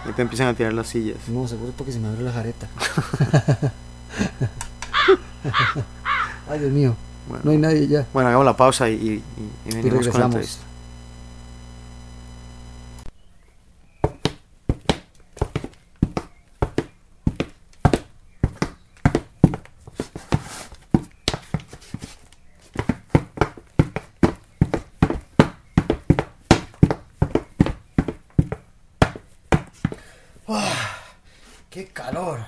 y 0.09 0.11
te 0.13 0.21
empiezan 0.21 0.47
a 0.47 0.53
tirar 0.53 0.73
las 0.73 0.87
sillas. 0.87 1.17
No, 1.27 1.47
seguro 1.47 1.73
porque 1.77 1.91
se 1.91 1.99
me 1.99 2.07
abrió 2.07 2.25
la 2.25 2.31
jareta. 2.31 2.67
Ay, 6.49 6.59
Dios 6.59 6.71
mío, 6.71 6.95
Bueno, 7.27 7.43
no 7.45 7.51
hay 7.51 7.57
nadie 7.57 7.87
ya. 7.87 8.05
bueno, 8.13 8.29
hagamos 8.29 8.45
la 8.45 8.57
pausa 8.57 8.89
y, 8.89 8.93
y, 8.93 8.97
y- 8.97 9.23
y 9.65 9.69
Y 9.69 9.75
venimos 9.75 9.83
con 10.07 10.19
la 10.19 10.27
regresamos. 10.27 10.35
entrevista. 10.35 10.63
¡Qué 31.69 31.87
calor! 31.87 32.39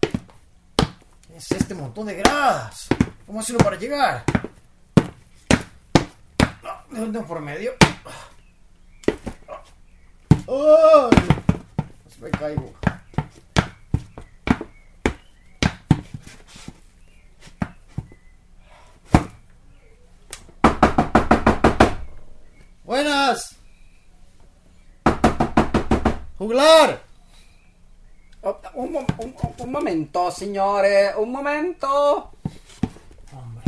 ¿Qué 0.00 1.36
es 1.36 1.50
este 1.52 1.74
montón 1.74 2.06
de 2.06 2.14
gradas? 2.14 2.86
¿Cómo 3.26 3.40
hacerlo 3.40 3.58
llegar? 3.78 4.24
No, 6.62 6.94
¿De 6.94 7.00
dónde 7.00 7.20
por 7.22 7.40
medio? 7.40 7.72
Pues 12.04 12.18
me 12.20 12.30
caigo. 12.30 12.72
¡Buenas! 22.84 23.56
¡Juglar! 26.38 27.02
Oh, 28.42 28.56
un- 28.74 28.96
un- 28.96 29.34
un 29.58 29.72
momento, 29.72 30.30
signore, 30.30 31.14
un 31.16 31.32
momento. 31.32 32.30
Hombre, 33.32 33.64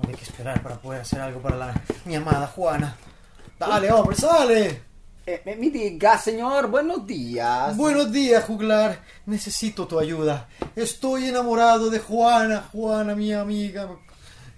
no 0.00 0.08
hay 0.08 0.14
que 0.14 0.24
esperar 0.36 0.62
para 0.62 0.76
poder 0.76 1.00
hacer 1.00 1.18
algo 1.18 1.40
para 1.40 1.56
la, 1.56 1.74
mi 2.04 2.14
amada 2.14 2.46
Juana. 2.48 2.94
Dale, 3.58 3.90
hombre, 3.90 4.14
sale. 4.16 4.82
Eh, 5.24 5.40
me- 5.46 5.56
mi 5.56 5.70
diga, 5.70 6.18
señor, 6.18 6.68
buenos 6.68 7.06
días. 7.06 7.74
Buenos 7.74 8.12
días, 8.12 8.44
juglar. 8.44 8.98
Necesito 9.24 9.86
tu 9.86 9.98
ayuda. 9.98 10.46
Estoy 10.76 11.30
enamorado 11.30 11.88
de 11.88 12.00
Juana, 12.00 12.68
Juana, 12.70 13.14
mi 13.16 13.32
amiga. 13.32 13.88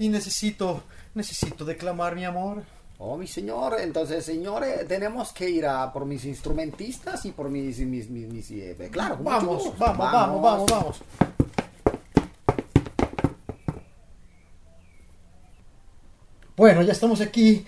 Y 0.00 0.08
necesito, 0.08 0.82
necesito 1.14 1.64
declamar 1.64 2.16
mi 2.16 2.24
amor. 2.24 2.64
Oh, 2.98 3.16
mi 3.16 3.28
señor, 3.28 3.76
entonces, 3.78 4.24
señores, 4.24 4.86
tenemos 4.88 5.32
que 5.32 5.48
ir 5.48 5.64
a 5.64 5.92
por 5.92 6.04
mis 6.06 6.24
instrumentistas 6.24 7.24
y 7.24 7.30
por 7.30 7.48
mis, 7.50 7.78
mis, 7.78 8.10
mis, 8.10 8.26
mis, 8.26 8.50
eh, 8.50 8.88
claro, 8.90 9.16
Vamos, 9.20 9.62
gusto. 9.62 9.74
vamos, 9.78 9.98
vamos, 10.12 10.42
vamos, 10.42 10.66
vamos. 10.72 11.00
Bueno, 16.59 16.82
ya 16.82 16.90
estamos 16.92 17.20
aquí. 17.20 17.64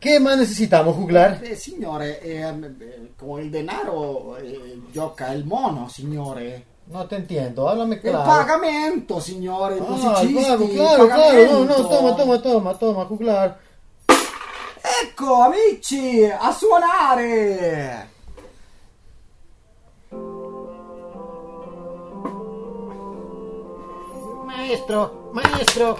¿Qué 0.00 0.18
más 0.18 0.38
necesitamos, 0.38 0.96
juglar? 0.96 1.42
Eh, 1.44 1.54
signore, 1.54 2.20
eh, 2.22 2.40
eh, 2.80 3.10
con 3.14 3.42
il 3.42 3.50
denaro 3.50 4.38
eh, 4.38 4.80
gioca 4.90 5.34
il 5.34 5.44
mono, 5.44 5.90
signore. 5.90 6.64
No 6.86 7.06
te 7.06 7.16
entiendo, 7.16 7.68
háblame 7.68 8.00
claro. 8.00 8.24
pagamento, 8.24 9.20
signore, 9.20 9.76
Ah, 9.78 9.84
musicisti, 9.90 10.32
claro, 10.32 10.66
claro, 10.68 11.06
claro. 11.06 11.52
No, 11.52 11.64
no, 11.66 11.74
toma, 11.86 12.16
toma, 12.16 12.38
toma, 12.40 12.74
toma, 12.78 13.04
juglar. 13.04 13.60
Ecco, 15.02 15.42
amici, 15.42 16.24
a 16.24 16.50
suonare! 16.50 18.08
Maestro, 24.46 25.30
maestro. 25.34 25.98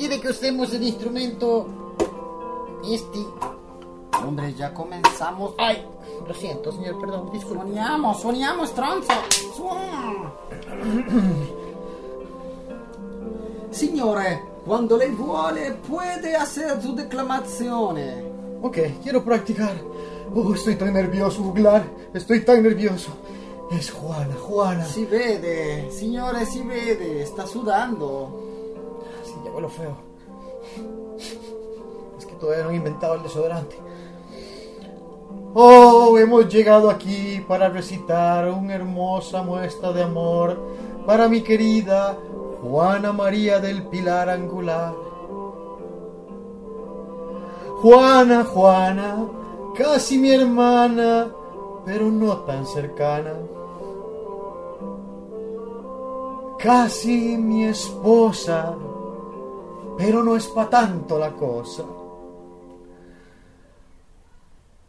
¿Quiere 0.00 0.18
que 0.18 0.28
usemos 0.28 0.72
el 0.72 0.82
instrumento 0.82 1.66
este? 2.90 3.18
Hombre, 4.26 4.54
ya 4.54 4.72
comenzamos. 4.72 5.52
Ay, 5.58 5.84
lo 6.26 6.32
siento, 6.32 6.72
señor, 6.72 6.98
perdón, 6.98 7.30
disculpe. 7.30 7.64
Suoniamo, 8.18 8.66
stronzo! 8.66 9.12
Suona! 9.54 10.32
Signore, 13.70 14.42
quando 14.64 14.96
lei 14.96 15.10
vuole, 15.10 15.72
puede 15.86 16.34
hacer 16.34 16.80
su 16.80 16.94
declamazione. 16.94 18.24
Ok, 18.62 18.78
quiero 19.02 19.22
practicar. 19.22 19.74
Oh, 20.34 20.54
estoy 20.54 20.76
tan 20.76 20.94
nervioso, 20.94 21.42
juglar. 21.42 21.84
Estoy 22.14 22.40
tan 22.40 22.62
nervioso. 22.62 23.10
Es 23.70 23.90
Juana, 23.90 24.34
Juana. 24.34 24.86
Si 24.86 25.04
vede, 25.04 25.90
signore, 25.90 26.46
si 26.46 26.62
vede, 26.62 27.26
sta 27.26 27.46
sudando. 27.46 28.49
Huelo 29.54 29.68
feo. 29.68 29.96
Es 32.18 32.26
que 32.26 32.34
todavía 32.34 32.64
no 32.64 32.70
he 32.70 32.76
inventado 32.76 33.14
el 33.14 33.22
desodorante. 33.22 33.76
Oh, 35.54 36.16
hemos 36.16 36.48
llegado 36.48 36.90
aquí 36.90 37.44
para 37.48 37.68
recitar 37.68 38.48
una 38.48 38.74
hermosa 38.74 39.42
muestra 39.42 39.92
de 39.92 40.04
amor 40.04 40.56
para 41.04 41.28
mi 41.28 41.40
querida 41.40 42.16
Juana 42.62 43.12
María 43.12 43.58
del 43.58 43.82
Pilar 43.84 44.28
Angular. 44.28 44.94
Juana, 47.82 48.44
Juana, 48.44 49.26
casi 49.74 50.18
mi 50.18 50.30
hermana, 50.30 51.32
pero 51.84 52.10
no 52.10 52.36
tan 52.40 52.66
cercana. 52.66 53.32
Casi 56.58 57.38
mi 57.38 57.64
esposa, 57.64 58.76
pero 60.00 60.22
no 60.22 60.34
es 60.34 60.46
pa' 60.48 60.70
tanto 60.70 61.18
la 61.18 61.30
cosa. 61.32 61.84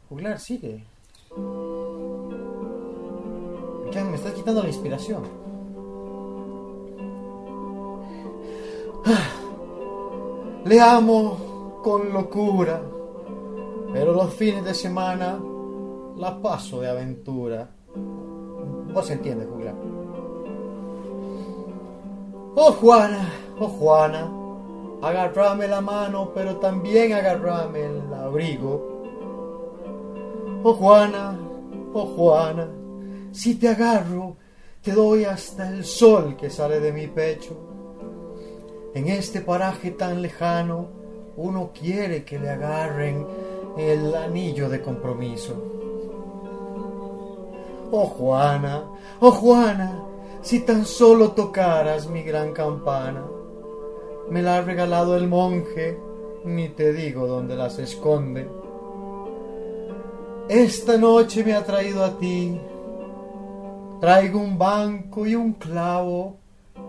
Juglar, 0.08 0.40
sigue. 0.40 0.86
Ya 3.92 4.06
me 4.06 4.16
estás 4.16 4.32
quitando 4.32 4.64
la 4.64 4.70
inspiración. 4.70 5.24
Ah, 9.06 10.62
Le 10.64 10.80
amo 10.80 11.82
con 11.84 12.14
locura, 12.14 12.82
pero 13.92 14.14
los 14.14 14.34
fines 14.34 14.64
de 14.64 14.74
semana 14.74 15.38
la 16.16 16.42
paso 16.42 16.80
de 16.80 16.90
aventura. 16.90 17.70
Vos 18.94 19.10
entiendes, 19.10 19.50
Juglar. 19.50 19.76
Oh 22.56 22.72
Juana, 22.72 23.30
oh 23.60 23.68
Juana, 23.68 24.41
agarrame 25.02 25.68
la 25.68 25.82
mano, 25.82 26.32
pero 26.34 26.58
también 26.58 27.14
agarrame 27.14 27.86
el 27.86 28.14
abrigo. 28.14 29.02
Oh 30.64 30.74
Juana, 30.74 31.40
oh 31.94 32.06
Juana, 32.06 32.70
si 33.32 33.56
te 33.56 33.70
agarro, 33.70 34.38
te 34.82 34.92
doy 34.92 35.26
hasta 35.26 35.70
el 35.70 35.86
sol 35.86 36.36
que 36.38 36.50
sale 36.50 36.80
de 36.80 36.92
mi 36.92 37.08
pecho. 37.08 37.58
En 38.94 39.08
este 39.08 39.42
paraje 39.42 39.92
tan 39.92 40.22
lejano, 40.22 40.88
uno 41.38 41.72
quiere 41.74 42.24
que 42.24 42.38
le 42.38 42.50
agarren 42.50 43.26
el 43.78 44.14
anillo 44.14 44.70
de 44.70 44.82
compromiso. 44.82 45.54
Oh 47.92 48.06
Juana, 48.06 48.84
oh 49.20 49.32
Juana, 49.32 50.04
si 50.42 50.60
tan 50.60 50.86
solo 50.86 51.32
tocaras 51.32 52.08
mi 52.08 52.22
gran 52.22 52.54
campana. 52.54 53.31
Me 54.32 54.42
la 54.42 54.56
ha 54.56 54.62
regalado 54.62 55.18
el 55.18 55.28
monje, 55.28 56.00
ni 56.46 56.70
te 56.70 56.94
digo 56.94 57.28
dónde 57.28 57.58
las 57.58 57.80
esconde. 57.80 58.48
Esta 60.48 60.98
noche 60.98 61.44
me 61.44 61.54
ha 61.54 61.66
traído 61.66 62.02
a 62.06 62.18
ti. 62.18 62.58
Traigo 64.00 64.40
un 64.40 64.58
banco 64.58 65.26
y 65.26 65.36
un 65.36 65.52
clavo. 65.52 66.38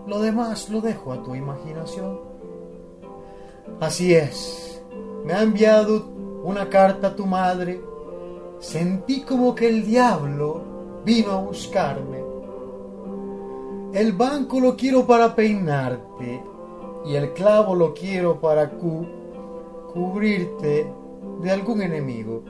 Lo 0.07 0.21
demás 0.21 0.69
lo 0.69 0.79
dejo 0.79 1.11
a 1.11 1.21
tu 1.21 1.35
imaginación. 1.35 2.17
Así 3.81 4.15
es. 4.15 4.81
Me 5.25 5.33
ha 5.33 5.43
enviado 5.43 6.13
una 6.45 6.69
carta 6.69 7.07
a 7.07 7.15
tu 7.17 7.25
madre. 7.25 7.81
Sentí 8.59 9.23
como 9.23 9.53
que 9.53 9.67
el 9.67 9.85
diablo 9.85 11.01
vino 11.03 11.31
a 11.31 11.41
buscarme. 11.41 12.23
El 13.93 14.13
banco 14.13 14.61
lo 14.61 14.77
quiero 14.77 15.05
para 15.05 15.35
peinarte 15.35 16.52
y 17.05 17.15
el 17.15 17.33
clavo 17.33 17.75
lo 17.75 17.93
quiero 17.93 18.39
para 18.39 18.69
cu- 18.69 19.05
cubrirte 19.93 20.91
de 21.41 21.51
algún 21.51 21.81
enemigo. 21.81 22.43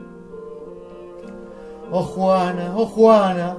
Oh 1.91 2.03
Juana, 2.03 2.73
oh 2.75 2.85
Juana, 2.87 3.57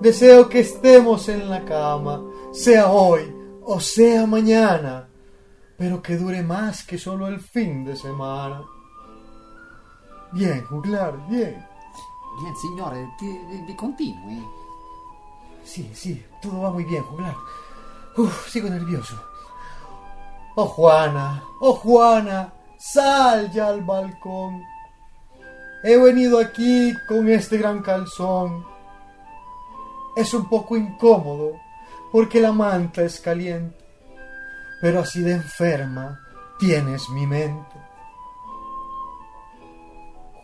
deseo 0.00 0.48
que 0.48 0.60
estemos 0.60 1.28
en 1.28 1.48
la 1.48 1.64
cama, 1.64 2.22
sea 2.52 2.90
hoy 2.90 3.34
o 3.62 3.78
sea 3.80 4.26
mañana, 4.26 5.08
pero 5.76 6.02
que 6.02 6.16
dure 6.16 6.42
más 6.42 6.84
que 6.84 6.98
solo 6.98 7.28
el 7.28 7.38
fin 7.40 7.84
de 7.84 7.94
semana. 7.96 8.62
Bien, 10.32 10.64
juglar, 10.64 11.14
bien. 11.28 11.64
Bien, 12.42 12.56
signore, 12.56 13.08
ti, 13.18 13.26
di- 13.26 13.66
di 13.66 13.76
continui. 13.76 14.44
Sí, 15.64 15.90
sí, 15.94 16.24
todo 16.40 16.62
va 16.62 16.70
muy 16.70 16.84
bien, 16.84 17.02
juglar. 17.02 17.34
Uf, 18.16 18.48
sigo 18.48 18.68
nervioso. 18.68 19.14
Oh 20.62 20.66
Juana, 20.66 21.42
oh 21.60 21.72
Juana, 21.72 22.52
sal 22.76 23.50
ya 23.50 23.68
al 23.68 23.80
balcón. 23.80 24.62
He 25.82 25.96
venido 25.96 26.38
aquí 26.38 26.92
con 27.08 27.30
este 27.30 27.56
gran 27.56 27.80
calzón. 27.80 28.66
Es 30.14 30.34
un 30.34 30.46
poco 30.50 30.76
incómodo 30.76 31.58
porque 32.12 32.42
la 32.42 32.52
manta 32.52 33.00
es 33.00 33.20
caliente, 33.20 33.74
pero 34.82 35.00
así 35.00 35.22
de 35.22 35.32
enferma 35.32 36.20
tienes 36.58 37.08
mi 37.08 37.26
mente. 37.26 37.76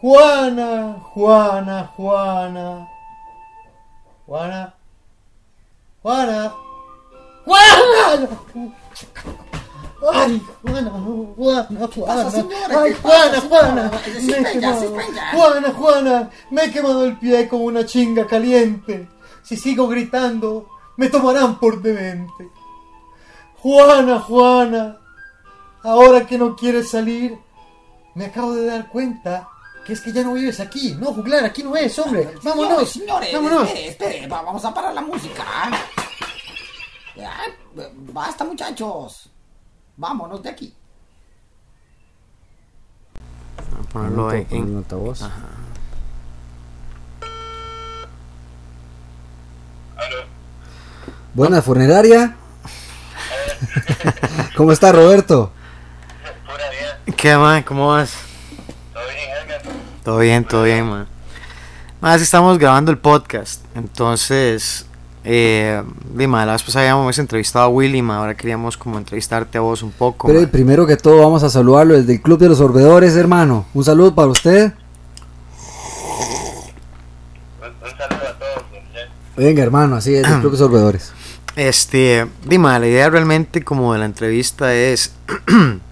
Juana, 0.01 0.97
Juana, 1.13 1.93
Juana. 1.95 2.89
Juana. 4.25 4.75
Juana. 6.03 6.55
Juana. 7.45 8.29
Ay, 10.13 10.43
Juana, 10.63 10.91
Juana, 10.91 11.89
Juana. 11.95 12.31
Ay, 12.81 12.93
¿Qué 12.93 12.99
Juana, 13.01 13.41
Juana. 13.41 13.91
Me 14.23 14.37
he 14.39 14.53
quemado. 14.53 14.95
Juana, 15.33 15.73
Juana, 15.73 16.31
me 16.51 16.65
he 16.65 16.71
quemado 16.71 17.05
el 17.05 17.19
pie 17.19 17.49
como 17.49 17.65
una 17.65 17.85
chinga 17.87 18.27
caliente. 18.27 19.09
Si 19.43 19.57
sigo 19.57 19.89
gritando, 19.89 20.69
me 20.97 21.09
tomarán 21.09 21.59
por 21.59 21.81
demente. 21.83 22.51
Juana, 23.59 24.21
Juana, 24.21 24.99
ahora 25.83 26.27
que 26.27 26.39
no 26.39 26.55
quieres 26.57 26.91
salir, 26.91 27.39
me 28.15 28.27
acabo 28.27 28.55
de 28.55 28.67
dar 28.67 28.89
cuenta 28.89 29.49
que 29.87 29.93
es 29.93 30.01
que 30.01 30.13
ya 30.13 30.23
no 30.23 30.33
vives 30.35 30.59
aquí. 30.61 30.95
No, 30.99 31.13
juglar, 31.13 31.45
aquí 31.45 31.63
no 31.63 31.77
es, 31.77 31.97
hombre. 31.99 32.35
Vámonos, 32.43 32.91
signore, 32.91 33.31
vámonos. 33.33 33.65
espere, 33.69 33.89
espere, 33.89 34.27
va- 34.27 34.43
vamos 34.43 34.65
a 34.65 34.75
parar 34.75 34.93
la 34.95 35.01
música. 35.01 35.45
Ya, 37.15 37.33
basta, 38.13 38.45
muchachos. 38.45 39.31
Vámonos 39.97 40.43
de 40.43 40.51
aquí. 40.51 40.75
Ponerlo 43.93 44.33
en, 44.33 44.47
en- 44.51 44.63
un 44.71 44.77
altavoz. 44.79 45.23
Buena 51.35 51.61
funeraria. 51.63 52.35
¿Cómo 54.57 54.73
está 54.73 54.93
Roberto? 54.93 55.53
Pura 56.45 56.71
vida. 56.71 57.17
¿Qué, 57.17 57.37
ma? 57.37 57.63
¿Cómo 57.65 57.89
vas? 57.89 58.13
Todo 58.93 59.03
bien, 59.09 59.31
Edgar. 59.31 59.63
Todo 60.05 60.19
bien, 60.19 60.45
todo 60.45 60.63
bien, 60.65 60.89
ma. 60.89 61.07
Más 62.01 62.21
estamos 62.23 62.59
grabando 62.59 62.91
el 62.91 62.99
podcast. 62.99 63.63
Entonces, 63.75 64.87
eh, 65.29 65.83
dime, 66.15 66.47
la 66.47 66.53
vez 66.53 66.63
pasada 66.63 66.93
habíamos 66.93 67.19
entrevistado 67.19 67.65
a 67.65 67.69
Willy, 67.69 68.01
ma. 68.01 68.19
Ahora 68.19 68.37
queríamos 68.37 68.77
como 68.77 68.97
entrevistarte 68.97 69.59
a 69.59 69.61
vos 69.61 69.83
un 69.83 69.91
poco. 69.91 70.29
Pero 70.29 70.49
primero 70.49 70.87
que 70.87 70.97
todo 70.97 71.19
vamos 71.19 71.43
a 71.43 71.51
saludarlo 71.51 71.95
desde 71.95 72.13
el 72.13 72.23
Club 72.23 72.39
de 72.39 72.49
los 72.49 72.59
Sorbedores, 72.59 73.17
hermano. 73.17 73.67
Un 73.75 73.83
saludo 73.83 74.15
para 74.15 74.29
usted. 74.29 74.73
Un, 77.61 77.67
un 77.67 77.99
saludo 77.99 78.29
a 78.29 78.39
todos. 78.39 78.63
Venga, 79.37 79.65
hermano, 79.65 79.97
así 79.97 80.15
es, 80.15 80.31
del 80.31 80.39
Club 80.39 80.53
de 80.53 80.59
Sorbedores. 80.59 81.13
Este, 81.57 82.27
dime, 82.45 82.79
la 82.79 82.87
idea 82.87 83.11
realmente 83.11 83.65
como 83.65 83.95
de 83.95 83.99
la 83.99 84.05
entrevista 84.05 84.73
es, 84.75 85.13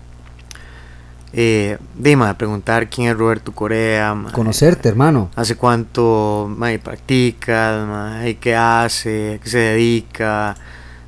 eh, 1.37 1.79
dime, 1.97 2.33
preguntar 2.35 2.89
quién 2.89 3.09
es 3.11 3.17
Roberto 3.17 3.53
Corea, 3.53 4.15
ma, 4.15 4.33
Conocerte, 4.33 4.89
hermano. 4.89 5.31
hace 5.35 5.57
cuánto 5.57 6.47
ma, 6.57 6.69
practicas, 6.83 7.87
ma, 7.87 8.29
y 8.29 8.37
qué 8.37 8.55
hace, 8.55 9.35
a 9.35 9.39
qué 9.43 9.49
se 9.51 9.59
dedica, 9.59 10.55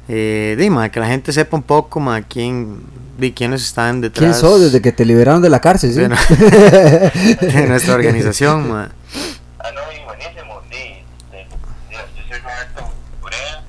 eh, 0.09 0.57
dime, 0.59 0.91
que 0.91 1.01
la 1.01 1.07
gente 1.07 1.33
sepa 1.33 1.57
un 1.57 1.63
poco 1.63 2.01
ma, 2.01 2.23
quién, 2.23 2.81
de 3.19 3.33
quiénes 3.33 3.63
están 3.63 4.01
detrás 4.01 4.21
¿Quién 4.23 4.35
sos 4.35 4.61
desde 4.61 4.83
que 4.83 4.93
te 4.93 5.05
liberaron 5.05 5.41
de 5.43 5.49
la 5.49 5.61
cárcel? 5.61 5.93
¿sí? 5.95 6.01
de, 6.01 6.09
no- 6.09 6.17
de 7.41 7.67
nuestra 7.69 7.95
organización. 7.95 8.69
ma. 8.73 8.91
Ah, 9.59 9.71
no, 9.75 9.81
y 9.93 10.05
buenísimo. 10.05 10.61
Sí, 10.71 10.77
sí, 11.31 11.39
sí, 11.91 11.95
yo 11.95 11.99
soy 12.29 12.39
Roberto 12.41 12.91
Corea. 13.21 13.63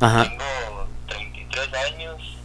Ajá, 0.00 0.24
Tengo 0.24 0.86
33 1.08 1.68
años. 1.94 2.38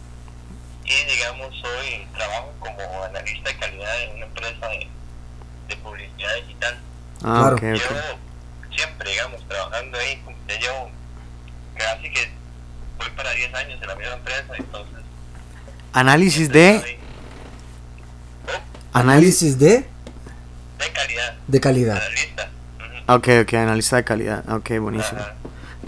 Y, 0.84 1.12
digamos, 1.14 1.54
soy, 1.60 2.06
trabajo 2.16 2.50
como 2.60 3.04
analista 3.04 3.50
de 3.50 3.56
calidad 3.58 4.02
en 4.04 4.16
una 4.16 4.26
empresa 4.26 4.66
de, 4.68 4.88
de 5.68 5.76
publicidad 5.76 6.30
digital. 6.46 6.78
Ah, 7.24 7.54
Claro. 7.54 7.56
ok, 7.56 7.62
ok. 7.62 7.62
Llevo 7.62 8.18
siempre, 8.76 9.10
digamos, 9.10 9.48
trabajando 9.48 9.98
ahí. 9.98 10.22
Ya 10.48 10.58
llevo 10.58 10.90
casi 11.76 12.10
que 12.10 12.30
voy 12.98 13.10
para 13.16 13.30
10 13.32 13.54
años 13.54 13.78
en 13.82 13.88
la 13.88 13.94
misma 13.96 14.14
empresa. 14.14 14.44
Entonces, 14.56 14.98
Análisis 15.92 16.48
de, 16.50 16.76
estoy- 16.76 16.98
análisis, 18.92 19.58
de, 19.58 19.86
de 20.78 20.92
calidad, 20.92 21.34
de 21.46 21.60
calidad. 21.60 21.96
analista. 21.96 22.48
Ujú. 22.78 23.14
ok, 23.14 23.28
ok, 23.42 23.54
analista 23.54 23.96
de 23.96 24.04
calidad, 24.04 24.48
ok, 24.50 24.70
buenísimo. 24.80 25.20
Ajá. 25.20 25.34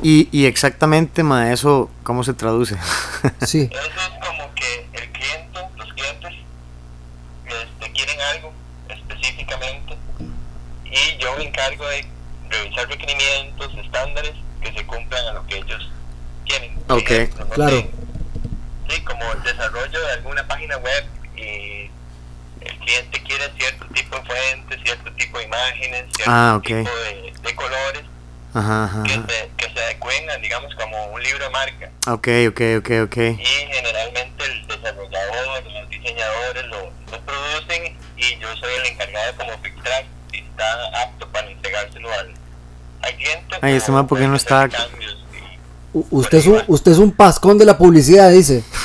Y, 0.03 0.29
y 0.33 0.47
exactamente, 0.47 1.23
ma, 1.23 1.53
eso, 1.53 1.91
¿cómo 2.03 2.25
se 2.25 2.33
traduce? 2.35 2.77
Sí. 3.47 3.69
Eso 3.71 3.81
es 3.83 4.27
como 4.27 4.55
que 4.55 4.89
el 4.95 5.11
cliente, 5.13 5.61
los 5.77 5.93
clientes, 5.93 6.33
este, 7.47 7.93
quieren 7.93 8.21
algo 8.35 8.53
específicamente 8.89 9.97
y 10.91 11.17
yo 11.19 11.37
me 11.37 11.45
encargo 11.45 11.87
de 11.89 12.05
revisar 12.49 12.89
requerimientos, 12.89 13.73
estándares 13.85 14.33
que 14.63 14.73
se 14.73 14.85
cumplan 14.87 15.25
a 15.29 15.33
lo 15.35 15.47
que 15.47 15.57
ellos 15.59 15.91
quieren. 16.47 16.77
Ok, 16.89 17.11
ejemplo, 17.11 17.45
no 17.45 17.51
claro. 17.51 17.85
Sí, 18.89 19.01
como 19.05 19.33
el 19.33 19.43
desarrollo 19.43 20.01
de 20.01 20.13
alguna 20.13 20.47
página 20.49 20.77
web 20.79 21.05
y 21.37 21.91
el 22.61 22.79
cliente 22.81 23.23
quiere 23.23 23.45
cierto 23.57 23.87
tipo 23.95 24.17
de 24.17 24.23
fuentes, 24.25 24.81
cierto 24.83 25.13
tipo 25.13 25.39
de 25.39 25.45
imágenes, 25.45 26.05
cierto 26.17 26.25
Ah, 26.35 26.61
tipo 26.63 26.75
de, 26.75 27.33
de 27.41 27.55
colores 27.55 28.03
Ajá, 28.53 28.85
ajá, 28.85 29.03
que 29.05 29.13
se, 29.13 29.51
que 29.57 29.73
se 29.73 29.85
adecuen 29.85 30.29
a, 30.29 30.37
digamos, 30.39 30.75
como 30.75 31.05
un 31.07 31.23
libro 31.23 31.45
de 31.45 31.51
marca. 31.51 31.91
Ok, 32.09 32.29
ok, 32.49 32.61
ok, 32.79 32.91
ok. 33.05 33.17
y 33.39 33.45
generalmente 33.45 34.45
el 34.45 34.67
desarrollador, 34.67 35.65
los 35.73 35.89
diseñadores 35.89 36.65
lo, 36.67 36.93
lo 37.13 37.21
producen 37.21 37.97
y 38.17 38.39
yo 38.39 38.57
soy 38.57 38.75
el 38.75 38.87
encargado 38.87 39.27
de 39.33 39.39
como 39.39 39.59
filtrar 39.63 40.05
si 40.43 40.49
está 40.51 41.03
apto 41.03 41.29
para 41.29 41.51
entregárselo 41.51 42.09
al, 42.13 42.35
al 43.03 43.17
cliente. 43.17 43.57
Ay, 43.63 43.81
o 43.87 43.93
man, 43.93 44.07
¿por 44.07 44.19
qué 44.19 44.27
no 44.29 44.37
está- 44.37 44.69
cambios 44.69 45.13
y- 45.17 45.21
U- 45.93 46.07
usted, 46.11 46.39
es 46.39 46.47
un, 46.47 46.63
usted 46.69 46.93
es 46.93 46.99
un 46.99 47.11
pascón 47.11 47.59
de 47.59 47.65
la 47.65 47.77
publicidad, 47.77 48.31
dice. 48.31 48.63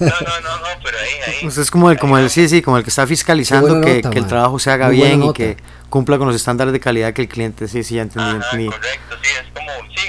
No, 0.00 0.06
no, 0.08 0.40
no, 0.40 0.56
no, 0.58 0.66
pero 0.82 0.98
ahí, 0.98 1.34
ahí. 1.40 1.46
Usted 1.46 1.62
es 1.62 1.70
como 1.70 1.90
el, 1.90 1.98
como 1.98 2.16
el, 2.18 2.30
sí, 2.30 2.48
sí, 2.48 2.62
como 2.62 2.78
el 2.78 2.84
que 2.84 2.88
está 2.90 3.06
fiscalizando 3.06 3.80
que, 3.82 3.96
nota, 3.96 4.10
que 4.10 4.18
el 4.18 4.26
trabajo 4.26 4.58
se 4.58 4.70
haga 4.70 4.86
Muy 4.86 4.96
bien 4.96 5.22
y 5.22 5.32
que 5.34 5.56
cumpla 5.90 6.16
con 6.18 6.26
los 6.26 6.36
estándares 6.36 6.72
de 6.72 6.80
calidad 6.80 7.12
que 7.12 7.22
el 7.22 7.28
cliente, 7.28 7.68
sí, 7.68 7.82
sí, 7.84 7.96
ya 7.96 8.02
entendí, 8.02 8.28
Ajá, 8.30 8.36
entendí. 8.46 8.66
correcto, 8.66 9.16
sí, 9.22 9.28
es 9.40 9.52
como, 9.52 9.70
sí, 9.94 10.08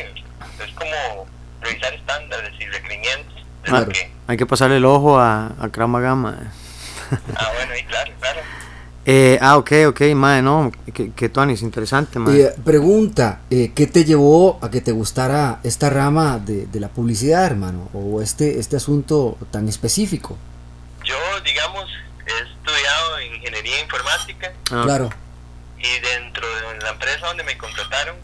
es 0.65 0.73
como 0.75 1.25
revisar 1.61 1.93
estándares 1.93 2.53
y 2.59 2.65
requerimientos. 2.65 3.33
Claro. 3.63 3.89
que- 3.89 4.11
Hay 4.27 4.37
que 4.37 4.45
pasarle 4.45 4.77
el 4.77 4.85
ojo 4.85 5.19
a, 5.19 5.51
a 5.59 5.69
Krama 5.69 5.99
Gama. 5.99 6.37
ah, 7.35 7.47
bueno, 7.55 7.75
y 7.77 7.83
claro. 7.83 8.11
Eh, 9.05 9.39
ah, 9.41 9.57
ok, 9.57 9.71
ok, 9.87 10.01
madre, 10.13 10.41
no, 10.41 10.71
que, 10.93 11.11
que 11.13 11.29
Tony, 11.29 11.53
es 11.53 11.61
interesante, 11.61 12.19
madre. 12.19 12.41
Eh, 12.43 12.53
pregunta, 12.63 13.41
eh, 13.49 13.71
¿qué 13.73 13.87
te 13.87 14.03
llevó 14.05 14.59
a 14.61 14.69
que 14.69 14.81
te 14.81 14.91
gustara 14.91 15.59
esta 15.63 15.89
rama 15.89 16.37
de, 16.37 16.67
de 16.67 16.79
la 16.79 16.89
publicidad, 16.89 17.45
hermano? 17.45 17.89
O 17.93 18.21
este, 18.21 18.59
este 18.59 18.75
asunto 18.75 19.37
tan 19.51 19.67
específico. 19.67 20.37
Yo, 21.05 21.15
digamos, 21.43 21.85
he 22.27 22.43
estudiado 22.43 23.21
ingeniería 23.35 23.81
informática 23.81 24.51
Ah, 24.71 24.81
Claro. 24.83 25.09
y 25.79 25.99
dentro 26.01 26.45
de 26.47 26.77
la 26.83 26.89
empresa 26.91 27.25
donde 27.25 27.43
me 27.45 27.57
contrataron, 27.57 28.15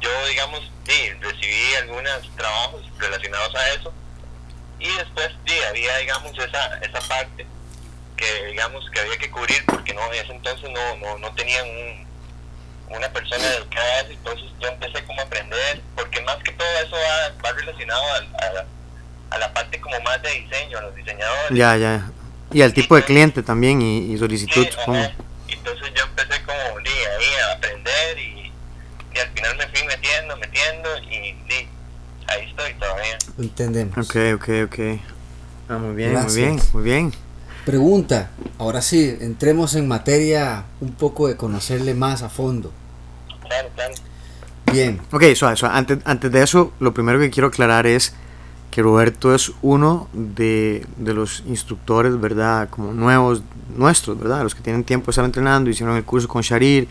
yo, 0.00 0.10
digamos, 0.28 0.60
sí, 0.88 1.10
recibí 1.20 1.74
algunos 1.82 2.30
trabajos 2.36 2.82
relacionados 2.98 3.54
a 3.54 3.68
eso 3.74 3.92
y 4.80 4.88
después, 4.96 5.28
sí, 5.46 5.54
había, 5.70 5.96
digamos, 5.98 6.32
esa, 6.32 6.78
esa 6.78 7.08
parte 7.08 7.46
que, 8.16 8.46
digamos, 8.46 8.88
que 8.90 9.00
había 9.00 9.16
que 9.18 9.30
cubrir 9.30 9.64
porque 9.66 9.92
no, 9.94 10.00
en 10.12 10.14
ese 10.24 10.32
entonces 10.32 10.70
no, 10.70 10.96
no, 10.96 11.18
no 11.18 11.34
tenían 11.34 11.66
un, 11.68 12.96
una 12.96 13.08
persona 13.12 13.44
dedicada 13.50 13.84
a 13.86 14.00
eso, 14.00 14.12
entonces 14.12 14.50
yo 14.60 14.68
empecé 14.68 15.04
como 15.04 15.20
a 15.20 15.24
aprender, 15.24 15.82
porque 15.96 16.20
más 16.22 16.36
que 16.44 16.52
todo 16.52 16.68
eso 16.84 16.96
va, 16.96 17.42
va 17.44 17.52
relacionado 17.56 18.02
al- 18.14 18.34
a, 18.36 18.52
la, 18.52 18.66
a 19.30 19.38
la 19.38 19.52
parte 19.54 19.80
como 19.80 19.98
más 20.00 20.20
de 20.22 20.30
diseño, 20.30 20.78
a 20.78 20.82
los 20.82 20.94
diseñadores. 20.94 21.56
Ya, 21.58 21.76
ya. 21.76 22.10
Y 22.52 22.62
al 22.62 22.72
tipo 22.72 22.94
de 22.94 23.02
cliente 23.02 23.42
también 23.42 23.82
y, 23.82 24.12
y 24.12 24.18
solicitud, 24.18 24.64
Sí, 24.64 24.70
supongo. 24.72 25.10
Entonces 25.48 25.92
yo 25.94 26.04
empecé 26.04 26.42
como 26.44 26.80
di, 26.80 26.90
ahí 26.90 27.34
a 27.42 27.52
aprender 27.56 28.18
y, 28.18 28.52
y 29.14 29.18
al 29.18 29.28
final 29.30 29.56
me 29.56 29.66
fui 29.68 29.86
metiendo, 29.86 30.36
metiendo 30.36 30.98
y 31.10 31.32
di, 31.48 31.68
ahí 32.28 32.48
estoy 32.48 32.74
todavía. 32.74 33.18
Entendemos. 33.38 33.98
Ok, 33.98 34.16
ok, 34.36 34.48
ok. 34.66 34.78
Ah, 35.68 35.78
muy 35.78 35.94
bien, 35.96 36.12
Gracias. 36.12 36.32
muy 36.32 36.42
bien, 36.42 36.60
muy 36.74 36.82
bien. 36.84 37.23
Pregunta, 37.64 38.30
ahora 38.58 38.82
sí, 38.82 39.16
entremos 39.20 39.74
en 39.74 39.88
materia 39.88 40.64
un 40.80 40.92
poco 40.92 41.28
de 41.28 41.36
conocerle 41.36 41.94
más 41.94 42.22
a 42.22 42.28
fondo. 42.28 42.72
Claro, 43.46 43.68
claro. 43.74 43.94
Bien, 44.72 45.00
Ok, 45.12 45.22
suave, 45.34 45.56
suave. 45.56 45.76
Antes, 45.76 45.98
antes 46.04 46.32
de 46.32 46.42
eso, 46.42 46.72
lo 46.80 46.92
primero 46.92 47.18
que 47.18 47.30
quiero 47.30 47.48
aclarar 47.48 47.86
es 47.86 48.14
que 48.70 48.82
Roberto 48.82 49.34
es 49.34 49.52
uno 49.62 50.08
de, 50.12 50.84
de 50.96 51.14
los 51.14 51.44
instructores, 51.46 52.20
¿verdad? 52.20 52.68
Como 52.70 52.92
nuevos, 52.92 53.42
nuestros, 53.76 54.18
¿verdad? 54.18 54.42
Los 54.42 54.54
que 54.54 54.62
tienen 54.62 54.82
tiempo 54.82 55.06
de 55.06 55.10
estar 55.12 55.24
entrenando, 55.24 55.70
hicieron 55.70 55.96
el 55.96 56.04
curso 56.04 56.26
con 56.26 56.42
Sharir, 56.42 56.88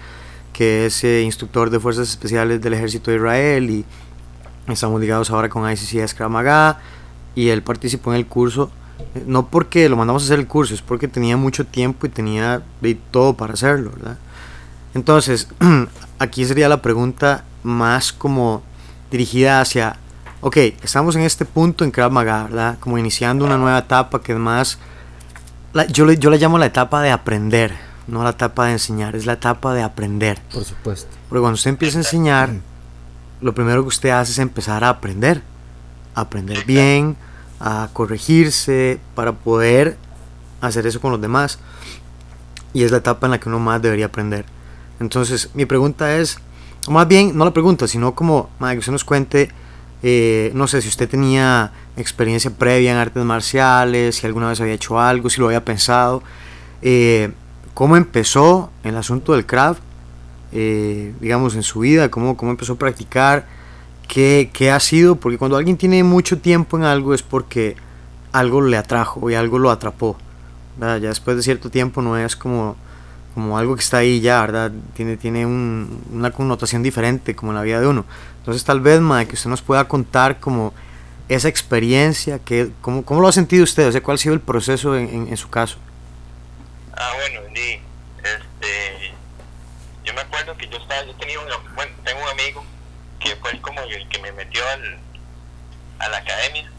que 0.54 0.86
es 0.86 1.04
eh, 1.04 1.24
instructor 1.24 1.70
de 1.70 1.80
Fuerzas 1.80 2.10
Especiales 2.10 2.62
del 2.62 2.74
Ejército 2.74 3.12
de 3.12 3.18
Israel, 3.18 3.70
y 3.70 3.86
estamos 4.72 5.02
ligados 5.02 5.30
ahora 5.30 5.50
con 5.50 5.70
ICCS 5.70 6.14
Krav 6.14 6.30
Maga, 6.30 6.80
y 7.36 7.50
él 7.50 7.64
participó 7.64 8.14
en 8.14 8.20
el 8.20 8.28
curso, 8.28 8.72
no 9.26 9.48
porque 9.48 9.88
lo 9.90 9.96
mandamos 9.98 10.24
a 10.24 10.26
hacer 10.26 10.40
el 10.40 10.48
curso, 10.48 10.74
es 10.74 10.82
porque 10.82 11.08
tenía 11.08 11.38
mucho 11.38 11.66
tiempo 11.66 12.06
y 12.06 12.10
tenía 12.10 12.62
de 12.82 12.96
todo 13.12 13.34
para 13.36 13.54
hacerlo, 13.54 13.92
¿verdad? 13.96 14.18
Entonces, 14.94 15.48
aquí 16.20 16.46
sería 16.46 16.70
la 16.70 16.82
pregunta 16.82 17.44
más 17.64 18.12
como 18.14 18.62
dirigida 19.12 19.62
hacia, 19.62 19.98
ok, 20.42 20.58
estamos 20.84 21.16
en 21.16 21.22
este 21.24 21.46
punto 21.46 21.84
en 21.84 21.92
Krav 21.92 22.12
Maga, 22.12 22.44
¿verdad? 22.44 22.78
Como 22.80 22.98
iniciando 22.98 23.46
una 23.46 23.58
nueva 23.58 23.80
etapa 23.80 24.22
que 24.22 24.34
es 24.34 24.40
más, 24.40 24.78
la- 25.74 25.88
yo, 25.88 26.06
le, 26.06 26.18
yo 26.18 26.30
la 26.30 26.38
llamo 26.38 26.58
la 26.58 26.66
etapa 26.68 27.02
de 27.02 27.12
aprender, 27.12 27.76
no 28.08 28.24
la 28.24 28.32
etapa 28.32 28.66
de 28.68 28.74
enseñar, 28.74 29.16
es 29.16 29.26
la 29.26 29.34
etapa 29.34 29.74
de 29.74 29.82
aprender. 29.84 30.40
por 30.54 30.64
supuesto. 30.64 31.10
Porque 31.30 31.42
cuando 31.42 31.56
usted 31.56 31.70
empieza 31.72 31.98
a 31.98 32.02
enseñar, 32.02 32.50
lo 33.42 33.54
primero 33.54 33.82
que 33.82 33.88
usted 33.90 34.10
hace 34.10 34.32
es 34.32 34.40
empezar 34.40 34.84
a 34.84 34.90
aprender. 34.90 35.42
A 36.16 36.22
aprender 36.22 36.64
bien, 36.66 37.16
a 37.66 37.90
corregirse, 37.94 39.00
para 39.16 39.32
poder 39.32 39.98
hacer 40.60 40.86
eso 40.86 41.00
con 41.00 41.12
los 41.12 41.22
demás. 41.22 41.60
Y 42.74 42.84
es 42.84 42.92
la 42.92 42.98
etapa 42.98 43.28
en 43.28 43.32
la 43.32 43.40
que 43.40 43.48
uno 43.48 43.60
más 43.60 43.82
debería 43.82 44.08
aprender. 44.08 44.46
Entonces, 45.00 45.50
mi 45.54 45.66
pregunta 45.66 46.18
es, 46.18 46.40
o 46.88 46.92
más 46.92 47.08
bien, 47.08 47.38
no 47.38 47.46
la 47.46 47.54
pregunta, 47.54 47.88
sino 47.88 48.14
como, 48.14 48.50
madre, 48.60 48.76
que 48.76 48.80
usted 48.80 48.92
nos 48.92 49.06
cuente, 49.06 49.50
eh, 50.04 50.52
no 50.54 50.68
sé, 50.68 50.82
si 50.82 50.90
usted 50.90 51.08
tenía 51.08 51.72
experiencia 51.96 52.52
previa 52.52 52.92
en 52.92 52.98
artes 52.98 53.24
marciales, 53.24 54.18
si 54.18 54.28
alguna 54.28 54.50
vez 54.50 54.60
había 54.60 54.74
hecho 54.74 55.00
algo, 55.00 55.30
si 55.30 55.40
lo 55.40 55.48
había 55.48 55.64
pensado, 55.64 56.22
eh, 56.82 57.32
cómo 57.74 57.96
empezó 57.96 58.72
el 58.84 58.98
asunto 58.98 59.32
del 59.32 59.46
craft, 59.46 59.82
eh, 60.52 61.14
digamos, 61.22 61.56
en 61.56 61.64
su 61.64 61.80
vida, 61.80 62.12
cómo, 62.12 62.36
cómo 62.36 62.52
empezó 62.52 62.74
a 62.74 62.76
practicar, 62.76 63.48
qué, 64.14 64.72
ha 64.72 64.80
sido, 64.80 65.16
porque 65.16 65.38
cuando 65.38 65.58
alguien 65.58 65.78
tiene 65.78 66.04
mucho 66.04 66.38
tiempo 66.38 66.78
en 66.78 66.84
algo 66.84 67.14
es 67.14 67.24
porque 67.24 67.76
algo 68.32 68.62
le 68.62 68.78
atrajo 68.78 69.30
y 69.30 69.36
algo 69.36 69.58
lo 69.58 69.72
atrapó. 69.72 70.18
Ya 70.80 71.00
después 71.00 71.36
de 71.38 71.44
cierto 71.44 71.70
tiempo 71.70 72.02
no 72.02 72.18
es 72.18 72.36
como, 72.36 72.76
como 73.34 73.58
algo 73.58 73.76
que 73.76 73.82
está 73.82 73.98
ahí 73.98 74.22
ya, 74.22 74.42
¿verdad? 74.42 74.72
Tiene, 74.96 75.18
tiene 75.18 75.46
un- 75.46 76.04
una 76.12 76.32
connotación 76.32 76.84
diferente 76.84 77.36
como 77.36 77.52
en 77.52 77.56
la 77.56 77.64
vida 77.64 77.80
de 77.80 77.88
uno. 77.88 78.06
Entonces 78.40 78.64
tal 78.64 78.82
vez, 78.82 79.00
mae, 79.02 79.28
que 79.28 79.36
usted 79.36 79.50
nos 79.50 79.62
pueda 79.62 79.88
contar 79.88 80.40
como 80.40 80.74
esa 81.30 81.48
experiencia, 81.48 82.40
que, 82.40 82.70
cómo, 82.82 83.04
cómo 83.04 83.22
lo 83.22 83.28
ha 83.28 83.32
sentido 83.32 83.64
usted, 83.64 83.88
o 83.88 83.92
sea, 83.92 84.02
cuál 84.04 84.16
ha 84.16 84.18
sido 84.20 84.34
el 84.36 84.42
proceso 84.42 84.96
en, 84.96 85.36
su 85.38 85.50
caso. 85.50 85.78
Ah, 86.96 87.12
bueno, 87.16 87.42
sí. 87.56 87.80
Este, 88.20 89.14
yo 90.06 90.14
me 90.14 90.22
acuerdo 90.22 90.56
que 90.58 90.68
yo 90.68 90.78
estaba, 90.78 91.04
yo 91.06 91.16
tenía 91.16 91.40
un, 91.40 91.46
bueno, 91.76 91.92
tengo 92.04 92.22
un 92.22 92.30
amigo 92.30 92.64
que 93.24 93.36
fue 93.38 93.52
el 93.52 93.62
como 93.76 93.88
el 93.88 94.08
que 94.10 94.20
me 94.20 94.32
metió 94.32 94.62
al, 94.70 94.98
a 96.00 96.10
la 96.10 96.18
academia. 96.18 96.70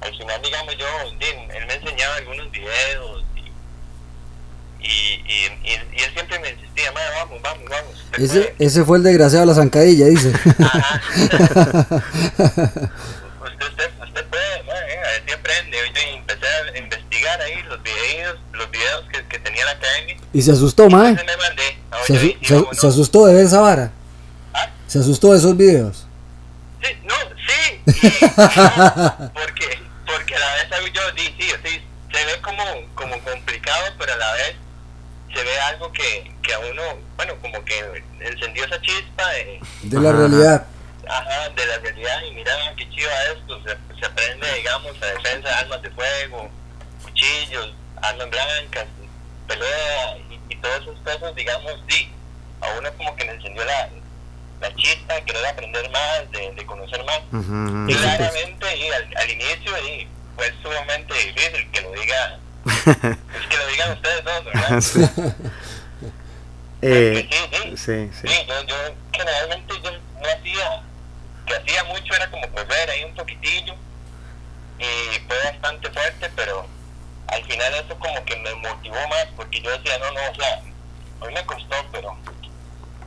Al 0.00 0.16
final, 0.16 0.40
digamos, 0.42 0.76
yo, 0.78 0.86
él 1.20 1.66
me 1.66 1.74
enseñaba 1.74 2.14
algunos 2.16 2.50
videos 2.52 3.24
y, 3.34 4.86
y, 4.86 5.22
y, 5.26 5.46
y- 5.64 6.02
él 6.02 6.12
siempre 6.14 6.38
me 6.38 6.50
insistía, 6.50 6.92
"Mae, 6.92 7.04
vamos, 7.18 7.42
vamos, 7.42 7.64
vamos. 7.68 8.04
Ese, 8.16 8.40
puede". 8.40 8.54
ese 8.60 8.84
fue 8.84 8.98
el 8.98 9.02
desgraciado 9.04 9.44
de 9.46 9.46
la 9.52 9.54
zancadilla, 9.60 10.06
dice. 10.06 10.32
Ajá. 10.62 11.00
usted, 13.44 13.66
usted, 13.68 13.90
usted 14.06 14.24
puede, 14.26 14.62
mae, 14.64 14.86
venga, 14.86 15.08
así 15.20 15.32
aprende. 15.32 15.76
Yo 15.76 16.00
empecé 16.16 16.46
a 16.46 16.78
investigar 16.78 17.40
ahí 17.40 17.62
los 17.64 17.82
videos, 17.82 18.38
los 18.52 18.70
videos 18.70 19.04
que, 19.12 19.24
que 19.26 19.38
tenía 19.40 19.64
la 19.64 19.72
academia. 19.72 20.16
y 20.32 20.42
se 20.42 20.52
asustó, 20.52 20.88
mae. 20.88 21.14
Mandé. 21.14 21.78
a 21.90 22.04
Se, 22.06 22.18
se- 22.42 22.66
se 22.72 22.86
asustó 22.86 23.26
de 23.26 23.34
ver 23.34 23.46
esa 23.46 23.60
vara. 23.60 23.90
¿Ah? 24.54 24.70
Se 24.86 25.00
asustó 25.00 25.32
de 25.32 25.38
esos 25.38 25.56
videos. 25.56 26.04
Sí, 26.88 26.98
no, 27.04 27.14
sí. 27.46 27.82
y- 27.86 28.24
no, 28.56 29.32
porque, 29.34 29.82
porque 30.06 30.34
a 30.34 30.38
la 30.38 30.54
vez 30.54 30.72
hago 30.72 30.86
yo, 30.88 31.02
sí, 31.16 31.34
sí, 31.38 31.50
sí, 31.64 31.82
se 32.12 32.24
ve 32.24 32.40
como, 32.40 32.64
como 32.94 33.18
complicado, 33.22 33.84
pero 33.98 34.12
a 34.12 34.16
la 34.16 34.32
vez 34.34 34.56
se 35.34 35.42
ve 35.44 35.60
algo 35.60 35.92
que, 35.92 36.32
que 36.42 36.54
a 36.54 36.58
uno, 36.60 36.82
bueno, 37.16 37.34
como 37.42 37.62
que 37.64 38.02
encendió 38.20 38.64
esa 38.64 38.80
chispa 38.80 39.28
de, 39.30 39.60
De 39.82 40.00
la 40.00 40.08
Ajá. 40.10 40.18
realidad. 40.18 40.66
ajá, 41.08 41.48
de 41.50 41.66
la 41.66 41.78
realidad 41.78 42.22
y 42.28 42.34
mira 42.34 42.52
qué 42.76 42.88
chiva 42.90 43.10
esto, 43.34 43.62
se, 43.62 43.98
se 44.00 44.06
aprende, 44.06 44.54
digamos, 44.54 44.92
a 45.02 45.06
defensa 45.06 45.48
de 45.48 45.54
armas 45.54 45.82
de 45.82 45.90
fuego, 45.90 46.50
cuchillos, 47.02 47.74
armas 48.02 48.30
blancas, 48.30 48.86
pelea 49.46 50.16
y, 50.30 50.40
y 50.52 50.56
todas 50.56 50.80
esas 50.82 50.98
cosas, 51.00 51.34
digamos, 51.34 51.72
sí, 51.88 52.10
a 52.60 52.70
uno 52.78 52.90
como 52.96 53.14
que 53.16 53.24
le 53.24 53.32
encendió 53.32 53.64
la, 53.64 53.88
la 54.60 54.74
chispa 54.74 55.14
de 55.14 55.24
querer 55.24 55.46
aprender 55.46 55.90
más, 55.90 56.30
de, 56.32 56.52
de 56.52 56.66
conocer 56.66 57.04
más. 57.04 57.20
Y 57.88 57.94
claramente, 57.94 58.76
y 58.76 58.88
al, 58.90 59.16
al 59.16 59.30
inicio, 59.30 59.78
y 59.86 60.08
fue 60.36 60.52
sumamente 60.62 61.14
difícil 61.14 61.70
que 61.70 61.80
lo 61.80 61.92
diga, 61.92 62.38
pues 62.64 63.46
que 63.48 63.56
lo 63.56 63.66
digan 63.68 63.92
ustedes 63.92 64.24
dos, 64.24 64.44
¿verdad? 64.44 65.34
Sí. 66.80 66.86
Eh, 66.86 67.28
sí, 67.28 67.36
sí, 67.50 67.76
sí, 67.76 68.10
sí. 68.20 68.28
sí, 68.28 68.46
yo, 68.46 68.62
yo 68.62 68.76
generalmente 69.10 69.74
yo 69.82 69.90
no 69.90 70.28
hacía, 70.28 70.82
que 71.44 71.54
hacía 71.56 71.82
mucho 71.84 72.14
era 72.14 72.30
como 72.30 72.48
correr 72.50 72.88
ahí 72.90 73.02
un 73.02 73.14
poquitillo, 73.16 73.74
y 74.78 75.18
fue 75.26 75.36
bastante 75.42 75.90
fuerte, 75.90 76.30
pero 76.36 76.68
al 77.26 77.44
final 77.46 77.74
eso 77.74 77.98
como 77.98 78.24
que 78.24 78.36
me 78.36 78.54
motivó 78.54 79.08
más, 79.08 79.26
porque 79.34 79.60
yo 79.60 79.76
decía, 79.76 79.98
no, 79.98 80.12
no, 80.12 80.20
o 80.30 80.34
sea, 80.36 80.62
hoy 81.18 81.34
me 81.34 81.44
costó, 81.46 81.74
pero, 81.90 82.16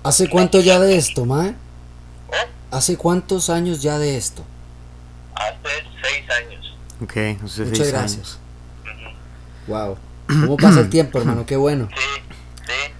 ¿Hace 0.03 0.29
cuánto 0.29 0.59
ya 0.59 0.79
de 0.79 0.95
esto, 0.97 1.25
mae? 1.25 1.53
oh, 2.29 2.75
¿Hace 2.75 2.97
cuántos 2.97 3.49
años 3.49 3.81
ya 3.81 3.99
de 3.99 4.17
esto? 4.17 4.43
hace 5.35 5.83
seis 6.03 6.29
años. 6.29 6.75
Ok, 7.01 7.17
entonces 7.17 7.67
Muchas 7.67 7.77
seis 7.77 7.91
gracias. 7.91 8.39
años. 8.85 9.19
Wow. 9.67 9.97
¿Cómo 10.27 10.57
pasa 10.57 10.79
el 10.81 10.89
tiempo, 10.89 11.17
hermano? 11.19 11.45
Qué 11.45 11.55
bueno. 11.55 11.89
Sí, 11.95 12.93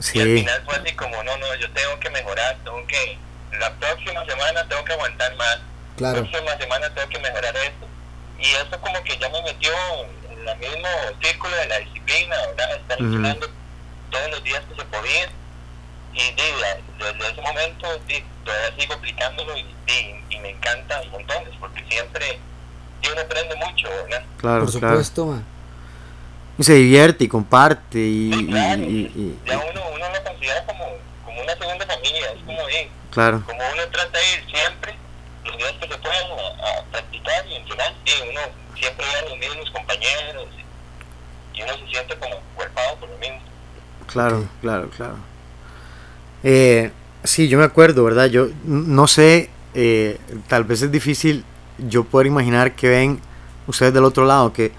sí. 0.00 0.18
Y 0.18 0.20
al 0.20 0.28
final 0.38 0.62
fue 0.64 0.76
así 0.76 0.94
como, 0.94 1.22
no, 1.22 1.36
no, 1.38 1.54
yo 1.56 1.70
tengo 1.72 1.98
que 2.00 2.10
mejorar, 2.10 2.56
tengo 2.64 2.86
que, 2.86 3.18
la 3.58 3.72
próxima 3.74 4.24
semana 4.26 4.66
tengo 4.68 4.84
que 4.84 4.92
aguantar 4.92 5.36
más, 5.36 5.58
Claro. 5.96 6.22
la 6.22 6.30
próxima 6.30 6.56
semana 6.58 6.94
tengo 6.94 7.08
que 7.08 7.18
mejorar 7.18 7.56
esto. 7.56 7.86
Y 8.38 8.46
eso 8.50 8.80
como 8.80 9.02
que 9.02 9.18
ya 9.18 9.28
me 9.30 9.42
metió 9.42 9.70
en 10.30 10.48
el 10.48 10.58
mismo 10.58 10.88
círculo 11.20 11.56
de 11.56 11.66
la 11.66 11.78
disciplina, 11.80 12.36
¿verdad? 12.48 12.76
Estar 12.76 12.98
entrenando 13.00 13.46
todos 14.10 14.30
los 14.30 14.44
días 14.44 14.62
que 14.68 14.76
se 14.76 14.84
podía. 14.86 15.28
Y 16.14 16.20
la- 16.60 17.12
desde 17.12 17.30
ese 17.32 17.40
momento 17.42 17.86
todavía 18.44 18.76
sigo 18.78 18.94
aplicándolo 18.94 19.56
y, 19.56 19.64
sí, 19.86 20.14
y 20.30 20.38
me 20.40 20.50
encanta 20.50 21.00
montones, 21.12 21.50
porque 21.60 21.84
siempre 21.88 22.38
uno 23.12 23.20
aprende 23.20 23.54
mucho, 23.56 23.88
¿verdad? 23.88 24.22
claro, 24.38 24.64
Por 24.64 24.72
claro. 24.80 24.88
supuesto, 24.96 25.26
mae. 25.26 25.40
Y 26.58 26.64
se 26.64 26.74
divierte 26.74 27.24
y 27.24 27.28
comparte 27.28 27.98
y, 28.00 28.32
Sí, 28.32 28.46
claro. 28.48 28.82
y- 28.82 29.12
y- 29.14 29.38
Ya 29.46 29.58
uno, 29.58 29.80
uno 29.94 30.06
lo 30.12 30.24
considera 30.24 30.64
como, 30.66 30.84
como 31.24 31.40
una 31.42 31.56
segunda 31.56 31.86
familia, 31.86 32.32
es 32.32 32.42
como, 32.44 32.68
eh, 32.68 32.90
claro, 33.12 33.42
como 33.46 33.60
uno 33.72 33.82
trata 33.92 34.18
de 34.18 34.32
ir 34.32 34.44
siempre, 34.50 34.94
los 35.44 35.56
días 35.56 35.72
que 35.80 35.88
se 35.88 35.98
puedan 35.98 36.24
a, 36.32 36.78
a 36.80 36.82
practicar 36.90 37.46
y 37.46 37.54
entrenar, 37.54 37.94
sí, 38.04 38.12
uno 38.28 38.40
siempre 38.76 39.06
ve 39.06 39.14
a 39.18 39.22
los 39.30 39.38
mismos 39.38 39.70
compañeros 39.70 40.46
y, 41.54 41.58
y 41.58 41.62
uno 41.62 41.72
se 41.78 41.86
siente 41.86 42.16
como 42.18 42.36
cuerpado 42.56 42.96
por 42.96 43.08
lo 43.08 43.18
mismo. 43.18 43.40
claro, 44.08 44.48
claro, 44.60 44.90
claro. 44.90 45.16
Eh, 46.42 46.90
sí, 47.24 47.48
yo 47.48 47.58
me 47.58 47.64
acuerdo, 47.64 48.04
¿verdad? 48.04 48.26
Yo 48.26 48.48
no 48.64 49.06
sé, 49.06 49.50
eh, 49.74 50.18
tal 50.48 50.64
vez 50.64 50.82
es 50.82 50.90
difícil 50.90 51.44
yo 51.78 52.04
poder 52.04 52.26
imaginar 52.26 52.74
que 52.74 52.88
ven 52.88 53.20
ustedes 53.66 53.92
del 53.92 54.04
otro 54.04 54.24
lado, 54.24 54.52
que 54.52 54.72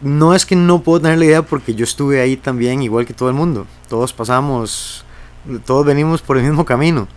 no 0.00 0.34
es 0.34 0.46
que 0.46 0.54
no 0.54 0.82
puedo 0.82 1.00
tener 1.00 1.18
la 1.18 1.24
idea 1.24 1.42
porque 1.42 1.74
yo 1.74 1.84
estuve 1.84 2.20
ahí 2.20 2.36
también 2.36 2.82
igual 2.82 3.06
que 3.06 3.14
todo 3.14 3.28
el 3.28 3.34
mundo. 3.34 3.66
Todos 3.88 4.12
pasamos, 4.12 5.04
todos 5.64 5.84
venimos 5.84 6.22
por 6.22 6.38
el 6.38 6.44
mismo 6.44 6.64
camino. 6.64 7.08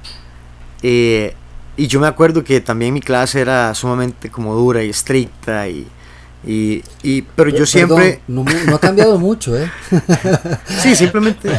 Eh, 0.82 1.36
y 1.78 1.88
yo 1.88 2.00
me 2.00 2.08
acuerdo 2.08 2.44
que 2.44 2.60
también 2.62 2.94
mi 2.94 3.02
clase 3.02 3.42
era 3.42 3.74
sumamente 3.76 4.30
como 4.30 4.56
dura 4.56 4.84
y 4.84 4.90
estricta 4.90 5.68
y, 5.68 5.88
y, 6.46 6.84
y- 7.04 7.22
pero 7.22 7.50
yo 7.50 7.58
Perdón, 7.58 7.68
siempre 7.68 8.22
no, 8.28 8.44
no 8.68 8.76
ha 8.76 8.80
cambiado 8.80 9.18
mucho, 9.20 9.56
¿eh? 9.58 9.72
sí 10.82 10.96
simplemente 10.96 11.50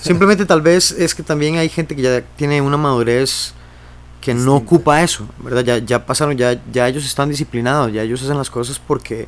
simplemente 0.00 0.44
tal 0.46 0.62
vez 0.62 0.92
es 0.92 1.14
que 1.14 1.22
también 1.22 1.56
hay 1.56 1.68
gente 1.68 1.96
que 1.96 2.02
ya 2.02 2.22
tiene 2.36 2.60
una 2.60 2.76
madurez 2.76 3.52
que 4.20 4.34
no 4.34 4.54
ocupa 4.56 5.02
eso 5.02 5.26
verdad 5.38 5.62
ya, 5.62 5.78
ya 5.78 6.06
pasaron 6.06 6.36
ya 6.36 6.60
ya 6.72 6.88
ellos 6.88 7.04
están 7.04 7.28
disciplinados 7.28 7.92
ya 7.92 8.02
ellos 8.02 8.22
hacen 8.22 8.36
las 8.38 8.50
cosas 8.50 8.78
porque 8.78 9.26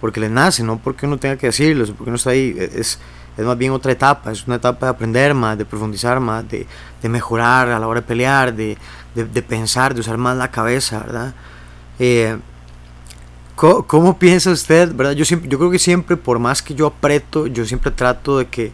porque 0.00 0.20
les 0.20 0.30
nace 0.30 0.62
no 0.62 0.78
porque 0.78 1.06
uno 1.06 1.16
tenga 1.18 1.36
que 1.36 1.46
decirles 1.46 1.90
porque 1.90 2.10
uno 2.10 2.16
está 2.16 2.30
ahí 2.30 2.54
es 2.58 2.98
es 3.38 3.44
más 3.44 3.56
bien 3.56 3.72
otra 3.72 3.92
etapa 3.92 4.32
es 4.32 4.46
una 4.46 4.56
etapa 4.56 4.86
de 4.86 4.90
aprender 4.90 5.32
más 5.34 5.56
de 5.56 5.64
profundizar 5.64 6.20
más 6.20 6.46
de, 6.48 6.66
de 7.02 7.08
mejorar 7.08 7.68
a 7.68 7.78
la 7.78 7.86
hora 7.86 8.00
de 8.00 8.06
pelear 8.06 8.54
de, 8.54 8.76
de, 9.14 9.24
de 9.24 9.42
pensar 9.42 9.94
de 9.94 10.00
usar 10.00 10.16
más 10.18 10.36
la 10.36 10.50
cabeza 10.50 10.98
verdad 11.00 11.34
Eh, 11.98 12.36
¿Cómo, 13.56 13.86
cómo 13.86 14.18
piensa 14.18 14.50
usted, 14.50 14.92
verdad? 14.94 15.12
Yo 15.12 15.24
siempre, 15.24 15.48
yo 15.48 15.58
creo 15.58 15.70
que 15.70 15.78
siempre, 15.78 16.16
por 16.16 16.38
más 16.38 16.62
que 16.62 16.74
yo 16.74 16.86
aprieto, 16.86 17.46
yo 17.46 17.64
siempre 17.64 17.90
trato 17.90 18.38
de 18.38 18.46
que 18.46 18.70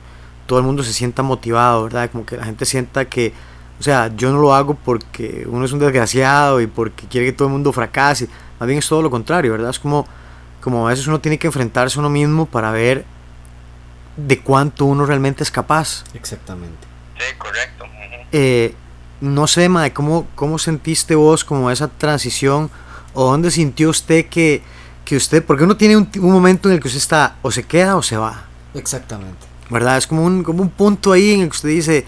todo 0.47 0.59
el 0.59 0.65
mundo 0.65 0.83
se 0.83 0.93
sienta 0.93 1.23
motivado, 1.23 1.85
¿verdad? 1.85 2.11
Como 2.11 2.27
que 2.27 2.37
la 2.37 2.45
gente 2.45 2.65
sienta 2.67 3.05
que, 3.05 3.33
o 3.79 3.83
sea, 3.83 4.11
yo 4.17 4.33
no 4.33 4.41
lo 4.41 4.53
hago 4.53 4.75
porque 4.75 5.47
uno 5.49 5.65
es 5.65 5.73
un 5.73 5.79
desgraciado 5.79 6.61
y 6.61 6.67
porque 6.67 7.07
quiere 7.07 7.27
que 7.27 7.33
todo 7.33 7.47
el 7.49 7.53
mundo 7.53 7.73
fracase. 7.73 8.29
Más 8.59 8.67
bien 8.67 8.81
es 8.81 8.89
todo 8.89 9.03
lo 9.03 9.11
contrario, 9.11 9.53
¿verdad? 9.53 9.71
Es 9.71 9.79
como, 9.79 10.07
como 10.61 10.87
a 10.87 10.91
veces 10.91 11.07
uno 11.07 11.21
tiene 11.21 11.39
que 11.39 11.47
enfrentarse 11.47 11.99
a 11.99 12.01
uno 12.01 12.11
mismo 12.11 12.47
para 12.47 12.73
ver 12.73 13.05
de 14.17 14.41
cuánto 14.41 14.85
uno 14.85 15.07
realmente 15.07 15.45
es 15.45 15.51
capaz. 15.51 16.05
Exactamente. 16.13 16.89
sí, 17.19 17.37
correcto. 17.39 17.85
ujú. 17.85 18.27
Eh, 18.33 18.75
no 19.21 19.47
sé, 19.47 19.69
Mae, 19.69 19.93
¿cómo, 19.93 20.27
¿cómo 20.35 20.59
sentiste 20.59 21.15
vos 21.15 21.45
como 21.45 21.71
esa 21.71 21.87
transición? 21.87 22.69
¿O 23.15 23.31
dónde 23.31 23.51
sintió 23.51 23.91
usted 23.91 24.27
que, 24.27 24.63
que 25.05 25.17
usted, 25.17 25.45
porque 25.45 25.65
uno 25.65 25.77
tiene 25.77 25.97
un, 25.97 26.09
un 26.17 26.33
momento 26.33 26.69
en 26.69 26.77
el 26.77 26.81
que 26.81 26.89
usted 26.89 27.01
está, 27.01 27.37
o 27.43 27.51
se 27.51 27.65
queda 27.65 27.97
o 27.97 28.03
se 28.03 28.17
va, 28.17 28.47
Exactamente. 28.75 29.47
¿verdad? 29.69 29.97
Es 29.97 30.07
como 30.07 30.25
un, 30.25 30.43
como 30.43 30.63
un 30.63 30.71
punto 30.71 31.13
ahí 31.13 31.33
en 31.33 31.41
el 31.43 31.47
que 31.49 31.57
usted 31.57 31.69
dice, 31.69 32.07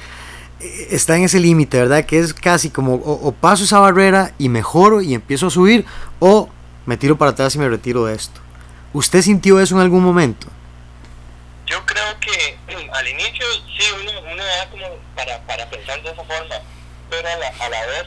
eh, 0.60 0.88
está 0.90 1.16
en 1.16 1.24
ese 1.24 1.40
límite, 1.40 1.78
¿verdad? 1.78 2.04
Que 2.04 2.18
es 2.18 2.32
casi 2.34 2.70
como, 2.70 2.94
o, 2.94 3.28
o 3.28 3.32
paso 3.32 3.64
esa 3.64 3.78
barrera 3.78 4.32
y 4.38 4.48
mejoro 4.48 5.00
y 5.00 5.14
empiezo 5.14 5.46
a 5.46 5.50
subir, 5.50 5.84
o 6.20 6.48
me 6.86 6.96
tiro 6.96 7.16
para 7.16 7.30
atrás 7.32 7.54
y 7.54 7.58
me 7.58 7.68
retiro 7.68 8.04
de 8.04 8.14
esto. 8.14 8.40
¿Usted 8.92 9.22
sintió 9.22 9.60
eso 9.60 9.74
en 9.74 9.80
algún 9.80 10.02
momento? 10.02 10.46
Yo 11.66 11.84
creo 11.86 12.20
que 12.20 12.58
al 12.92 13.08
inicio 13.08 13.46
sí, 13.78 13.86
uno, 14.02 14.12
uno 14.32 14.44
da 14.44 14.70
como 14.70 14.86
para, 15.16 15.40
para 15.46 15.68
pensar 15.70 16.02
de 16.02 16.10
esa 16.10 16.24
forma, 16.24 16.56
pero 17.10 17.28
a 17.28 17.36
la, 17.36 17.48
a 17.48 17.68
la 17.68 17.86
vez 17.86 18.04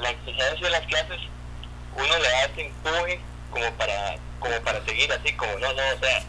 la 0.00 0.10
exigencia 0.10 0.66
de 0.66 0.70
las 0.70 0.86
clases, 0.86 1.18
uno 1.98 2.18
le 2.18 2.28
da 2.28 2.44
ese 2.44 2.60
empuje 2.66 3.20
como 3.50 3.70
para, 3.72 4.16
como 4.38 4.60
para 4.62 4.84
seguir 4.84 5.12
así, 5.12 5.32
como 5.34 5.52
no, 5.58 5.72
no, 5.72 5.82
o 5.94 5.98
sea, 6.00 6.22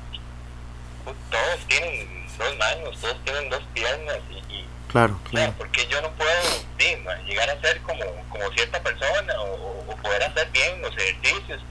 todos 1.30 1.60
tienen 1.68 2.28
dos 2.38 2.58
manos, 2.58 3.00
todos 3.00 3.24
tienen 3.24 3.50
dos 3.50 3.62
piernas 3.74 4.18
y, 4.30 4.54
y 4.54 4.66
Claro, 4.90 5.14
o 5.24 5.30
sea, 5.30 5.32
claro. 5.32 5.54
porque 5.60 5.86
yo 5.88 6.02
no 6.02 6.10
puedo 6.14 6.32
sí, 6.80 6.98
llegar 7.28 7.48
a 7.50 7.62
ser 7.62 7.80
como, 7.82 8.04
como 8.30 8.50
cierta 8.54 8.82
persona 8.82 9.40
o, 9.42 9.86
o 9.88 9.96
poder 9.98 10.24
hacer 10.24 10.50
bien 10.50 10.82
los 10.82 10.92
ejercicios. 10.98 11.62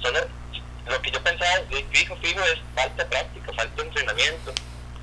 Solo 0.00 0.20
lo 0.86 1.02
que 1.02 1.10
yo 1.10 1.20
pensaba 1.24 1.58
de 1.70 1.84
fijo, 1.90 2.14
fijo 2.22 2.40
es 2.44 2.60
falta 2.76 3.04
práctica, 3.08 3.52
falta 3.56 3.82
entrenamiento. 3.82 4.52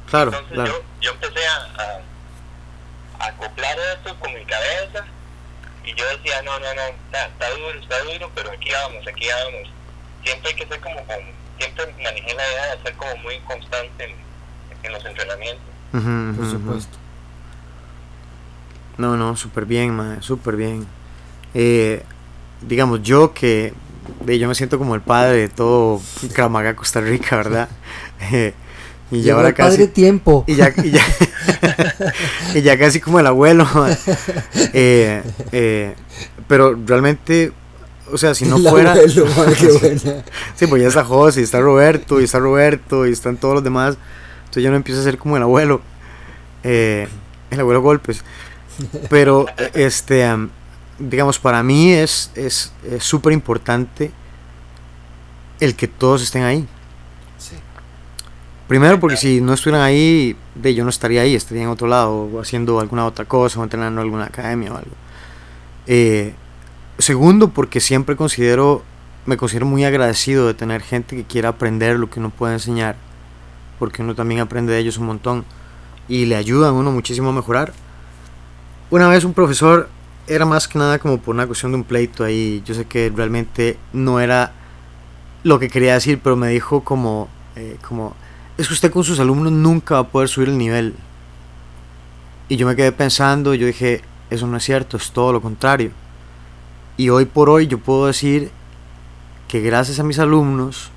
Claro, 0.10 0.32
Entonces 0.32 0.54
claro. 0.54 0.72
yo, 0.72 0.84
yo 1.02 1.12
empecé 1.12 1.46
a, 1.48 1.56
a- 1.56 2.02
a 3.20 3.28
acoplar 3.28 3.78
eso 3.78 4.16
con 4.20 4.34
mi 4.34 4.46
cabeza 4.46 5.06
y 5.86 5.94
yo 5.96 6.06
decía, 6.18 6.42
no, 6.44 6.60
no, 6.60 6.74
no, 6.74 6.82
está, 6.82 7.26
está 7.28 7.50
duro, 7.52 7.80
está 7.80 8.00
duro, 8.04 8.32
pero 8.36 8.52
aquí 8.52 8.70
vamos, 8.72 9.08
aquí 9.08 9.28
vamos. 9.28 9.72
Siempre 10.24 10.50
hay 10.52 10.56
que 10.56 10.68
ser 10.68 10.80
como, 10.80 10.98
con, 11.06 11.18
siempre 11.58 11.86
manejé 12.04 12.34
la 12.34 12.48
idea 12.52 12.76
de 12.76 12.84
ser 12.84 12.94
como 12.96 13.16
muy 13.18 13.40
constante 13.40 14.04
en, 14.04 14.16
en 14.84 14.92
los 14.92 15.06
entrenamientos. 15.06 15.66
Por 15.92 16.50
supuesto. 16.50 16.98
No, 18.98 19.16
no, 19.16 19.36
súper 19.36 19.66
bien, 19.66 19.96
mae, 19.96 20.22
súper 20.22 20.56
bien. 20.56 20.86
Eh, 21.54 22.04
digamos, 22.62 23.02
yo 23.02 23.34
que 23.34 23.74
yo 24.26 24.48
me 24.48 24.56
siento 24.56 24.78
como 24.78 24.96
el 24.96 25.02
padre 25.02 25.38
de 25.38 25.50
todo 25.50 26.02
Krav 26.34 26.50
Maga 26.50 26.76
Costa 26.76 27.00
Rica, 27.02 27.38
¿verdad? 27.38 27.70
Y 29.12 29.22
ya 29.22 29.34
ahora 29.34 29.50
el 29.50 29.54
padre 29.56 29.78
casi... 29.78 29.88
tiempo. 29.88 30.44
Y 30.48 30.56
ya, 30.56 30.72
y 30.84 30.92
ya, 30.92 31.02
y 32.56 32.62
ya 32.62 32.78
casi 32.78 33.00
como 33.00 33.20
el 33.20 33.28
abuelo. 33.28 33.68
Eh, 34.74 35.24
eh, 35.52 35.96
pero 36.48 36.78
realmente, 36.86 37.52
o 38.12 38.18
sea, 38.18 38.36
si 38.36 38.46
no 38.46 38.58
El 38.58 38.68
fuera... 38.68 38.92
abuelo, 38.92 39.26
madre, 39.36 39.56
qué 39.56 39.68
buena. 40.04 40.24
Sí, 40.56 40.68
pues 40.68 40.82
ya 40.82 40.88
está 40.90 41.04
José, 41.04 41.42
y 41.42 41.44
está 41.44 41.60
Roberto, 41.60 42.22
y 42.22 42.26
está 42.26 42.40
Roberto, 42.40 43.08
y 43.08 43.12
están 43.12 43.38
todos 43.38 43.56
los 43.56 43.64
demás. 43.64 43.98
Entonces 44.42 44.64
yo 44.64 44.70
no 44.70 44.76
empiezo 44.78 45.02
a 45.02 45.04
ser 45.04 45.18
como 45.18 45.38
el 45.38 45.44
abuelo. 45.44 45.82
eh, 46.64 47.08
el 47.52 47.60
abuelo 47.60 47.82
golpes. 47.82 48.24
Pero, 49.10 49.48
este, 49.74 50.24
am, 50.24 50.50
digamos, 51.00 51.40
para 51.40 51.64
mí 51.64 51.92
es 51.94 52.32
es 52.36 52.72
es 52.90 53.04
súper 53.04 53.34
importante 53.34 54.12
el 55.60 55.76
que 55.76 55.88
todos 55.88 56.22
estén 56.22 56.44
ahí. 56.44 56.68
Primero 58.70 59.00
porque 59.00 59.18
si 59.18 59.42
no 59.42 59.54
estuvieran 59.54 59.82
ahí, 59.82 60.36
de, 60.54 60.76
yo 60.76 60.84
no 60.84 60.92
estaría 60.92 61.24
ahí, 61.24 61.34
estaría 61.34 61.64
en 61.64 61.70
otro 61.70 61.88
lado, 61.88 62.40
haciendo 62.40 62.80
alguna 62.80 63.04
otra 63.08 63.26
cosa, 63.26 63.60
o 63.60 63.64
entrenando 63.64 64.00
en 64.00 64.06
alguna 64.06 64.26
academia 64.26 64.72
o 64.72 64.78
algo. 64.78 64.92
Eh, 65.88 66.36
segundo 67.00 67.50
porque 67.50 67.80
siempre 67.80 68.16
considero, 68.16 68.84
me 69.26 69.38
considero 69.38 69.66
muy 69.66 69.86
agradecido 69.86 70.46
de 70.46 70.54
tener 70.54 70.84
gente 70.84 71.16
que 71.16 71.24
quiera 71.24 71.50
aprender 71.50 71.98
lo 71.98 72.12
que 72.12 72.20
uno 72.20 72.30
puede 72.30 72.54
enseñar, 72.54 72.96
porque 73.80 74.04
uno 74.04 74.14
también 74.14 74.40
aprende 74.40 74.72
de 74.72 74.78
ellos 74.78 75.00
un 75.00 75.08
montón 75.08 75.46
y 76.08 76.26
le 76.26 76.36
ayudan 76.36 76.70
a 76.70 76.74
uno 76.74 76.92
muchísimo 76.92 77.30
a 77.30 77.34
mejorar. 77.34 77.74
Una 78.92 79.08
vez 79.08 79.24
un 79.24 79.34
profesor 79.34 79.90
era 80.28 80.46
más 80.46 80.68
que 80.68 80.78
nada 80.78 81.00
como 81.00 81.18
por 81.18 81.34
una 81.34 81.48
cuestión 81.48 81.72
de 81.72 81.80
un 81.80 81.86
pleito 81.86 82.24
ahí, 82.24 82.62
yo 82.68 82.76
sé 82.76 82.86
que 82.86 83.12
realmente 83.16 83.80
no 83.94 84.20
era 84.20 84.52
lo 85.42 85.58
que 85.58 85.70
quería 85.70 85.96
decir, 85.96 86.20
pero 86.24 86.36
me 86.36 86.50
dijo 86.50 86.84
como, 86.84 87.30
eh, 87.56 87.76
como, 87.82 88.16
es 88.60 88.68
que 88.68 88.74
usted 88.74 88.92
con 88.92 89.06
sus 89.06 89.22
alumnos 89.22 89.54
nunca 89.54 89.96
va 89.96 90.02
a 90.02 90.08
poder 90.08 90.28
subir 90.28 90.50
el 90.50 90.58
nivel. 90.58 90.94
Y 92.50 92.58
yo 92.58 92.68
me 92.68 92.76
quedé 92.76 92.92
pensando, 92.92 93.54
yo 93.54 93.66
dije, 93.66 94.02
eso 94.30 94.48
no 94.48 94.58
es 94.58 94.66
cierto, 94.66 94.98
es 94.98 95.12
todo 95.12 95.32
lo 95.32 95.42
contrario. 95.42 95.92
Y 96.98 97.08
hoy 97.08 97.24
por 97.24 97.50
hoy 97.50 97.68
yo 97.68 97.78
puedo 97.78 98.08
decir 98.08 98.52
que 99.48 99.62
gracias 99.62 100.02
a 100.02 100.04
mis 100.04 100.20
alumnos 100.20 100.92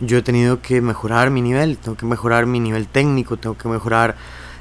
yo 0.00 0.16
he 0.16 0.22
tenido 0.22 0.62
que 0.62 0.80
mejorar 0.80 1.28
mi 1.28 1.42
nivel, 1.42 1.76
tengo 1.76 1.98
que 1.98 2.06
mejorar 2.06 2.46
mi 2.46 2.60
nivel 2.60 2.88
técnico, 2.88 3.36
tengo 3.36 3.58
que 3.58 3.68
mejorar 3.68 4.16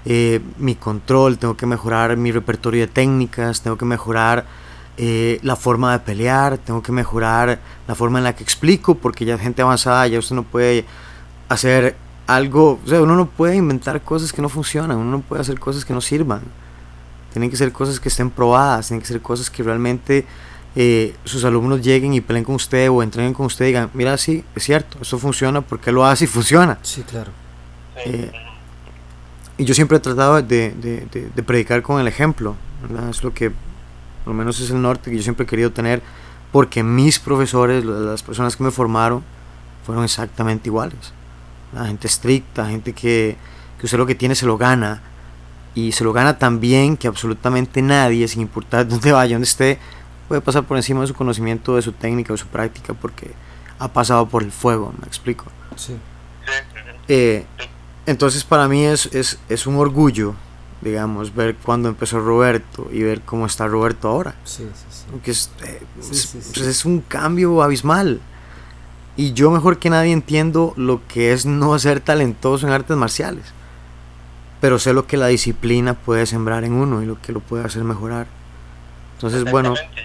eh, 0.05 0.41
mi 0.57 0.75
control, 0.75 1.37
tengo 1.37 1.55
que 1.55 1.65
mejorar 1.65 2.17
mi 2.17 2.33
repertorio 2.33 2.81
de 2.81 2.87
técnicas, 2.87 3.61
tengo 3.61 3.77
que 3.77 3.85
mejorar 3.85 4.45
eh, 4.97 5.39
la 5.41 5.55
forma 5.55 5.93
de 5.93 5.99
pelear, 5.99 6.57
tengo 6.57 6.83
que 6.83 6.91
mejorar 6.91 7.61
la 7.87 7.95
forma 7.95 8.17
en 8.17 8.25
la 8.25 8.35
que 8.35 8.43
explico, 8.43 8.95
porque 8.95 9.23
ya 9.23 9.37
gente 9.37 9.61
avanzada, 9.61 10.05
ya 10.07 10.19
usted 10.19 10.35
no 10.35 10.43
puede 10.43 10.85
hacer 11.49 11.95
algo, 12.27 12.79
o 12.85 12.87
sea, 12.87 13.01
uno 13.01 13.15
no 13.15 13.25
puede 13.27 13.55
inventar 13.55 14.01
cosas 14.01 14.31
que 14.33 14.41
no 14.41 14.49
funcionan, 14.49 14.97
uno 14.97 15.11
no 15.11 15.19
puede 15.21 15.41
hacer 15.41 15.59
cosas 15.59 15.83
que 15.85 15.93
no 15.93 16.01
sirvan. 16.01 16.41
Tienen 17.31 17.49
que 17.49 17.55
ser 17.57 17.71
cosas 17.71 17.99
que 17.99 18.09
estén 18.09 18.29
probadas, 18.29 18.87
tienen 18.87 19.01
que 19.01 19.07
ser 19.07 19.21
cosas 19.21 19.49
que 19.49 19.63
realmente 19.63 20.25
eh, 20.75 21.15
sus 21.25 21.43
alumnos 21.45 21.81
lleguen 21.81 22.13
y 22.13 22.21
peleen 22.21 22.45
con 22.45 22.55
usted 22.55 22.89
o 22.89 23.01
entreguen 23.03 23.33
con 23.33 23.45
usted 23.47 23.65
y 23.65 23.67
digan, 23.69 23.89
mira, 23.93 24.17
sí, 24.17 24.43
es 24.55 24.63
cierto, 24.63 24.97
esto 25.01 25.17
funciona 25.19 25.61
porque 25.61 25.91
lo 25.91 26.05
hace 26.05 26.25
y 26.25 26.27
funciona. 26.27 26.77
Sí, 26.83 27.01
claro. 27.03 27.31
Eh, 28.05 28.31
y 29.57 29.65
yo 29.65 29.73
siempre 29.73 29.97
he 29.97 29.99
tratado 29.99 30.35
de, 30.41 30.71
de- 30.71 31.07
de- 31.11 31.29
de 31.35 31.43
predicar 31.43 31.81
con 31.81 31.99
el 31.99 32.07
ejemplo, 32.07 32.55
¿verdad? 32.81 33.09
Es 33.09 33.23
lo 33.23 33.33
que, 33.33 33.49
por 33.49 34.27
lo 34.27 34.33
menos 34.33 34.59
es 34.59 34.69
el 34.71 34.81
norte 34.81 35.11
que 35.11 35.17
yo 35.17 35.23
siempre 35.23 35.43
he 35.45 35.47
querido 35.47 35.71
tener, 35.71 36.01
porque 36.51 36.83
mis 36.83 37.19
profesores, 37.19 37.83
las 37.85 38.23
personas 38.23 38.55
que 38.55 38.63
me 38.63 38.71
formaron, 38.71 39.23
fueron 39.85 40.03
exactamente 40.03 40.69
iguales. 40.69 41.13
La 41.73 41.85
gente 41.85 42.07
estricta, 42.07 42.67
gente 42.67 42.93
que, 42.93 43.35
que 43.79 43.85
usted 43.85 43.97
lo 43.97 44.05
que 44.05 44.15
tiene 44.15 44.35
se 44.35 44.45
lo 44.45 44.57
gana, 44.57 45.01
y 45.75 45.91
se 45.91 46.03
lo 46.03 46.13
gana 46.13 46.37
tan 46.37 46.59
bien 46.59 46.97
que 46.97 47.07
absolutamente 47.07 47.81
nadie, 47.81 48.27
sin 48.27 48.41
importar 48.41 48.87
dónde 48.89 49.11
vaya, 49.11 49.35
dónde 49.35 49.47
esté, 49.47 49.79
puede 50.27 50.41
pasar 50.41 50.63
por 50.63 50.77
encima 50.77 51.01
de 51.01 51.07
su 51.07 51.13
conocimiento, 51.13 51.75
de 51.75 51.81
su 51.81 51.91
técnica, 51.91 52.33
de 52.33 52.37
su 52.37 52.47
práctica, 52.47 52.93
porque 52.93 53.31
ha 53.79 53.87
pasado 53.87 54.27
por 54.27 54.43
el 54.43 54.51
fuego, 54.51 54.93
me 54.99 55.07
explico. 55.07 55.45
Sí. 55.75 55.95
Eh, 57.07 57.45
entonces 58.05 58.43
para 58.43 58.67
mí 58.67 58.85
es, 58.85 59.07
es, 59.13 59.39
es 59.49 59.67
un 59.67 59.75
orgullo, 59.75 60.35
digamos, 60.81 61.33
ver 61.33 61.55
cuando 61.55 61.89
empezó 61.89 62.19
Roberto 62.19 62.89
y 62.91 63.01
ver 63.01 63.21
cómo 63.21 63.45
está 63.45 63.67
Roberto 63.67 64.09
ahora. 64.09 64.35
Sí, 64.43 64.67
sí, 64.73 64.85
sí. 64.89 65.05
Porque 65.11 65.31
es, 65.31 65.51
eh, 65.65 65.81
pues 65.99 66.57
es 66.57 66.85
un 66.85 67.01
cambio 67.01 67.61
abismal. 67.63 68.19
Y 69.15 69.33
yo 69.33 69.51
mejor 69.51 69.77
que 69.79 69.89
nadie 69.89 70.11
entiendo 70.11 70.73
lo 70.75 71.05
que 71.07 71.33
es 71.33 71.45
no 71.45 71.77
ser 71.77 71.99
talentoso 72.01 72.65
en 72.67 72.73
artes 72.73 72.97
marciales. 72.97 73.45
Pero 74.59 74.79
sé 74.79 74.93
lo 74.93 75.05
que 75.07 75.17
la 75.17 75.27
disciplina 75.27 75.93
puede 75.93 76.25
sembrar 76.25 76.63
en 76.63 76.73
uno 76.73 77.01
y 77.03 77.05
lo 77.05 77.21
que 77.21 77.31
lo 77.31 77.39
puede 77.41 77.65
hacer 77.65 77.83
mejorar. 77.83 78.27
Entonces, 79.15 79.43
bueno, 79.43 79.75
Yo, 79.75 80.03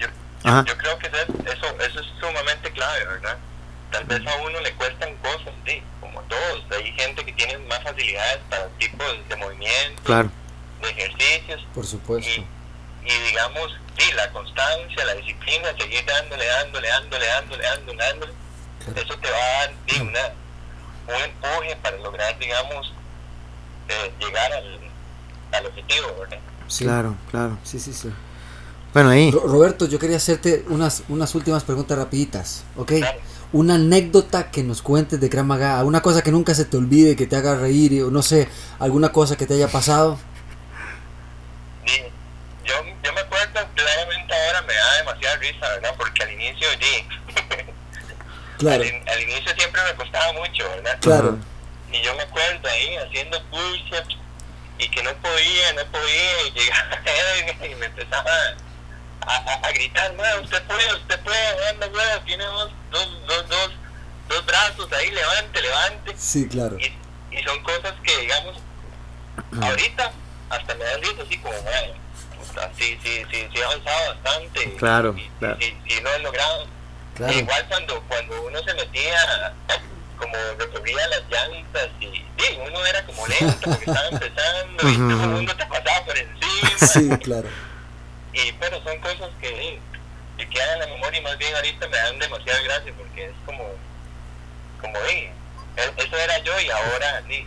yo- 0.51 0.65
yo 0.65 0.77
creo 0.77 0.97
que 0.99 1.07
eso, 1.07 1.65
eso, 1.81 1.99
es 1.99 2.07
sumamente 2.19 2.71
clave, 2.71 3.05
¿verdad? 3.05 3.37
Tal 3.91 4.03
vez 4.05 4.21
a 4.27 4.35
uno 4.47 4.59
le 4.61 4.71
cuestan 4.75 5.15
cosas, 5.17 5.53
sí, 5.65 5.81
como 5.99 6.21
todos. 6.23 6.63
Hay 6.77 6.91
gente 6.93 7.25
que 7.25 7.33
tiene 7.33 7.57
más 7.67 7.81
facilidades 7.83 8.39
para 8.49 8.67
tipos 8.77 9.07
de 9.27 9.35
movimientos, 9.37 10.05
claro, 10.05 10.29
de 10.81 10.89
ejercicios, 10.89 11.65
Por 11.73 11.85
supuesto. 11.85 12.29
y, 12.29 12.45
y 13.11 13.19
digamos, 13.27 13.75
sí, 13.97 14.11
la 14.13 14.29
constancia, 14.31 15.05
la 15.05 15.15
disciplina, 15.15 15.69
seguir 15.79 16.05
dándole, 16.05 16.45
dándole, 16.45 16.87
dándole, 16.87 17.25
dándole, 17.25 17.63
dándole, 17.63 17.97
dándole. 17.97 18.33
Eso 18.95 19.17
te 19.19 19.29
va 19.31 19.37
a 19.37 19.59
dar 19.67 19.73
sí, 19.87 20.01
una, 20.01 20.19
un 21.15 21.23
empuje 21.23 21.75
para 21.81 21.97
lograr, 21.97 22.37
digamos, 22.39 22.93
eh, 23.89 24.11
llegar 24.19 24.51
al, 24.53 24.79
al 25.53 25.65
objetivo, 25.65 26.07
¿verdad? 26.19 26.39
Sí. 26.67 26.83
claro, 26.85 27.15
claro. 27.31 27.57
Sí, 27.63 27.79
sí, 27.79 27.93
sí. 27.93 28.09
Bueno, 28.93 29.09
ahí, 29.09 29.29
Ro- 29.31 29.43
Roberto, 29.47 29.85
yo 29.87 29.99
quería 29.99 30.17
hacerte 30.17 30.65
unas, 30.69 31.03
unas 31.09 31.33
últimas 31.35 31.63
preguntas 31.63 31.97
rapiditas, 31.97 32.63
¿ok? 32.75 32.91
Claro. 32.99 33.19
Una 33.51 33.75
anécdota 33.75 34.51
que 34.51 34.61
nos 34.63 34.81
cuentes 34.83 35.19
de 35.19 35.29
Krav 35.29 35.45
Maga, 35.45 35.83
una 35.83 36.01
cosa 36.01 36.21
que 36.21 36.31
nunca 36.31 36.53
se 36.53 36.65
te 36.65 36.77
olvide, 36.77 37.15
que 37.15 37.25
te 37.27 37.35
haga 37.35 37.55
reír, 37.55 38.03
o 38.03 38.11
no 38.11 38.21
sé, 38.21 38.47
alguna 38.79 39.11
cosa 39.11 39.35
que 39.37 39.47
te 39.47 39.55
haya 39.55 39.67
pasado. 39.67 40.19
Sí, 41.85 42.01
yo, 42.65 42.73
yo 43.03 43.13
me 43.13 43.21
acuerdo 43.21 43.59
claramente 43.75 44.33
ahora 44.33 44.61
me 44.63 44.73
da 44.75 44.97
demasiada 44.97 45.35
risa, 45.37 45.67
¿verdad? 45.69 45.93
Porque 45.97 46.23
al 46.23 46.31
inicio, 46.33 46.67
sí, 46.79 47.07
Claro, 48.59 48.83
al, 48.83 48.87
in- 48.87 49.09
al 49.09 49.21
inicio 49.21 49.51
siempre 49.57 49.81
me 49.83 49.93
costaba 49.95 50.33
mucho, 50.33 50.69
¿verdad? 50.69 50.97
claro. 51.01 51.37
Y 51.91 52.01
yo 52.03 52.13
me 52.15 52.21
acuerdo 52.21 52.69
ahí 52.69 52.95
haciendo 52.97 53.41
push-ups 53.45 54.15
y 54.77 54.87
que 54.89 55.01
no 55.01 55.11
podía, 55.15 55.73
no 55.73 55.85
podía, 55.91 56.41
y 56.47 56.51
llegaba 56.51 57.65
y 57.65 57.75
me 57.75 57.85
empezaba 57.87 58.31
a, 59.21 59.35
a, 59.35 59.53
a 59.67 59.71
gritar, 59.71 60.13
"Ma, 60.13 60.23
usted 60.43 60.61
puede, 60.63 60.93
usted 60.93 61.19
puede, 61.21 61.67
anda, 61.69 61.87
güey, 61.87 62.05
tiene 62.25 62.43
dos, 62.45 62.71
dos, 62.91 63.07
dos, 63.27 63.49
dos, 63.49 63.71
dos 64.27 64.45
brazos 64.45 64.91
ahí, 64.93 65.09
levante, 65.09 65.61
levante. 65.61 66.13
Sí, 66.17 66.47
claro. 66.47 66.77
Y, 66.79 66.93
y 67.35 67.43
son 67.43 67.61
cosas 67.63 67.93
que, 68.03 68.17
digamos, 68.17 68.55
ahorita 69.61 70.11
hasta 70.49 70.75
me 70.75 70.83
dan 70.83 71.01
risa 71.01 71.23
así 71.25 71.37
como, 71.39 71.59
bueno, 71.61 71.93
sí, 72.77 72.99
sí, 73.03 73.23
sí, 73.31 73.47
sí 73.51 73.59
he 73.59 73.63
avanzado 73.63 74.13
bastante. 74.15 74.75
Claro, 74.75 75.15
y, 75.17 75.27
claro. 75.39 75.57
Sí, 75.59 75.77
sí 75.87 76.01
lo 76.01 76.13
he 76.13 76.19
logrado. 76.19 76.67
Claro. 77.19 77.33
Igual 77.37 77.67
cuando, 77.67 78.01
cuando 78.07 78.41
uno 78.43 78.63
se 78.63 78.73
metía, 78.75 79.53
como 80.17 80.33
recorría 80.57 81.05
las 81.09 81.21
llantas 81.29 81.89
y 81.99 82.05
sí, 82.37 82.59
uno 82.65 82.85
era 82.85 83.05
como 83.05 83.27
lento 83.27 83.57
porque 83.69 83.91
estaba 83.91 84.07
empezando 84.07 84.89
y 84.89 84.95
todo 84.95 85.23
el 85.23 85.29
mundo 85.29 85.53
te 85.53 85.65
pasaba 85.65 86.05
por 86.05 86.17
encima. 86.17 86.77
Sí, 86.79 87.09
claro. 87.21 87.49
Y, 88.31 88.53
pero 88.53 88.81
son 88.83 88.97
cosas 88.99 89.31
que, 89.41 89.79
que 90.37 90.49
quedan 90.49 90.75
en 90.75 90.79
la 90.79 90.87
memoria 90.95 91.19
y 91.19 91.23
más 91.23 91.37
bien 91.37 91.53
ahorita 91.55 91.87
me 91.89 91.97
dan 91.97 92.19
demasiada 92.19 92.61
gracia 92.61 92.93
porque 92.97 93.25
es 93.25 93.35
como, 93.45 93.65
como, 94.79 94.95
sí, 95.09 95.27
e- 95.75 95.93
eso 95.97 96.17
era 96.17 96.37
yo 96.39 96.57
y 96.61 96.69
ahora 96.69 97.21
sí, 97.27 97.45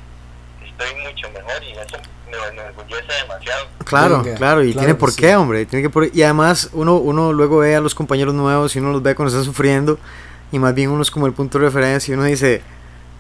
estoy 0.85 1.03
mucho 1.03 1.31
mejor 1.31 1.63
y 1.65 1.71
eso 1.73 1.97
me, 2.31 2.39
me 2.57 2.63
enorgullece 2.63 3.13
demasiado. 3.23 3.67
Claro, 3.85 4.23
Venga, 4.23 4.37
claro, 4.39 4.63
y 4.65 4.73
claro 4.73 4.79
tiene 4.87 4.95
por 4.99 5.11
sí. 5.13 5.21
qué, 5.21 5.37
hombre. 5.37 5.67
Tiene 5.67 5.83
que 5.83 5.91
por- 5.91 6.09
y 6.15 6.23
además 6.23 6.71
uno, 6.73 6.97
uno 6.97 7.33
luego 7.33 7.59
ve 7.59 7.77
a 7.77 7.81
los 7.81 7.95
compañeros 7.95 8.35
nuevos 8.35 8.75
y 8.77 8.79
uno 8.79 8.93
los 8.93 9.03
ve 9.03 9.15
cuando 9.15 9.29
están 9.31 9.45
sufriendo 9.45 9.99
y 10.51 10.59
más 10.59 10.75
bien 10.75 10.91
uno 10.91 11.03
es 11.03 11.11
como 11.11 11.27
el 11.27 11.33
punto 11.33 11.59
de 11.59 11.67
referencia 11.67 12.13
y 12.13 12.15
uno 12.15 12.25
dice, 12.25 12.63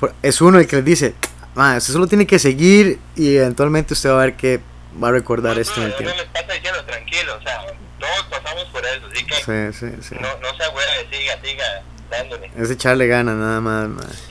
por- 0.00 0.14
es 0.22 0.40
uno 0.40 0.58
el 0.58 0.66
que 0.66 0.76
les 0.76 0.84
dice, 0.84 1.14
"Ma, 1.54 1.76
usted 1.76 1.92
solo 1.92 2.06
tiene 2.06 2.26
que 2.26 2.38
seguir 2.38 2.98
y 3.16 3.36
eventualmente 3.36 3.94
usted 3.94 4.10
va 4.10 4.14
a 4.22 4.24
ver 4.26 4.34
que 4.36 4.60
va 5.02 5.08
a 5.08 5.12
recordar 5.12 5.58
esto 5.58 5.80
en 5.80 5.86
el 5.88 5.96
tiempo. 5.96 6.16
les 6.16 6.26
pasa 6.28 6.52
diciendo 6.52 6.84
tranquilo, 6.84 7.36
o 7.38 7.42
sea, 7.42 7.62
todos 7.98 8.26
pasamos 8.30 8.64
por 8.66 8.84
eso, 8.84 9.06
así 9.12 9.24
que 9.24 9.34
Sí, 9.36 9.78
sí, 9.78 9.96
sí. 10.08 10.14
no, 10.20 10.28
no 10.40 10.56
se 10.56 10.64
agüeve, 10.64 10.90
siga, 11.10 11.38
siga 11.42 11.64
dándole. 12.12 12.50
Es 12.56 12.70
echarle 12.70 13.06
ganas 13.08 13.34
nada 13.36 13.60
más. 13.60 13.88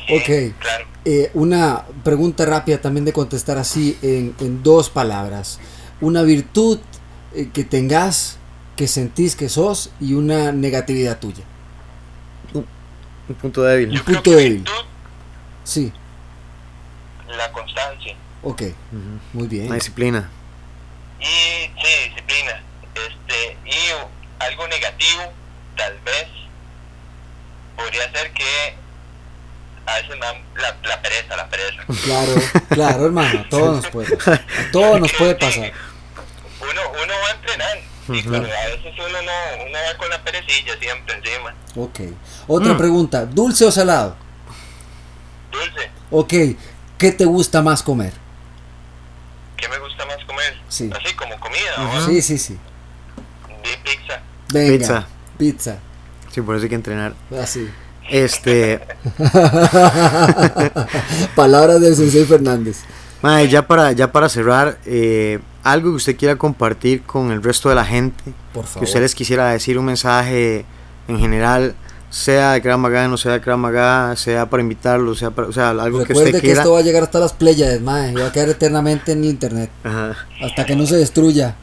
Sí, 0.07 0.15
Ok. 0.15 0.55
Claro. 0.59 0.85
Eh, 1.03 1.31
una 1.33 1.83
pregunta 2.03 2.45
rápida 2.45 2.79
también 2.79 3.05
de 3.05 3.11
contestar 3.13 3.57
así 3.57 3.97
en, 4.03 4.35
en 4.39 4.61
dos 4.63 4.89
palabras. 4.89 5.59
Una 5.99 6.21
virtud 6.21 6.79
eh, 7.33 7.49
que 7.53 7.63
tengas, 7.63 8.37
que 8.75 8.87
sentís 8.87 9.35
que 9.35 9.49
sos 9.49 9.89
y 9.99 10.13
una 10.13 10.51
negatividad 10.51 11.19
tuya. 11.19 11.43
Un 12.53 13.35
punto 13.35 13.63
débil. 13.63 13.89
Un 13.89 13.95
Yo 13.95 14.03
creo 14.03 14.15
punto 14.17 14.29
que 14.31 14.35
débil. 14.35 14.53
virtud, 14.57 14.73
Sí, 15.63 15.93
la 17.37 17.51
constancia. 17.51 18.15
ok, 18.43 18.61
muy 19.33 19.47
bien. 19.47 19.69
La 19.69 19.75
disciplina. 19.75 20.29
Y 21.19 21.23
sí, 21.23 22.09
disciplina. 22.09 22.61
Este, 22.95 23.57
y 23.65 24.43
algo 24.43 24.67
negativo, 24.67 25.21
tal 25.77 25.93
vez, 26.03 26.27
podría 27.91 28.11
ser 28.11 28.31
que 28.31 28.75
a 29.85 29.95
veces 29.95 30.09
me 30.11 30.17
dan 30.17 30.35
la, 30.55 30.77
la 30.87 31.01
pereza, 31.01 31.35
la 31.35 31.49
pereza. 31.49 31.83
Claro, 32.03 32.33
claro, 32.69 33.05
hermano, 33.05 33.39
a 33.41 33.49
todos 33.49 33.75
nos 33.83 33.87
puede 33.87 34.17
todos 34.71 34.99
nos 34.99 35.11
puede 35.13 35.35
pasar. 35.35 35.71
Uno, 36.61 36.81
uno 37.03 37.13
va 37.23 37.27
a 37.27 37.31
entrenar, 37.31 37.77
y 38.09 38.21
pero 38.23 38.37
a 38.37 38.65
veces 38.67 38.93
uno 38.97 39.21
no, 39.21 39.65
uno 39.65 39.77
va 39.91 39.97
con 39.97 40.09
la 40.09 40.23
perecilla 40.23 40.77
siempre 40.79 41.15
encima. 41.15 41.53
Ok. 41.75 41.99
Otra 42.47 42.73
Mm. 42.73 42.77
pregunta, 42.77 43.25
¿dulce 43.25 43.65
o 43.65 43.71
salado? 43.71 44.15
Dulce, 45.51 45.91
Ok, 46.11 46.33
¿qué 46.97 47.11
te 47.11 47.25
gusta 47.25 47.61
más 47.61 47.81
comer? 47.83 48.13
¿qué 49.57 49.67
me 49.69 49.77
gusta 49.79 50.05
más 50.07 50.17
comer? 50.25 50.57
Sí. 50.69 50.89
Así 50.95 51.13
como 51.15 51.39
comida, 51.39 51.77
¿no? 51.77 52.05
Sí, 52.05 52.21
sí, 52.23 52.37
sí. 52.39 52.57
De 53.63 53.77
pizza. 53.83 54.19
Venga, 54.51 54.77
Pizza. 54.77 55.07
Pizza. 55.37 55.79
Sí, 56.31 56.41
por 56.41 56.55
eso 56.55 56.63
hay 56.63 56.69
que 56.69 56.75
entrenar. 56.75 57.13
Así. 57.41 57.69
Este, 58.09 58.79
Palabras 61.35 61.81
del 61.81 61.95
Sensei 61.95 62.25
Fernández. 62.25 62.77
ma, 63.21 63.43
ya 63.43 63.67
para 63.67 63.91
ya 63.91 64.11
para 64.11 64.29
cerrar, 64.29 64.77
eh, 64.85 65.39
algo 65.63 65.91
que 65.91 65.95
usted 65.97 66.15
quiera 66.17 66.35
compartir 66.35 67.03
con 67.03 67.31
el 67.31 67.41
resto 67.43 67.69
de 67.69 67.75
la 67.75 67.85
gente, 67.85 68.23
Por 68.53 68.63
que 68.63 68.69
favor. 68.69 68.83
usted 68.87 69.01
les 69.01 69.15
quisiera 69.15 69.49
decir 69.51 69.77
un 69.77 69.85
mensaje 69.85 70.65
en 71.07 71.19
general, 71.19 71.75
sea 72.09 72.53
de 72.53 72.61
Krav 72.61 72.79
Maga, 72.79 73.07
no 73.07 73.17
sea 73.17 73.33
de 73.33 73.41
Krav 73.41 73.57
Maga, 73.57 74.15
sea 74.17 74.49
para 74.49 74.61
invitarlo, 74.63 75.15
sea 75.15 75.31
para, 75.31 75.47
o 75.47 75.53
sea, 75.53 75.69
algo 75.69 75.99
que 75.99 76.05
Recuerde 76.05 76.29
usted 76.31 76.39
que 76.41 76.47
quiera. 76.47 76.61
esto 76.61 76.73
va 76.73 76.79
a 76.79 76.83
llegar 76.83 77.03
hasta 77.03 77.19
las 77.19 77.33
playas, 77.33 77.79
mae, 77.81 78.11
y 78.11 78.15
va 78.15 78.27
a 78.27 78.31
quedar 78.31 78.49
eternamente 78.49 79.11
en 79.13 79.19
el 79.19 79.25
internet. 79.29 79.69
Ajá. 79.83 80.17
Hasta 80.43 80.65
que 80.65 80.75
no 80.75 80.85
se 80.85 80.95
destruya. 80.97 81.55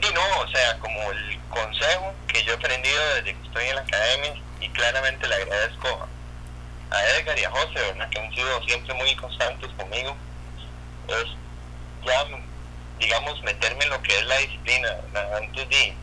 Y 0.00 0.14
no, 0.14 0.20
o 0.42 0.48
sea, 0.48 0.78
como 0.78 0.98
el 1.12 1.38
consejo 1.50 2.12
que 2.28 2.42
yo 2.44 2.52
he 2.52 2.54
aprendido 2.56 2.96
desde 3.16 3.36
que 3.38 3.46
estoy 3.46 3.64
en 3.68 3.74
la 3.76 3.82
academia 3.82 4.34
y 4.60 4.68
claramente 4.70 5.26
le 5.28 5.34
agradezco 5.34 5.88
a 7.36 7.38
Edgar 7.38 7.38
y 7.38 7.44
a 7.44 7.50
José, 7.50 7.92
¿verdad? 7.92 8.08
que 8.10 8.18
han 8.18 8.34
sido 8.34 8.62
siempre 8.62 8.94
muy 8.94 9.16
constantes 9.16 9.70
conmigo, 9.72 10.16
es 11.08 11.24
ya, 12.04 12.24
digamos, 12.98 13.42
meterme 13.42 13.84
en 13.84 13.90
lo 13.90 14.02
que 14.02 14.16
es 14.16 14.24
la 14.26 14.36
disciplina. 14.38 14.88
¿verdad? 15.12 15.36
Antes 15.38 15.68
de 15.68 15.94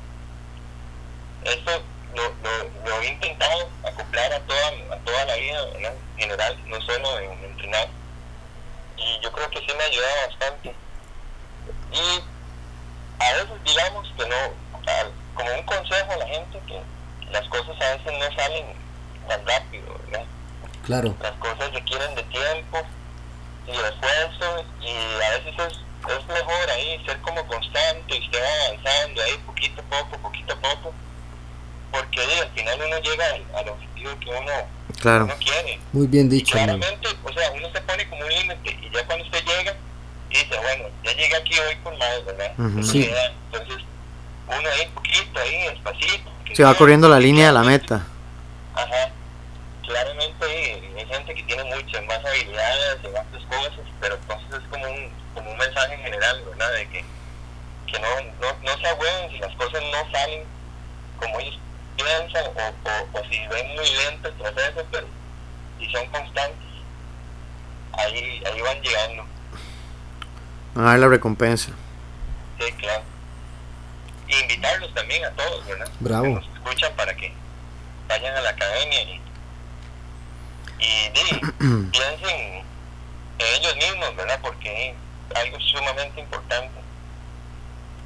esto 1.46 1.84
lo, 2.14 2.24
lo, 2.24 2.90
lo 2.90 3.02
he 3.02 3.08
intentado 3.08 3.70
acoplar 3.84 4.34
a 4.34 4.40
toda, 4.42 4.68
a 4.92 4.98
toda 4.98 5.26
la 5.26 5.36
vida 5.36 5.66
¿verdad? 5.66 5.94
en 5.94 6.18
general, 6.18 6.58
no 6.68 6.82
solo 6.82 7.20
en 7.20 7.32
entrenar. 7.44 7.88
Y 8.98 9.20
yo 9.22 9.32
creo 9.32 9.50
que 9.50 9.60
sí 9.60 9.68
me 9.76 9.84
ha 9.84 9.88
ayudado 9.88 10.28
bastante. 10.28 10.76
Y 11.92 12.24
a 13.20 13.34
veces 13.34 13.64
digamos 13.66 14.08
que 14.18 14.28
no, 14.28 14.36
como 15.34 15.54
un 15.54 15.64
consejo 15.64 16.12
a 16.12 16.18
la 16.18 16.28
gente, 16.28 16.60
que 16.68 16.82
las 17.32 17.48
cosas 17.48 17.82
a 17.82 17.96
veces 17.96 18.14
no 18.20 18.36
salen 18.36 18.66
tan 19.28 19.46
rápido, 19.46 20.00
¿verdad? 20.06 20.26
Claro. 20.86 21.16
Las 21.22 21.32
cosas 21.34 21.72
requieren 21.74 22.14
de 22.16 22.24
tiempo 22.24 22.82
y 23.68 23.72
de 23.72 23.88
esfuerzo 23.90 24.66
y 24.82 25.24
a 25.24 25.30
veces 25.38 25.54
es, 25.58 25.74
es 26.18 26.28
mejor 26.28 26.70
ahí 26.76 27.02
ser 27.06 27.18
como 27.22 27.46
constante 27.48 28.16
y 28.18 28.20
usted 28.26 28.40
va 28.42 28.68
avanzando 28.68 29.22
ahí 29.24 29.38
poquito 29.46 29.82
a 29.82 29.86
poco, 29.86 30.18
poquito 30.22 30.54
a 30.54 30.58
poco, 30.58 30.94
porque 31.92 32.20
ahí 32.22 32.40
al 32.40 32.52
final 32.52 32.80
uno 32.86 33.00
llega 33.00 33.26
al, 33.28 33.46
al 33.56 33.70
objetivo 33.70 34.12
que 34.20 34.30
uno, 34.30 34.52
Claro. 35.00 35.26
uno 35.26 35.36
quiere. 35.40 35.80
Muy 35.94 36.08
bien 36.08 36.28
Y 36.28 36.30
dicho, 36.38 36.58
hermano. 36.58 36.80
claramente, 36.80 37.18
o 37.24 37.34
sea, 37.34 37.52
uno 37.52 37.70
se 37.72 37.82
pone 37.82 38.10
como 38.10 38.22
un 38.24 38.30
límite 38.30 38.80
y 38.82 38.90
ya 38.94 39.06
cuando 39.06 39.26
usted 39.26 39.44
llega 39.46 39.74
y 40.30 40.38
dice, 40.38 40.58
bueno, 40.58 40.86
ya 41.04 41.12
llegué 41.14 41.36
aquí 41.36 41.60
hoy 41.60 41.76
con 41.84 41.98
más, 41.98 42.26
¿verdad? 42.26 42.52
Ujú. 42.58 42.80
Esa 42.80 42.92
Sí. 42.92 43.12
Entonces, 43.52 43.78
uno 44.48 44.70
ahí 44.70 44.86
poquito, 44.94 45.40
ahí 45.40 45.62
despacito. 45.70 46.32
Se 46.54 46.64
va 46.64 46.76
corriendo 46.76 47.08
la 47.08 47.20
línea 47.20 47.48
de 47.48 47.54
la 47.54 47.64
meta. 47.64 48.06
Ajá. 48.76 49.12
Claramente 49.86 50.46
hay, 50.46 50.94
hay 50.98 51.06
gente 51.08 51.36
que 51.36 51.44
tiene 51.44 51.64
muchas 51.66 52.04
más 52.06 52.20
habilidades 52.26 53.00
y 53.04 53.08
más 53.10 53.26
cosas, 53.50 53.86
pero 54.00 54.16
entonces 54.16 54.48
es 54.62 54.68
como 54.70 54.86
un, 54.90 55.12
como 55.34 55.52
un 55.52 55.58
mensaje 55.58 55.98
general, 55.98 56.42
¿verdad? 56.50 56.72
De 56.74 56.88
que, 56.90 57.06
que 57.88 58.00
no, 58.00 58.08
no, 58.40 58.48
no 58.64 58.78
se 58.80 58.88
agüen 58.88 59.30
si 59.32 59.38
las 59.40 59.54
cosas 59.56 59.82
no 59.92 60.12
salen 60.12 60.44
como 61.20 61.40
ellos 61.40 61.60
piensan 61.98 62.46
o, 62.46 62.90
o, 62.90 63.20
o 63.20 63.24
si 63.30 63.46
ven 63.48 63.73
muy 63.84 63.98
lento 63.98 64.28
el 64.30 64.34
proceso, 64.36 64.86
pero 64.92 65.08
si 65.80 65.92
son 65.92 66.08
constantes, 66.08 66.68
ahí, 67.94 68.42
ahí 68.46 68.62
van 68.62 68.82
llegando. 68.82 69.26
A 70.76 70.98
la 70.98 71.08
recompensa. 71.08 71.72
Sí, 72.60 72.72
claro. 72.74 73.04
Y 74.28 74.36
invitarlos 74.40 74.94
también 74.94 75.26
a 75.26 75.32
todos, 75.32 75.66
¿verdad? 75.66 75.92
Bravo. 76.00 76.24
Que 76.24 76.30
nos 76.30 76.48
escuchan 76.56 76.94
para 76.96 77.16
que 77.16 77.34
vayan 78.08 78.36
a 78.36 78.42
la 78.42 78.50
academia 78.52 79.02
y, 79.04 79.22
y 80.80 81.10
di, 81.10 81.40
piensen 81.92 82.64
en 83.40 83.56
ellos 83.60 83.76
mismos, 83.76 84.16
¿verdad? 84.16 84.40
Porque 84.42 84.90
es 84.90 85.36
algo 85.36 85.60
sumamente 85.60 86.22
importante. 86.22 86.82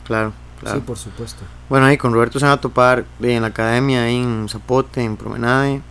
Claro, 0.05 0.33
claro. 0.67 0.79
Sí, 0.79 0.85
por 0.87 0.97
supuesto. 0.97 1.41
Bueno, 1.69 1.85
ahí 1.85 1.97
con 1.97 2.13
Roberto 2.13 2.39
se 2.39 2.45
van 2.45 2.53
a 2.53 2.61
topar 2.61 3.05
en 3.21 3.41
la 3.41 3.47
academia, 3.47 4.03
ahí 4.03 4.17
en 4.21 4.47
Zapote, 4.49 5.01
en 5.03 5.17
Promenade, 5.17 5.81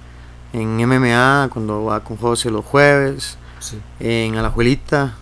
en 0.53 0.77
MMA, 0.87 1.49
cuando 1.53 1.85
va 1.85 2.01
con 2.01 2.17
José 2.17 2.51
los 2.51 2.65
jueves, 2.65 3.37
Sí. 3.59 3.79
en 4.01 4.37
Alajuelita. 4.37 5.15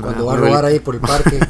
Cuando 0.00 0.26
va 0.26 0.32
a 0.34 0.36
robar 0.36 0.64
ahí 0.64 0.80
por 0.80 0.94
el 0.94 1.00
parque. 1.00 1.38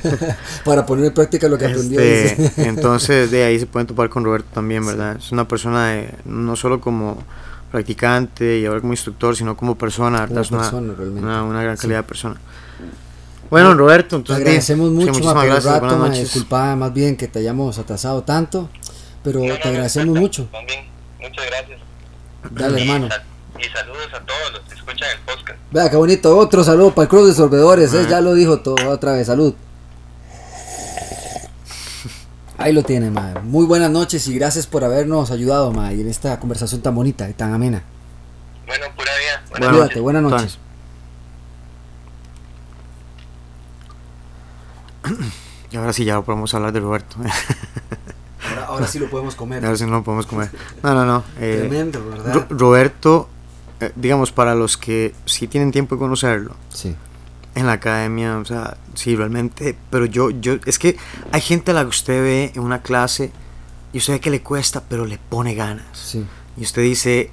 Para 0.64 0.86
poner 0.86 1.06
en 1.06 1.14
práctica 1.14 1.48
lo 1.48 1.58
que 1.58 1.66
aprendió. 1.66 2.00
Este, 2.00 2.42
dice. 2.42 2.68
entonces 2.68 3.30
de 3.30 3.44
ahí 3.44 3.58
se 3.58 3.66
pueden 3.66 3.86
topar 3.86 4.08
con 4.08 4.24
Roberto 4.24 4.48
también, 4.54 4.84
¿verdad? 4.86 5.16
Es 5.16 5.32
una 5.32 5.46
persona 5.46 5.88
de- 5.88 6.14
no 6.24 6.56
solo 6.56 6.80
como 6.80 7.22
practicante 7.70 8.58
y 8.58 8.66
ahora 8.66 8.80
como 8.80 8.92
instructor, 8.92 9.36
sino 9.36 9.56
como 9.56 9.76
persona, 9.76 10.20
¿verdad? 10.20 10.44
Como 10.48 10.62
Es 10.62 10.72
una, 10.72 10.94
persona, 10.94 11.20
una, 11.20 11.44
una 11.44 11.62
gran 11.62 11.76
Sí. 11.76 11.82
calidad 11.82 12.00
de 12.00 12.04
persona. 12.04 12.36
Bueno, 13.50 13.74
Roberto, 13.74 14.10
Te 14.10 14.16
entonces 14.16 14.44
agradecemos 14.44 14.88
sí, 14.88 14.94
mucho, 14.94 15.06
muchísimas 15.08 15.34
ma, 15.34 15.40
por 15.40 15.44
el 15.44 15.50
gracias, 15.54 15.74
rato, 15.74 15.86
buenas 15.86 16.08
ma, 16.10 16.14
disculpa 16.16 16.76
más 16.76 16.94
bien 16.94 17.16
que 17.16 17.26
te 17.26 17.40
hayamos 17.40 17.78
atrasado 17.78 18.22
tanto, 18.22 18.68
pero 19.24 19.40
No, 19.40 19.48
no, 19.48 19.54
te 19.54 19.64
no 19.64 19.70
agradecemos 19.70 20.18
mucho. 20.18 20.48
También, 20.52 20.84
muchas 21.20 21.46
gracias. 21.46 21.80
Dale, 22.52 22.80
y, 22.80 22.88
hermano. 22.88 23.08
y 23.58 23.64
saludos 23.64 24.08
a 24.14 24.20
todos 24.20 24.52
los 24.52 24.60
que 24.68 24.74
escuchan 24.74 25.08
el 25.10 25.18
podcast. 25.20 25.58
Vea, 25.72 25.90
qué 25.90 25.96
bonito. 25.96 26.36
Otro 26.38 26.62
saludo 26.62 26.94
para 26.94 27.04
el 27.04 27.08
Club 27.08 27.26
de 27.26 27.34
Sorbedores, 27.34 27.92
¿eh? 27.92 28.06
Ya 28.08 28.20
lo 28.20 28.34
dijo 28.34 28.60
todo 28.60 28.88
otra 28.88 29.12
vez. 29.12 29.26
Salud. 29.26 29.54
Ahí 32.56 32.72
lo 32.72 32.82
tiene, 32.82 33.10
ma. 33.10 33.34
Muy 33.42 33.66
buenas 33.66 33.90
noches 33.90 34.26
y 34.28 34.34
gracias 34.34 34.66
por 34.66 34.84
habernos 34.84 35.30
ayudado, 35.30 35.72
ma, 35.72 35.92
y 35.92 36.00
en 36.02 36.08
esta 36.08 36.38
conversación 36.38 36.82
tan 36.82 36.94
bonita 36.94 37.28
y 37.28 37.32
tan 37.32 37.52
amena. 37.52 37.82
Bueno, 38.66 38.86
pura 38.94 39.10
vida. 39.16 39.42
Buenas 39.50 39.72
noches. 39.72 40.00
Buenas 40.02 40.22
noches. 40.22 40.58
Y 45.72 45.76
ahora 45.76 45.92
sí 45.92 46.04
ya 46.04 46.20
podemos 46.22 46.52
hablar 46.54 46.72
de 46.72 46.80
Roberto. 46.80 47.16
Ahora, 48.48 48.64
ahora 48.66 48.86
sí 48.88 48.98
lo 48.98 49.08
podemos 49.08 49.34
comer. 49.34 49.64
ahora 49.64 49.76
sí 49.76 49.84
no 49.84 49.92
lo 49.92 50.02
podemos 50.04 50.26
comer. 50.26 50.50
No, 50.82 50.94
no, 50.94 51.04
no. 51.04 51.22
eh, 51.38 51.58
Tremendo, 51.60 52.04
¿verdad? 52.08 52.34
Ro- 52.34 52.46
Roberto, 52.50 53.28
eh, 53.80 53.92
digamos, 53.94 54.32
para 54.32 54.54
los 54.54 54.76
que 54.76 55.14
sí 55.26 55.46
tienen 55.46 55.70
tiempo 55.70 55.94
de 55.94 55.98
conocerlo, 56.00 56.56
Sí, 56.72 56.96
en 57.54 57.66
la 57.66 57.72
academia, 57.72 58.38
o 58.38 58.44
sea, 58.44 58.76
sí, 58.94 59.14
realmente, 59.14 59.76
pero 59.90 60.06
yo, 60.06 60.30
yo, 60.30 60.54
es 60.66 60.78
que 60.78 60.96
hay 61.32 61.40
gente 61.40 61.70
a 61.70 61.74
la 61.74 61.82
que 61.82 61.88
usted 61.88 62.22
ve 62.22 62.52
en 62.54 62.62
una 62.62 62.80
clase 62.82 63.30
y 63.92 63.98
usted 63.98 64.14
ve 64.14 64.20
que 64.20 64.30
le 64.30 64.42
cuesta, 64.42 64.82
pero 64.88 65.04
le 65.06 65.18
pone 65.18 65.54
ganas. 65.54 65.84
sí. 65.92 66.24
Y 66.56 66.62
usted 66.64 66.82
dice, 66.82 67.30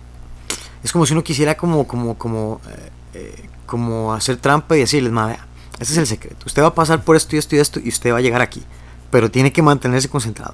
es 0.84 0.92
como 0.92 1.06
si 1.06 1.14
uno 1.14 1.24
quisiera 1.24 1.58
como, 1.58 1.88
como, 1.88 2.18
como, 2.18 2.62
eh, 3.14 3.48
como 3.66 4.14
hacer 4.14 4.38
trampa 4.38 4.78
y 4.78 4.82
decirles, 4.82 5.12
ma, 5.12 5.26
vea, 5.28 5.47
ese 5.80 5.94
es 5.94 5.98
el 5.98 6.08
secreto. 6.08 6.38
Usted 6.46 6.62
va 6.62 6.68
a 6.68 6.74
pasar 6.76 7.04
por 7.04 7.16
esto 7.16 7.36
y 7.36 7.40
esto 7.40 7.56
y 7.56 7.60
esto 7.60 7.80
y 7.84 7.90
usted 7.90 8.12
va 8.14 8.18
a 8.18 8.22
llegar 8.22 8.42
aquí, 8.42 8.64
pero 9.12 9.30
tiene 9.32 9.52
que 9.54 9.62
mantenerse 9.62 10.10
concentrado. 10.10 10.54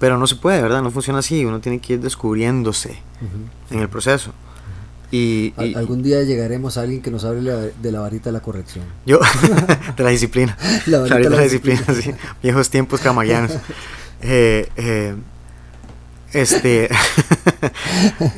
Pero 0.00 0.18
no 0.18 0.26
se 0.26 0.36
puede, 0.36 0.60
¿verdad? 0.60 0.82
No 0.82 0.90
funciona 0.90 1.20
así. 1.20 1.44
Uno 1.44 1.60
tiene 1.60 1.78
que 1.80 1.94
ir 1.94 2.00
descubriéndose 2.00 2.98
en 3.70 3.78
el 3.78 3.88
proceso. 3.88 4.32
Y, 5.10 5.54
Al- 5.56 5.68
y- 5.70 5.74
algún 5.76 6.02
día 6.02 6.22
llegaremos 6.22 6.76
a 6.76 6.80
alguien 6.82 7.00
que 7.00 7.10
nos 7.10 7.24
hable 7.24 7.72
de 7.80 7.92
la 7.92 8.00
varita 8.00 8.24
de 8.30 8.32
la 8.32 8.40
corrección. 8.40 8.84
yo, 9.06 9.20
de 9.96 10.02
la 10.02 10.10
disciplina. 10.10 10.56
La 10.86 10.98
La, 10.98 11.08
varita 11.08 11.30
de 11.30 11.36
la 11.36 11.42
disciplina, 11.42 11.82
sí. 12.02 12.10
Viejos 12.42 12.70
tiempos 12.70 13.00
camayanos. 13.00 13.52
Eh, 14.26 14.70
eh, 14.76 15.14
este. 16.32 16.88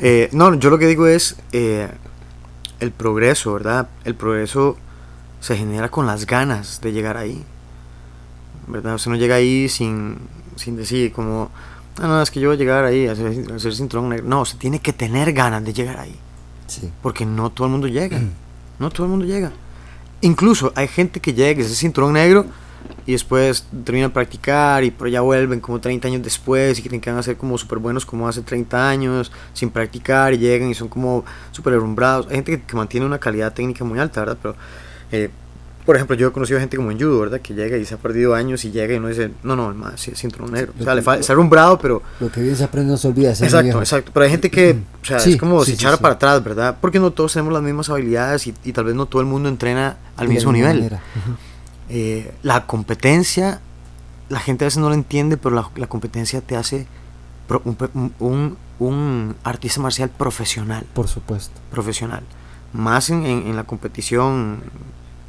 eh, 0.01 0.29
no, 0.33 0.53
yo 0.55 0.69
lo 0.69 0.77
que 0.77 0.85
digo 0.87 1.07
es 1.07 1.37
el 1.51 2.91
progreso, 2.95 3.53
¿verdad? 3.53 3.87
El 4.03 4.15
progreso 4.15 4.77
se 5.47 5.55
genera 5.55 5.89
con 5.89 6.05
las 6.05 6.25
ganas 6.25 6.81
de 6.81 6.91
llegar 6.91 7.15
ahí. 7.15 7.41
¿Verdad? 8.67 8.95
Usted 8.95 9.11
no 9.11 9.15
llega 9.15 9.35
ahí 9.35 9.69
sin, 9.69 10.17
sin 10.57 10.75
decir 10.75 11.13
como, 11.13 11.49
no, 12.01 12.07
no, 12.09 12.21
es 12.21 12.29
que 12.31 12.41
yo 12.41 12.49
voy 12.49 12.57
a 12.57 12.59
llegar 12.59 12.83
ahí 12.83 13.07
a 13.07 13.13
hacer, 13.13 13.49
a 13.49 13.55
hacer 13.55 13.73
cinturón 13.73 14.09
negro. 14.09 14.27
No, 14.27 14.43
se 14.43 14.57
tiene 14.57 14.81
que 14.81 14.91
tener 14.91 15.31
ganas 15.31 15.63
de 15.63 15.71
llegar 15.71 16.01
ahí. 16.01 16.13
Sí. 16.67 16.91
Porque 17.01 17.25
no 17.25 17.49
todo 17.49 17.67
el 17.67 17.71
mundo 17.71 17.87
llega. 17.87 18.19
No 18.77 18.89
todo 18.89 19.05
el 19.05 19.09
mundo 19.09 19.25
llega. 19.25 19.53
Incluso 20.19 20.73
hay 20.75 20.89
gente 20.89 21.21
que 21.21 21.33
llega, 21.33 21.61
ese 21.61 21.75
cinturón 21.75 22.13
negro, 22.13 22.45
y 23.05 23.13
después 23.13 23.65
terminan 23.85 24.09
de 24.09 24.13
practicar 24.13 24.83
y 24.83 24.91
por 24.91 25.07
allá 25.07 25.21
vuelven 25.21 25.61
como 25.61 25.79
30 25.79 26.09
años 26.09 26.23
después 26.23 26.77
y 26.77 26.83
creen 26.83 26.99
que 26.99 27.09
van 27.09 27.19
a 27.19 27.23
ser 27.23 27.37
como 27.37 27.57
súper 27.57 27.79
buenos 27.79 28.05
como 28.05 28.27
hace 28.27 28.41
30 28.41 28.89
años, 28.89 29.31
sin 29.53 29.69
practicar 29.69 30.33
y 30.33 30.39
llegan 30.39 30.69
y 30.69 30.73
son 30.73 30.89
como 30.89 31.23
súper 31.51 31.73
herrumbrados. 31.73 32.27
Hay 32.27 32.35
gente 32.35 32.57
que, 32.57 32.63
que 32.63 32.75
mantiene 32.75 33.05
una 33.05 33.17
calidad 33.17 33.53
técnica 33.53 33.85
muy 33.85 33.97
alta, 33.97 34.19
¿verdad? 34.19 34.37
Pero, 34.41 34.55
eh, 35.11 35.29
por 35.85 35.95
ejemplo, 35.95 36.17
yo 36.17 36.27
he 36.27 36.31
conocido 36.33 36.59
gente 36.59 36.75
como 36.75 36.91
en 36.91 36.97
judo, 36.99 37.17
¿verdad? 37.21 37.39
Que 37.39 37.53
llega 37.53 37.77
y 37.77 37.85
se 37.85 37.95
ha 37.95 37.97
perdido 37.97 38.35
años 38.35 38.65
y 38.65 38.71
llega 38.71 38.93
y 38.93 38.97
uno 38.97 39.07
dice, 39.07 39.31
no, 39.43 39.55
no, 39.55 39.73
más, 39.73 40.01
sí, 40.01 40.11
es 40.11 40.19
cinturón 40.19 40.51
negro. 40.51 40.73
O 40.77 40.83
sea, 40.83 40.93
le 40.93 41.01
falta, 41.01 41.21
está 41.21 41.31
herrumbrado, 41.31 41.79
pero... 41.79 42.01
Lo 42.19 42.29
que 42.29 42.41
bien 42.41 42.57
se 42.57 42.65
aprende 42.65 42.91
no 42.91 42.97
se 42.97 43.07
olvida. 43.07 43.29
Exacto, 43.29 43.63
viejo. 43.63 43.79
exacto. 43.79 44.11
Pero 44.13 44.25
hay 44.25 44.31
gente 44.31 44.51
que, 44.51 44.77
o 45.01 45.05
sea, 45.05 45.19
Sí, 45.19 45.31
es 45.33 45.37
como 45.37 45.61
sí, 45.63 45.71
sí, 45.71 45.75
echara 45.75 45.95
para 45.95 46.15
atrás, 46.15 46.43
¿verdad? 46.43 46.75
Porque 46.81 46.99
no 46.99 47.11
todos 47.11 47.31
tenemos 47.31 47.53
las 47.53 47.61
mismas 47.63 47.89
habilidades 47.89 48.47
y, 48.47 48.53
y 48.65 48.73
tal 48.73 48.83
vez 48.83 48.95
no 48.95 49.05
todo 49.05 49.21
el 49.21 49.27
mundo 49.29 49.47
entrena 49.47 49.95
al 50.17 50.27
De 50.27 50.33
la 50.33 50.37
mismo 50.37 50.51
nivel. 50.51 50.97
Eh, 51.89 52.33
la 52.43 52.65
competencia, 52.65 53.61
la 54.27 54.39
gente 54.41 54.65
a 54.65 54.67
veces 54.67 54.79
no 54.79 54.89
lo 54.89 54.95
entiende, 54.95 55.37
pero 55.37 55.55
la, 55.55 55.69
la 55.77 55.87
competencia 55.87 56.41
te 56.41 56.57
hace 56.57 56.85
pro- 57.47 57.61
un, 57.63 57.77
un- 58.19 58.57
un- 58.79 59.35
artista 59.45 59.79
marcial 59.79 60.09
profesional, 60.09 60.85
Por 60.93 61.07
supuesto. 61.07 61.53
profesional. 61.71 62.23
Más 62.73 63.09
en, 63.09 63.25
en- 63.25 63.47
en 63.47 63.55
la 63.55 63.63
competición, 63.63 64.57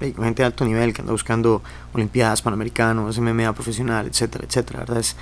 gente 0.00 0.42
de 0.42 0.44
alto 0.44 0.64
nivel 0.64 0.92
que 0.92 1.00
anda 1.02 1.12
buscando 1.12 1.62
Olimpiadas, 1.92 2.42
Panamericanos, 2.42 3.18
MMA 3.18 3.52
profesional, 3.52 4.06
etcétera, 4.06 4.44
etcétera. 4.46 4.80
¿verdad? 4.80 4.98
Es 4.98 5.16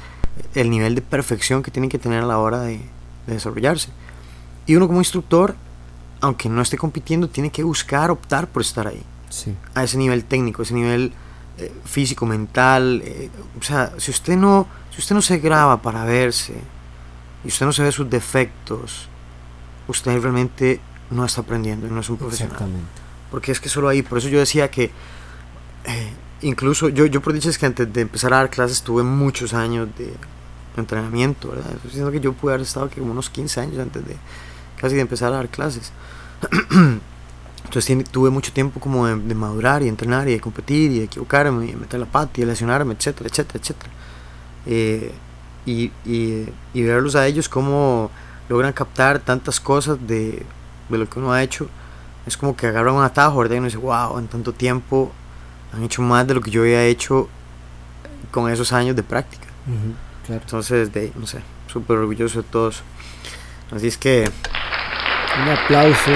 el 0.54 0.70
nivel 0.70 0.94
de 0.94 1.02
perfección 1.02 1.62
que 1.62 1.70
tienen 1.70 1.88
que 1.90 1.98
tener 1.98 2.22
a 2.22 2.26
la 2.26 2.38
hora 2.38 2.60
de, 2.60 2.78
de 3.26 3.32
desarrollarse. 3.34 3.88
Y 4.66 4.74
uno 4.76 4.86
como 4.86 4.98
instructor, 5.00 5.54
aunque 6.20 6.48
no 6.48 6.60
esté 6.62 6.76
compitiendo, 6.76 7.28
tiene 7.28 7.50
que 7.50 7.62
buscar, 7.62 8.10
optar 8.10 8.48
por 8.48 8.62
estar 8.62 8.86
ahí 8.86 9.02
Sí. 9.28 9.54
a 9.74 9.82
ese 9.82 9.98
nivel 9.98 10.24
técnico, 10.24 10.62
ese 10.62 10.74
nivel 10.74 11.12
eh, 11.58 11.72
físico, 11.84 12.26
mental. 12.26 13.02
eh, 13.04 13.30
o 13.58 13.62
sea, 13.62 13.92
si 13.98 14.10
usted 14.10 14.36
no, 14.36 14.66
si 14.92 15.00
usted 15.00 15.14
no 15.14 15.22
se 15.22 15.38
graba 15.38 15.80
para 15.82 16.04
verse 16.04 16.54
y 17.44 17.48
usted 17.48 17.66
no 17.66 17.72
se 17.72 17.82
ve 17.82 17.90
sus 17.92 18.08
defectos, 18.08 19.08
usted 19.88 20.20
realmente 20.20 20.80
no 21.10 21.24
está 21.24 21.40
aprendiendo 21.40 21.86
y 21.86 21.90
no 21.90 22.00
es 22.00 22.08
un 22.10 22.16
profesional. 22.18 22.52
Exactamente. 22.54 23.05
Porque 23.30 23.52
es 23.52 23.60
que 23.60 23.68
solo 23.68 23.88
ahí, 23.88 24.02
por 24.02 24.18
eso 24.18 24.28
yo 24.28 24.38
decía 24.38 24.70
que 24.70 24.90
eh, 25.84 26.12
incluso 26.42 26.88
yo, 26.88 27.06
yo 27.06 27.20
por 27.20 27.32
dicho 27.32 27.50
es 27.50 27.58
que 27.58 27.66
antes 27.66 27.92
de 27.92 28.00
empezar 28.02 28.32
a 28.32 28.36
dar 28.36 28.50
clases 28.50 28.82
tuve 28.82 29.02
muchos 29.02 29.54
años 29.54 29.88
de 29.96 30.12
entrenamiento, 30.76 31.50
¿verdad? 31.50 31.70
Diciendo 31.82 32.10
que 32.10 32.20
yo 32.20 32.32
pude 32.32 32.54
haber 32.54 32.66
estado 32.66 32.88
que 32.88 33.00
como 33.00 33.12
unos 33.12 33.30
15 33.30 33.60
años 33.60 33.78
antes 33.78 34.06
de 34.06 34.16
casi 34.76 34.94
de 34.94 35.00
empezar 35.00 35.32
a 35.32 35.36
dar 35.36 35.48
clases. 35.48 35.92
Entonces 37.64 38.04
tuve 38.10 38.30
mucho 38.30 38.52
tiempo 38.52 38.78
como 38.78 39.06
de, 39.06 39.16
de 39.16 39.34
madurar 39.34 39.82
y 39.82 39.88
entrenar 39.88 40.28
y 40.28 40.32
de 40.32 40.40
competir 40.40 40.92
y 40.92 40.98
de 40.98 41.04
equivocarme 41.04 41.64
y 41.64 41.72
de 41.72 41.76
meter 41.76 41.98
la 41.98 42.06
pata 42.06 42.32
y 42.36 42.40
de 42.40 42.46
lesionarme, 42.46 42.94
etcétera, 42.94 43.28
etcétera, 43.28 43.58
etcétera. 43.60 43.90
Eh, 44.66 45.12
y, 45.64 45.90
y, 46.04 46.48
y 46.74 46.82
verlos 46.82 47.16
a 47.16 47.26
ellos 47.26 47.48
cómo 47.48 48.10
logran 48.48 48.72
captar 48.72 49.18
tantas 49.18 49.58
cosas 49.58 49.98
de, 50.06 50.44
de 50.88 50.98
lo 50.98 51.08
que 51.08 51.18
uno 51.18 51.32
ha 51.32 51.42
hecho, 51.42 51.68
es 52.26 52.36
como 52.36 52.56
que 52.56 52.66
agarran 52.66 52.94
un 52.94 53.04
atajo, 53.04 53.38
¿verdad? 53.38 53.54
Y 53.54 53.58
uno 53.58 53.66
dice, 53.66 53.78
wow, 53.78 54.18
en 54.18 54.26
tanto 54.28 54.52
tiempo 54.52 55.12
han 55.72 55.82
hecho 55.84 56.02
más 56.02 56.26
de 56.26 56.34
lo 56.34 56.40
que 56.40 56.50
yo 56.50 56.62
había 56.62 56.82
hecho 56.84 57.28
con 58.30 58.50
esos 58.50 58.72
años 58.72 58.96
de 58.96 59.02
práctica. 59.02 59.46
Claro. 60.26 60.42
Entonces, 60.42 60.92
de, 60.92 61.12
no 61.16 61.26
sé, 61.26 61.40
súper 61.66 61.98
orgulloso 61.98 62.42
de 62.42 62.48
todos. 62.48 62.82
Así 63.74 63.86
es 63.88 63.96
que 63.98 64.30
Un 65.42 65.48
aplauso 65.50 66.10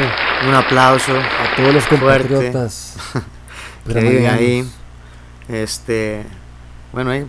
un 0.49 0.55
aplauso 0.55 1.13
a 1.15 1.57
todos 1.57 1.75
los 1.75 1.87
compatriotas. 1.87 2.97
que 3.87 4.01
viven 4.01 4.27
ahí. 4.27 4.71
Este, 5.49 6.25
bueno, 6.93 7.11
ahí, 7.11 7.27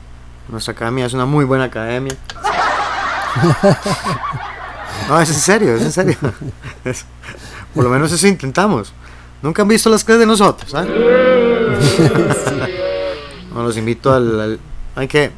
nuestra 0.47 0.73
academia 0.73 1.05
es 1.07 1.13
una 1.13 1.25
muy 1.25 1.43
buena 1.45 1.65
academia. 1.65 2.15
No, 5.07 5.19
es 5.19 5.29
en 5.29 5.35
serio, 5.35 5.75
es 5.75 5.81
en 5.81 5.91
serio. 5.91 6.15
Es- 6.85 7.05
por 7.73 7.83
lo 7.83 7.89
menos 7.89 8.11
eso 8.11 8.27
intentamos. 8.27 8.93
Nunca 9.41 9.61
han 9.63 9.67
visto 9.67 9.89
las 9.89 10.03
clases 10.03 10.19
de 10.21 10.25
nosotros, 10.27 10.73
¿ah? 10.75 10.85
No, 13.53 13.63
los 13.63 13.75
invito 13.77 14.13
al. 14.13 14.39
al- 14.39 14.59
hay 14.95 15.07
que. 15.07 15.31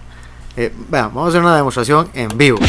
eh, 0.57 0.73
vean, 0.89 1.07
vamos 1.13 1.27
a 1.27 1.29
hacer 1.29 1.41
una 1.41 1.55
demostración 1.55 2.09
en 2.13 2.37
vivo. 2.37 2.59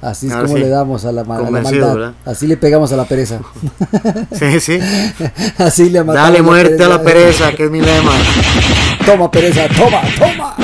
Así 0.00 0.26
es 0.26 0.32
Ahora 0.34 0.44
como 0.44 0.58
sí. 0.58 0.62
le 0.62 0.68
damos 0.68 1.04
a 1.06 1.12
la, 1.12 1.22
a 1.22 1.24
la 1.24 1.50
maldad. 1.50 1.94
¿verdad? 1.94 2.12
Así 2.26 2.46
le 2.46 2.58
pegamos 2.58 2.92
a 2.92 2.96
la 2.96 3.04
pereza. 3.06 3.40
Sí, 4.38 4.60
sí. 4.60 4.78
Así 5.58 5.88
le 5.88 6.04
matamos 6.04 6.28
Dale 6.28 6.42
muerte 6.42 6.84
a 6.84 6.88
la 6.88 7.02
pereza, 7.02 7.52
que 7.52 7.64
es 7.64 7.70
mi 7.70 7.80
lema. 7.80 8.12
Toma 9.06 9.30
pereza, 9.30 9.66
toma, 9.68 10.02
toma. 10.18 10.54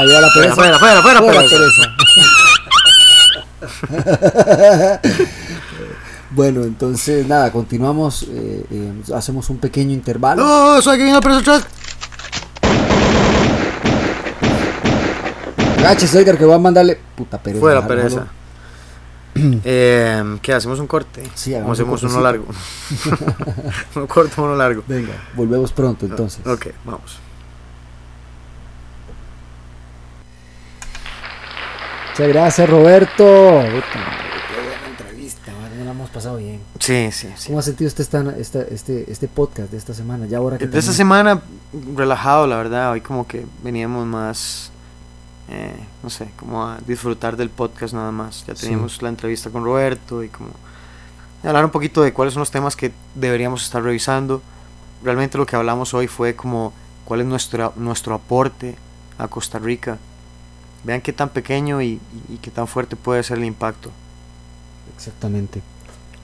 Allá 0.00 0.20
la 0.22 0.28
pereza. 0.34 0.54
Fuera, 0.54 0.78
fuera, 0.78 1.02
fuera, 1.02 1.20
Fuera 1.20 1.38
pereza. 1.40 1.56
pereza. 1.58 1.82
bueno, 6.30 6.62
entonces 6.64 7.26
nada, 7.26 7.50
continuamos. 7.52 8.24
eh, 8.28 8.64
eh, 8.70 8.92
hacemos 9.14 9.48
un 9.50 9.58
pequeño 9.58 9.92
intervalo. 9.92 10.44
No, 10.44 10.82
soy 10.82 10.96
que 10.98 11.04
viene 11.04 11.18
la 11.18 11.20
pereza 11.20 11.40
atrás. 11.40 11.66
Gaches, 15.82 16.14
Edgar, 16.14 16.38
que 16.38 16.44
va 16.44 16.54
a 16.54 16.58
mandarle. 16.58 16.98
Puta 17.16 17.42
pereza. 17.42 17.60
Fuera 17.60 17.86
pereza. 17.86 18.26
Eh, 19.34 20.38
¿Qué? 20.42 20.52
¿Hacemos 20.52 20.78
un 20.78 20.86
corte? 20.86 21.22
Sí, 21.34 21.54
¿O 21.54 21.56
hagamos 21.56 21.78
un 21.78 21.84
hacemos 21.94 22.12
uno 22.12 22.20
largo? 22.20 22.44
uno 23.96 24.06
corto, 24.06 24.42
uno 24.42 24.54
largo. 24.54 24.84
Venga, 24.86 25.14
volvemos 25.34 25.72
pronto 25.72 26.04
entonces. 26.04 26.46
Ok, 26.46 26.66
vamos. 26.84 27.18
Muchas 32.22 32.34
gracias, 32.34 32.70
Roberto. 32.70 33.24
Qué 33.24 33.82
buena 34.62 34.86
entrevista, 34.88 35.50
la 35.84 35.90
hemos 35.90 36.08
pasado 36.10 36.36
bien. 36.36 36.60
Sí, 36.78 37.10
sí, 37.10 37.28
sí. 37.36 37.46
¿Cómo 37.48 37.58
ha 37.58 37.62
sentido 37.62 37.88
usted 37.88 38.02
esta, 38.02 38.20
esta- 38.38 38.62
este, 38.62 39.10
este 39.10 39.26
podcast 39.26 39.72
de 39.72 39.76
esta 39.78 39.92
semana? 39.92 40.26
Ya 40.26 40.38
ahora 40.38 40.56
que 40.56 40.68
De 40.68 40.78
esta 40.78 40.92
semana, 40.92 41.42
relajado, 41.96 42.46
la 42.46 42.56
verdad. 42.58 42.92
Hoy 42.92 43.00
como 43.00 43.26
que 43.26 43.44
veníamos 43.64 44.06
más, 44.06 44.70
eh, 45.48 45.74
no 46.04 46.10
sé, 46.10 46.28
como 46.36 46.64
a 46.64 46.78
disfrutar 46.86 47.36
del 47.36 47.50
podcast 47.50 47.92
nada 47.92 48.12
más. 48.12 48.44
Ya 48.46 48.54
Sí. 48.54 48.62
teníamos 48.66 49.02
la 49.02 49.08
entrevista 49.08 49.50
con 49.50 49.64
Roberto 49.64 50.22
y 50.22 50.28
como 50.28 50.50
hablar 51.42 51.64
un 51.64 51.72
poquito 51.72 52.02
de 52.02 52.12
cuáles 52.12 52.34
son 52.34 52.40
los 52.42 52.52
temas 52.52 52.76
que 52.76 52.92
deberíamos 53.16 53.64
estar 53.64 53.82
revisando. 53.82 54.42
Realmente 55.02 55.38
lo 55.38 55.46
que 55.46 55.56
hablamos 55.56 55.92
hoy 55.92 56.06
fue 56.06 56.36
como 56.36 56.72
cuál 57.04 57.20
es 57.22 57.26
nuestro, 57.26 57.72
nuestro 57.74 58.14
aporte 58.14 58.76
a 59.18 59.26
Costa 59.26 59.58
Rica. 59.58 59.98
Vean 60.84 61.00
qué 61.00 61.12
tan 61.12 61.28
pequeño 61.28 61.80
y, 61.82 61.86
y- 62.28 62.34
y 62.34 62.36
qué 62.38 62.50
tan 62.50 62.66
fuerte 62.66 62.96
puede 62.96 63.22
ser 63.22 63.38
el 63.38 63.44
impacto. 63.44 63.90
Exactamente. 64.96 65.62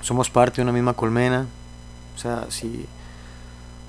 somos 0.01 0.31
parte 0.31 0.57
de 0.57 0.63
una 0.63 0.73
misma 0.73 0.95
colmena. 0.95 1.47
O 2.17 2.19
sea, 2.19 2.47
si 2.51 2.87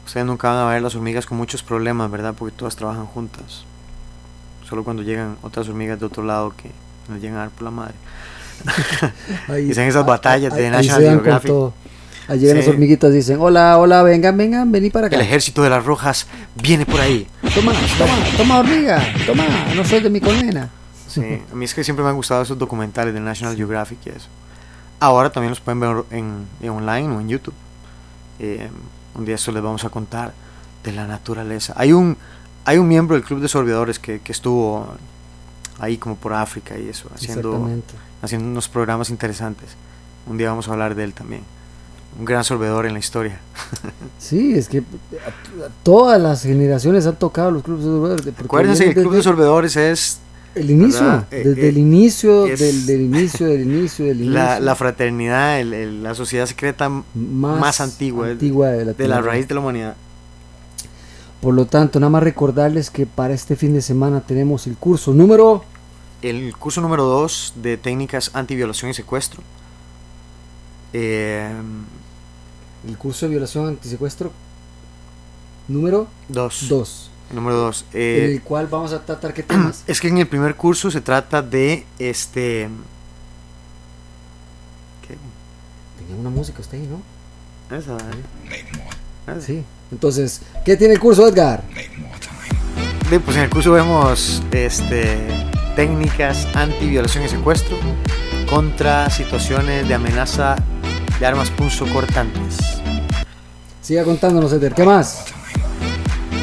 ustedes 0.05 0.25
nunca 0.25 0.49
van 0.49 0.57
a 0.57 0.69
ver 0.69 0.81
las 0.81 0.95
hormigas 0.95 1.25
con 1.25 1.37
muchos 1.37 1.61
problemas, 1.63 2.09
¿verdad? 2.11 2.33
Porque 2.37 2.55
todas 2.55 2.75
trabajan 2.75 3.05
juntas. 3.05 3.63
Solo 4.67 4.83
cuando 4.83 5.01
llegan 5.03 5.37
otras 5.41 5.67
hormigas 5.69 5.99
de 5.99 6.05
otro 6.05 6.23
lado 6.23 6.53
que 6.55 6.71
nos 7.09 7.19
llegan 7.21 7.37
a 7.37 7.41
dar 7.41 7.49
por 7.49 7.63
la 7.63 7.71
madre. 7.71 7.93
Ahí, 9.47 9.65
Dicen 9.69 9.87
esas 9.87 10.05
batallas 10.05 10.53
de 10.53 10.65
ahí 10.65 10.71
National 10.71 11.03
dan 11.03 11.15
con 11.15 11.23
Geographic. 11.23 11.51
Ahí 12.29 12.39
llegan 12.39 12.57
Sí. 12.57 12.61
las 12.61 12.67
hormiguitas 12.69 13.11
dicen, 13.11 13.37
hola, 13.39 13.77
hola, 13.77 14.03
vengan, 14.03 14.37
vengan, 14.37 14.71
vení 14.71 14.89
para 14.89 15.07
acá. 15.07 15.15
El 15.15 15.21
ejército 15.23 15.63
de 15.63 15.69
las 15.69 15.83
rojas 15.83 16.27
viene 16.55 16.85
por 16.85 17.01
ahí. 17.01 17.27
Toma, 17.55 17.73
toma, 17.97 18.13
toma 18.37 18.59
hormiga, 18.59 19.01
toma, 19.25 19.43
no 19.75 19.83
soy 19.83 19.99
de 20.01 20.09
mi 20.09 20.19
colmena. 20.21 20.69
Sí, 21.07 21.21
a 21.51 21.55
mí 21.55 21.65
es 21.65 21.73
que 21.73 21.83
siempre 21.83 22.03
me 22.03 22.09
han 22.11 22.15
gustado 22.15 22.43
esos 22.43 22.57
documentales 22.57 23.13
de 23.13 23.19
National 23.19 23.55
Geographic 23.55 23.97
y 24.05 24.09
eso. 24.09 24.27
Ahora 24.99 25.31
también 25.31 25.49
los 25.49 25.59
pueden 25.59 25.79
ver 25.79 26.03
en, 26.11 26.45
en 26.61 26.69
online 26.69 27.07
o 27.15 27.19
en 27.19 27.29
YouTube. 27.29 27.53
Eh, 28.39 28.69
un 29.15 29.25
día 29.25 29.35
eso 29.35 29.51
les 29.51 29.63
vamos 29.63 29.83
a 29.85 29.89
contar 29.89 30.33
de 30.83 30.91
la 30.91 31.07
naturaleza. 31.07 31.73
Hay 31.77 31.93
un, 31.93 32.15
hay 32.63 32.77
un 32.77 32.87
miembro 32.87 33.15
del 33.15 33.23
club 33.25 33.39
de 33.41 33.47
sorbedores 33.47 33.97
que, 33.97 34.19
que 34.19 34.31
estuvo 34.31 34.87
ahí 35.79 35.97
como 35.97 36.15
por 36.15 36.33
África 36.33 36.77
y 36.77 36.89
eso, 36.89 37.09
haciendo, 37.15 37.69
haciendo 38.21 38.47
unos 38.47 38.67
programas 38.69 39.09
interesantes. 39.09 39.69
Un 40.27 40.37
día 40.37 40.49
vamos 40.49 40.67
a 40.67 40.73
hablar 40.73 40.93
de 40.93 41.05
él 41.05 41.13
también. 41.13 41.41
Un 42.17 42.25
gran 42.25 42.43
sorbedor 42.43 42.85
en 42.85 42.93
la 42.93 42.99
historia. 42.99 43.39
Sí, 44.19 44.53
es 44.53 44.67
que 44.67 44.79
a- 44.79 45.65
a 45.65 45.69
todas 45.83 46.21
las 46.21 46.43
generaciones 46.43 47.05
han 47.07 47.15
tocado 47.15 47.51
los 47.51 47.63
clubes 47.63 47.83
de 47.85 47.89
sorbedores. 47.89 48.21
porque 48.25 48.43
Acuérdense 48.43 48.83
que 48.83 48.89
el 48.89 48.95
club 48.95 49.11
de 49.11 49.17
desde 49.17 49.29
sorbedores 49.29 49.75
es 49.77 50.19
El 50.55 50.69
inicio. 50.71 51.25
Eh, 51.31 51.43
desde 51.45 51.65
eh, 51.65 51.69
el 51.69 51.77
inicio, 51.77 52.45
es- 52.47 52.59
del, 52.59 52.85
del 52.85 53.01
inicio, 53.01 53.47
del 53.47 53.61
inicio, 53.61 54.05
del 54.05 54.17
inicio. 54.21 54.33
la, 54.33 54.59
la 54.59 54.75
fraternidad, 54.75 55.59
el- 55.61 55.73
el- 55.73 56.03
la 56.03 56.13
sociedad 56.15 56.45
secreta 56.47 56.89
más, 57.15 57.79
antigua, 57.81 58.27
antigua 58.27 58.67
de 58.69 58.85
la, 58.85 58.93
de 58.93 59.07
la 59.07 59.21
raíz 59.21 59.47
de 59.47 59.53
la 59.55 59.61
humanidad. 59.61 59.95
Por 61.41 61.53
lo 61.53 61.65
tanto, 61.65 61.99
nada 62.01 62.09
más 62.09 62.21
recordarles 62.23 62.89
que 62.89 63.05
para 63.05 63.33
este 63.33 63.55
fin 63.55 63.73
de 63.73 63.81
semana 63.81 64.19
tenemos 64.21 64.67
el 64.67 64.75
curso 64.75 65.13
número 65.13 65.63
El 66.21 66.53
curso 66.57 66.81
número 66.81 67.05
2 67.05 67.53
de 67.63 67.77
técnicas 67.77 68.31
antiviolación 68.33 68.91
y 68.91 68.93
secuestro. 68.93 69.41
Eh, 70.91 71.49
el 72.87 72.97
curso 72.97 73.25
de 73.25 73.31
violación 73.31 73.67
antisecuestro 73.67 74.31
número 75.67 76.07
dos. 76.27 76.65
2, 76.67 77.11
Número 77.33 77.57
2. 77.57 77.85
en 77.93 78.31
el 78.31 78.41
cual 78.41 78.67
vamos 78.67 78.91
a 78.93 79.05
tratar 79.05 79.33
qué 79.33 79.43
temas. 79.43 79.83
Es 79.87 79.99
que 80.01 80.07
en 80.07 80.17
el 80.17 80.27
primer 80.27 80.55
curso 80.55 80.89
se 80.89 81.01
trata 81.01 81.41
de 81.41 81.85
este. 81.99 82.69
¿Qué? 85.07 85.15
Tenía 85.99 86.19
una 86.19 86.29
música 86.29 86.59
usted 86.61 86.79
ahí, 86.79 86.87
¿no? 86.87 87.75
Esa, 87.75 87.97
¿eh? 87.97 89.41
Sí. 89.45 89.63
Entonces, 89.91 90.41
¿qué 90.65 90.75
tiene 90.75 90.95
el 90.95 90.99
curso, 90.99 91.27
Edgar? 91.27 91.63
De, 93.11 93.19
pues 93.19 93.37
en 93.37 93.43
el 93.43 93.49
curso 93.49 93.71
vemos 93.71 94.41
este, 94.51 95.17
técnicas 95.75 96.47
anti-violación 96.55 97.25
y 97.25 97.29
secuestro 97.29 97.77
contra 98.49 99.09
situaciones 99.11 99.87
de 99.87 99.93
amenaza 99.93 100.55
de 101.19 101.25
armas 101.25 101.49
punzocortantes. 101.51 102.57
Siga 103.81 104.03
contándonos, 104.03 104.51
Edgar. 104.53 104.73
¿Qué 104.75 104.83
más? 104.83 105.25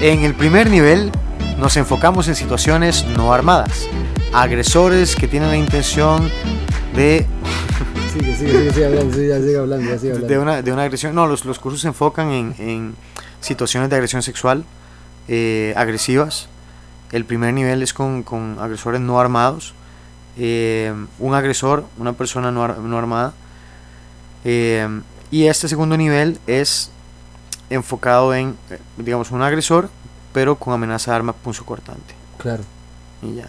En 0.00 0.24
el 0.24 0.34
primer 0.34 0.68
nivel 0.70 1.10
nos 1.58 1.76
enfocamos 1.76 2.28
en 2.28 2.34
situaciones 2.34 3.04
no 3.16 3.32
armadas, 3.32 3.86
agresores 4.32 5.16
que 5.16 5.26
tienen 5.28 5.48
la 5.50 5.56
intención 5.56 6.30
de, 6.94 7.26
Sigue, 8.12 8.34
sigue, 8.34 8.50
sigue, 8.52 8.72
sigue 8.72 8.86
hablando, 8.86 9.14
sigue, 9.14 9.40
sigue 9.42 9.58
hablando, 9.58 9.98
sigue 9.98 10.12
hablando. 10.12 10.26
de, 10.28 10.38
una, 10.38 10.62
de 10.62 10.72
una 10.72 10.82
agresión. 10.84 11.14
No, 11.14 11.26
los, 11.26 11.44
los 11.44 11.58
cursos 11.58 11.82
se 11.82 11.88
enfocan 11.88 12.30
en, 12.30 12.54
en 12.58 12.94
situaciones 13.40 13.90
de 13.90 13.96
agresión 13.96 14.22
sexual 14.22 14.64
eh, 15.28 15.74
agresivas. 15.76 16.48
El 17.12 17.24
primer 17.26 17.52
nivel 17.52 17.82
es 17.82 17.92
con, 17.92 18.22
con 18.22 18.56
agresores 18.58 19.00
no 19.02 19.20
armados. 19.20 19.74
eh, 20.38 20.92
un 21.18 21.34
agresor, 21.34 21.84
una 21.98 22.14
persona 22.14 22.50
no, 22.50 22.64
ar- 22.64 22.78
no 22.78 22.96
armada. 22.98 23.34
Eh, 24.44 24.88
y 25.30 25.44
este 25.46 25.68
segundo 25.68 25.96
nivel 25.96 26.38
es 26.46 26.90
enfocado 27.70 28.34
en, 28.34 28.56
eh, 28.70 28.78
digamos, 28.96 29.30
un 29.30 29.42
agresor, 29.42 29.90
pero 30.32 30.56
con 30.56 30.72
amenaza 30.74 31.10
de 31.10 31.16
arma 31.16 31.32
punzocortante. 31.32 32.14
Claro. 32.38 32.62
Y 33.22 33.34
ya. 33.36 33.48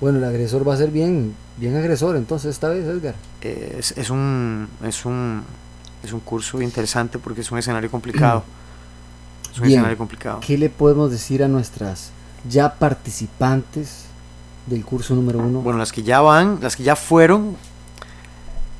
Bueno, 0.00 0.18
el 0.18 0.24
agresor 0.24 0.66
va 0.66 0.74
a 0.74 0.76
ser 0.76 0.90
bien, 0.90 1.34
bien 1.58 1.76
agresor, 1.76 2.16
entonces 2.16 2.50
esta 2.50 2.68
vez, 2.68 2.84
Edgar. 2.86 3.14
Eh, 3.42 3.76
es, 3.78 3.92
es 3.96 4.10
un, 4.10 4.68
es, 4.84 5.04
un, 5.04 5.44
es 6.02 6.12
un 6.12 6.20
curso 6.20 6.60
interesante 6.60 7.18
porque 7.18 7.42
es 7.42 7.50
un 7.52 7.58
escenario 7.58 7.90
complicado. 7.90 8.44
Es 9.52 9.58
un 9.58 9.64
Bien. 9.64 9.80
escenario 9.80 9.98
complicado. 9.98 10.40
¿Qué 10.40 10.56
le 10.56 10.70
podemos 10.70 11.10
decir 11.10 11.44
a 11.44 11.48
nuestras 11.48 12.10
ya 12.48 12.72
participantes 12.72 14.04
del 14.66 14.82
curso 14.82 15.14
número 15.14 15.40
uno? 15.40 15.60
Bueno, 15.60 15.78
las 15.78 15.92
que 15.92 16.02
ya 16.02 16.22
van, 16.22 16.58
las 16.62 16.74
que 16.74 16.82
ya 16.84 16.96
fueron, 16.96 17.54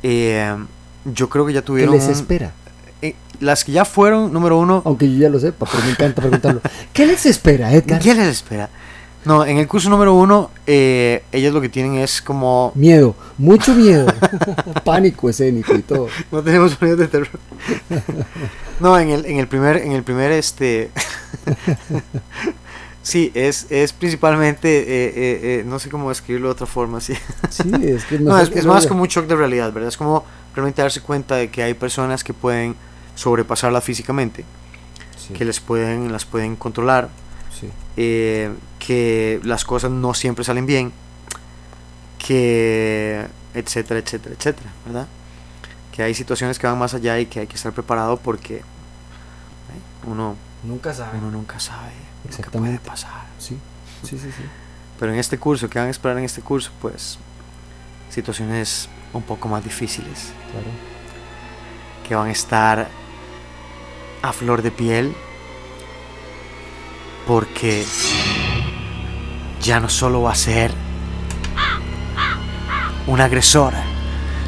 eh, 0.02 0.56
yo 1.04 1.28
creo 1.28 1.46
que 1.46 1.52
ya 1.52 1.60
¿Qué 1.60 1.66
tuvieron... 1.66 1.94
les 1.94 2.04
un- 2.06 2.10
espera? 2.12 2.52
eh, 3.02 3.14
las 3.40 3.64
que 3.64 3.72
ya 3.72 3.84
fueron, 3.84 4.32
número 4.32 4.58
uno, 4.58 4.82
Aunque 4.84 5.10
yo 5.12 5.18
ya 5.18 5.28
lo 5.28 5.38
sepa, 5.40 5.66
pero 5.70 5.82
me 5.84 5.90
encanta 5.90 6.20
preguntarlo. 6.22 6.60
¿Qué 6.92 7.06
les 7.06 7.26
espera, 7.26 7.72
Edgar? 7.72 8.00
¿qué 8.00 8.14
les 8.14 8.28
espera? 8.28 8.68
No, 9.24 9.44
en 9.46 9.58
el 9.58 9.68
curso 9.68 9.88
número 9.88 10.14
uno, 10.14 10.50
eh, 10.66 11.22
ellos 11.30 11.54
lo 11.54 11.60
que 11.60 11.68
tienen 11.68 11.94
es 11.94 12.20
como... 12.20 12.72
Miedo, 12.74 13.14
mucho 13.38 13.72
miedo, 13.74 14.06
pánico 14.84 15.28
escénico 15.30 15.74
y 15.74 15.82
todo. 15.82 16.08
No 16.32 16.42
tenemos 16.42 16.72
sonidos 16.72 16.98
de 16.98 17.06
terror. 17.08 17.28
No, 18.80 18.98
en 18.98 19.10
el, 19.10 19.26
en 19.26 19.38
el 19.38 19.46
primer, 19.46 19.76
en 19.76 19.92
el 19.92 20.02
primer, 20.02 20.32
este... 20.32 20.90
sí, 23.02 23.30
es, 23.34 23.66
es 23.70 23.92
principalmente, 23.92 24.68
eh, 24.80 24.84
eh, 24.86 25.12
eh, 25.60 25.64
no 25.66 25.78
sé 25.78 25.88
cómo 25.88 26.08
describirlo 26.08 26.48
de 26.48 26.52
otra 26.52 26.66
forma, 26.66 27.00
sí. 27.00 27.14
Sí, 27.50 27.70
es 27.82 28.04
que 28.04 28.18
No, 28.18 28.38
es, 28.38 28.48
que 28.50 28.58
es 28.58 28.66
más 28.66 28.86
como 28.88 29.02
un 29.02 29.08
shock 29.08 29.26
de 29.26 29.36
realidad, 29.36 29.72
¿verdad? 29.72 29.88
Es 29.88 29.96
como 29.96 30.24
realmente 30.54 30.82
darse 30.82 31.00
cuenta 31.00 31.36
de 31.36 31.50
que 31.50 31.62
hay 31.62 31.74
personas 31.74 32.22
que 32.24 32.34
pueden 32.34 32.74
sobrepasarla 33.14 33.80
físicamente, 33.80 34.44
Sí, 35.16 35.34
que 35.34 35.44
les 35.44 35.60
pueden, 35.60 36.10
las 36.10 36.24
pueden 36.24 36.56
controlar, 36.56 37.08
sí. 37.58 37.70
eh, 37.96 38.52
que 38.80 39.40
las 39.44 39.64
cosas 39.64 39.90
no 39.90 40.14
siempre 40.14 40.44
salen 40.44 40.66
bien, 40.66 40.92
que 42.18 43.26
etcétera, 43.54 44.00
etcétera, 44.00 44.34
etcétera, 44.38 44.70
¿verdad? 44.86 45.06
Que 45.92 46.02
hay 46.02 46.14
situaciones 46.14 46.58
que 46.58 46.66
van 46.66 46.78
más 46.78 46.94
allá 46.94 47.18
y 47.18 47.26
que 47.26 47.40
hay 47.40 47.46
que 47.46 47.54
estar 47.56 47.72
preparado 47.72 48.16
porque 48.16 48.56
eh, 48.56 48.62
uno, 50.06 50.36
Nunca 50.64 50.94
saben. 50.94 51.20
uno 51.22 51.30
nunca 51.30 51.58
sabe 51.60 51.92
lo 52.30 52.36
que 52.36 52.50
puede 52.58 52.78
pasar. 52.78 53.26
Sí, 53.38 53.58
sí, 54.02 54.18
sí, 54.18 54.30
sí. 54.30 54.42
Pero 54.98 55.12
en 55.12 55.18
este 55.18 55.38
curso, 55.38 55.68
que 55.68 55.78
van 55.78 55.88
a 55.88 55.90
esperar 55.90 56.18
en 56.18 56.24
este 56.24 56.40
curso? 56.40 56.70
Pues 56.80 57.18
situaciones 58.10 58.88
un 59.12 59.22
poco 59.22 59.48
más 59.48 59.62
difíciles, 59.64 60.32
Claro. 60.50 60.66
que 62.06 62.14
van 62.14 62.28
a 62.28 62.32
estar 62.32 62.88
a 64.22 64.32
flor 64.32 64.62
de 64.62 64.70
piel, 64.70 65.14
porque 67.26 67.84
ya 69.60 69.80
no 69.80 69.88
solo 69.88 70.22
va 70.22 70.32
a 70.32 70.36
ser 70.36 70.72
un 73.06 73.20
agresor, 73.20 73.74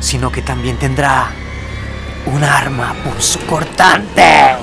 sino 0.01 0.31
que 0.31 0.43
también 0.43 0.77
tendrá 0.79 1.29
un 2.27 2.43
arma 2.43 2.95
punzocortante. 3.05 4.57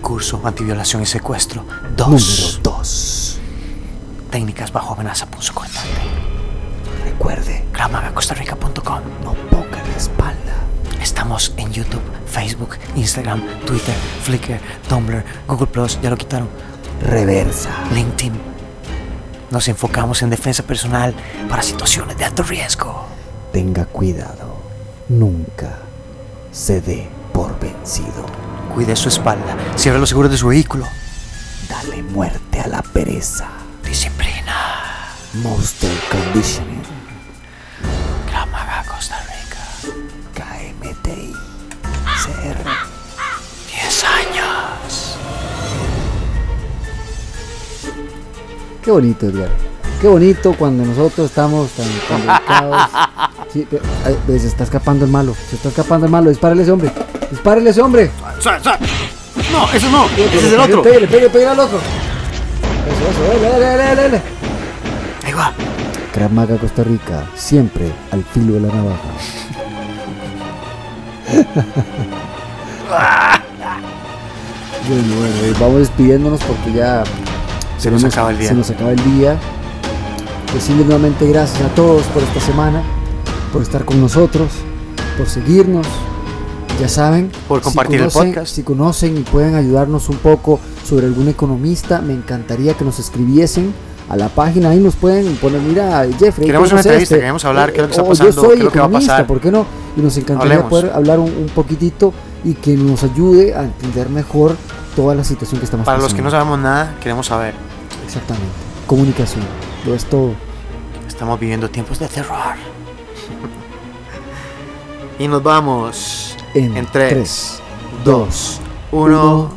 Curso 0.00 0.40
antiviolación 0.44 1.02
y 1.02 1.06
secuestro 1.06 1.64
2. 1.96 2.08
Número 2.08 2.58
2. 2.78 3.38
Técnicas 4.30 4.72
bajo 4.72 4.94
amenaza 4.94 5.26
punzocortante. 5.26 5.88
Recuerde, 7.22 7.64
Gramagacostarrica.com 7.72 9.00
no 9.22 9.34
ponga 9.48 9.80
la 9.80 9.96
espalda. 9.96 10.56
Estamos 11.00 11.54
en 11.56 11.72
YouTube, 11.72 12.02
Facebook, 12.26 12.70
Instagram, 12.96 13.40
Twitter, 13.64 13.94
Flickr, 14.24 14.58
Tumblr, 14.88 15.24
Google 15.46 15.68
Plus, 15.68 16.00
ya 16.02 16.10
lo 16.10 16.16
quitaron, 16.16 16.48
Reversa. 17.00 17.70
LinkedIn. 17.94 18.32
Nos 19.52 19.68
enfocamos 19.68 20.20
en 20.22 20.30
defensa 20.30 20.64
personal 20.64 21.14
para 21.48 21.62
situaciones 21.62 22.18
de 22.18 22.24
alto 22.24 22.42
riesgo. 22.42 23.06
Tenga 23.52 23.84
cuidado. 23.84 24.56
Nunca 25.08 25.78
se 26.50 26.80
dé 26.80 27.08
por 27.32 27.56
vencido. 27.60 28.26
Cuide 28.74 28.96
su 28.96 29.08
espalda, 29.08 29.56
cierre 29.76 30.00
los 30.00 30.08
seguros 30.08 30.32
de 30.32 30.38
su 30.38 30.48
vehículo. 30.48 30.88
Dale 31.68 32.02
muerte 32.02 32.58
a 32.58 32.66
la 32.66 32.82
pereza. 32.82 33.48
Disciplina. 33.84 35.12
Monster 35.34 35.92
Conditioning. 36.10 37.01
Qué 48.82 48.90
bonito, 48.90 49.26
Edgar. 49.26 49.48
Qué 50.00 50.08
bonito 50.08 50.54
cuando 50.58 50.84
nosotros 50.84 51.30
estamos 51.30 51.70
tan, 51.70 51.86
tan. 52.08 52.22
Sí, 53.52 53.66
ay, 54.06 54.16
ve, 54.26 54.38
se 54.38 54.46
está 54.46 54.64
escapando 54.64 55.04
el 55.04 55.10
malo. 55.10 55.36
Se 55.50 55.56
está 55.56 55.68
escapando 55.68 56.06
el 56.06 56.12
malo. 56.12 56.30
Dispárele 56.30 56.62
a 56.62 56.64
ese 56.64 56.72
hombre. 56.72 56.90
Dispárele 57.30 57.68
a 57.68 57.70
ese 57.70 57.82
hombre. 57.82 58.10
No, 59.52 59.70
eso 59.72 59.90
no, 59.90 60.06
ese 60.06 60.38
es 60.38 60.52
el 60.54 60.58
otro. 60.58 60.82
Pégale, 60.82 61.06
pégale, 61.06 61.28
pégale 61.28 61.50
al 61.50 61.60
otro. 61.60 61.76
Eso, 61.78 63.10
eso, 63.10 63.22
dale, 63.42 63.60
dale, 63.60 63.76
dale, 63.76 64.02
dale. 64.02 64.22
Ahí 65.24 65.32
va. 65.34 65.52
Krav 66.14 66.32
Maga 66.32 66.56
Costa 66.56 66.82
Rica, 66.82 67.26
siempre 67.34 67.92
al 68.10 68.24
filo 68.24 68.54
de 68.54 68.60
la 68.60 68.68
navaja. 68.68 69.10
bueno, 74.88 75.14
bueno, 75.18 75.58
vamos 75.60 75.78
despidiéndonos 75.78 76.42
porque 76.42 76.72
ya 76.72 77.04
Se 77.78 77.90
nos 77.90 78.00
tenemos- 78.00 78.04
acaba 78.14 78.30
el 78.30 78.38
día. 78.38 78.48
Se 78.48 78.54
nos 78.54 78.70
acaba 78.70 78.90
el 78.92 79.04
día. 79.18 79.36
Decirles 80.54 80.84
nuevamente 80.86 81.26
gracias 81.28 81.62
a 81.62 81.74
todos 81.74 82.02
por 82.06 82.22
esta 82.22 82.40
semana, 82.40 82.82
por 83.52 83.62
estar 83.62 83.84
con 83.84 84.00
nosotros, 84.00 84.48
por 85.16 85.28
seguirnos, 85.28 85.86
Ya 86.80 86.88
saben, 86.88 87.30
Por 87.48 87.60
compartir 87.60 87.96
el 88.00 88.08
conocen, 88.08 88.32
podcast. 88.34 88.54
Si 88.56 88.62
conocen 88.62 89.16
y 89.18 89.20
pueden 89.20 89.54
ayudarnos 89.54 90.08
un 90.08 90.16
poco 90.16 90.58
sobre 90.88 91.06
algún 91.06 91.28
economista, 91.28 92.00
me 92.00 92.12
encantaría 92.14 92.74
que 92.74 92.84
nos 92.84 92.98
escribiesen 92.98 93.72
a 94.08 94.16
la 94.16 94.28
página. 94.30 94.70
Ahí 94.70 94.80
nos 94.80 94.96
pueden 94.96 95.36
poner, 95.36 95.60
mira, 95.60 96.04
Jeffrey. 96.18 96.46
Queremos 96.46 96.70
¿cómo 96.70 96.80
una 96.80 96.80
entrevista, 96.80 97.14
este? 97.14 97.16
queremos 97.20 97.44
hablar 97.44 97.72
qué 97.72 97.76
es 97.76 97.82
lo 97.82 97.88
que 97.88 97.90
está 97.92 98.04
pasando, 98.08 98.32
Yo 98.34 98.40
soy 98.40 98.48
qué 98.54 98.58
es 98.58 98.64
lo 98.64 98.72
que 98.72 98.78
va 98.78 98.84
a 98.84 98.88
economista, 98.88 99.12
pasar. 99.12 99.26
¿por 99.26 99.40
qué 99.40 99.52
no? 99.52 99.66
Y 99.96 100.00
nos 100.00 100.16
encantaría 100.16 100.54
Hablemos. 100.54 100.70
poder 100.70 100.92
hablar 100.94 101.18
un, 101.20 101.26
un 101.30 101.48
poquitito 101.54 102.12
y 102.42 102.54
que 102.54 102.74
nos 102.74 103.04
ayude 103.04 103.54
a 103.54 103.64
entender 103.64 104.08
mejor 104.08 104.56
toda 104.94 105.14
la 105.14 105.24
situación 105.24 105.58
que 105.60 105.64
estamos 105.64 105.86
Para 105.86 105.98
los 105.98 106.12
que 106.14 106.22
no 106.22 106.28
pasando. 106.30 106.44
sabemos 106.44 106.58
nada, 106.58 106.94
queremos 107.00 107.26
saber. 107.26 107.54
Exactamente. 108.04 108.48
Comunicación. 108.86 109.44
Lo 109.86 109.94
es 109.94 110.04
todo. 110.04 110.34
Estamos 111.06 111.38
viviendo 111.40 111.68
tiempos 111.70 111.98
de 111.98 112.08
terror. 112.08 112.54
y 115.18 115.28
nos 115.28 115.42
vamos 115.42 116.36
En 116.54 116.76
en 116.76 116.86
3, 116.86 117.10
tres, 117.12 117.60
2, 118.04 118.60
1. 118.92 119.50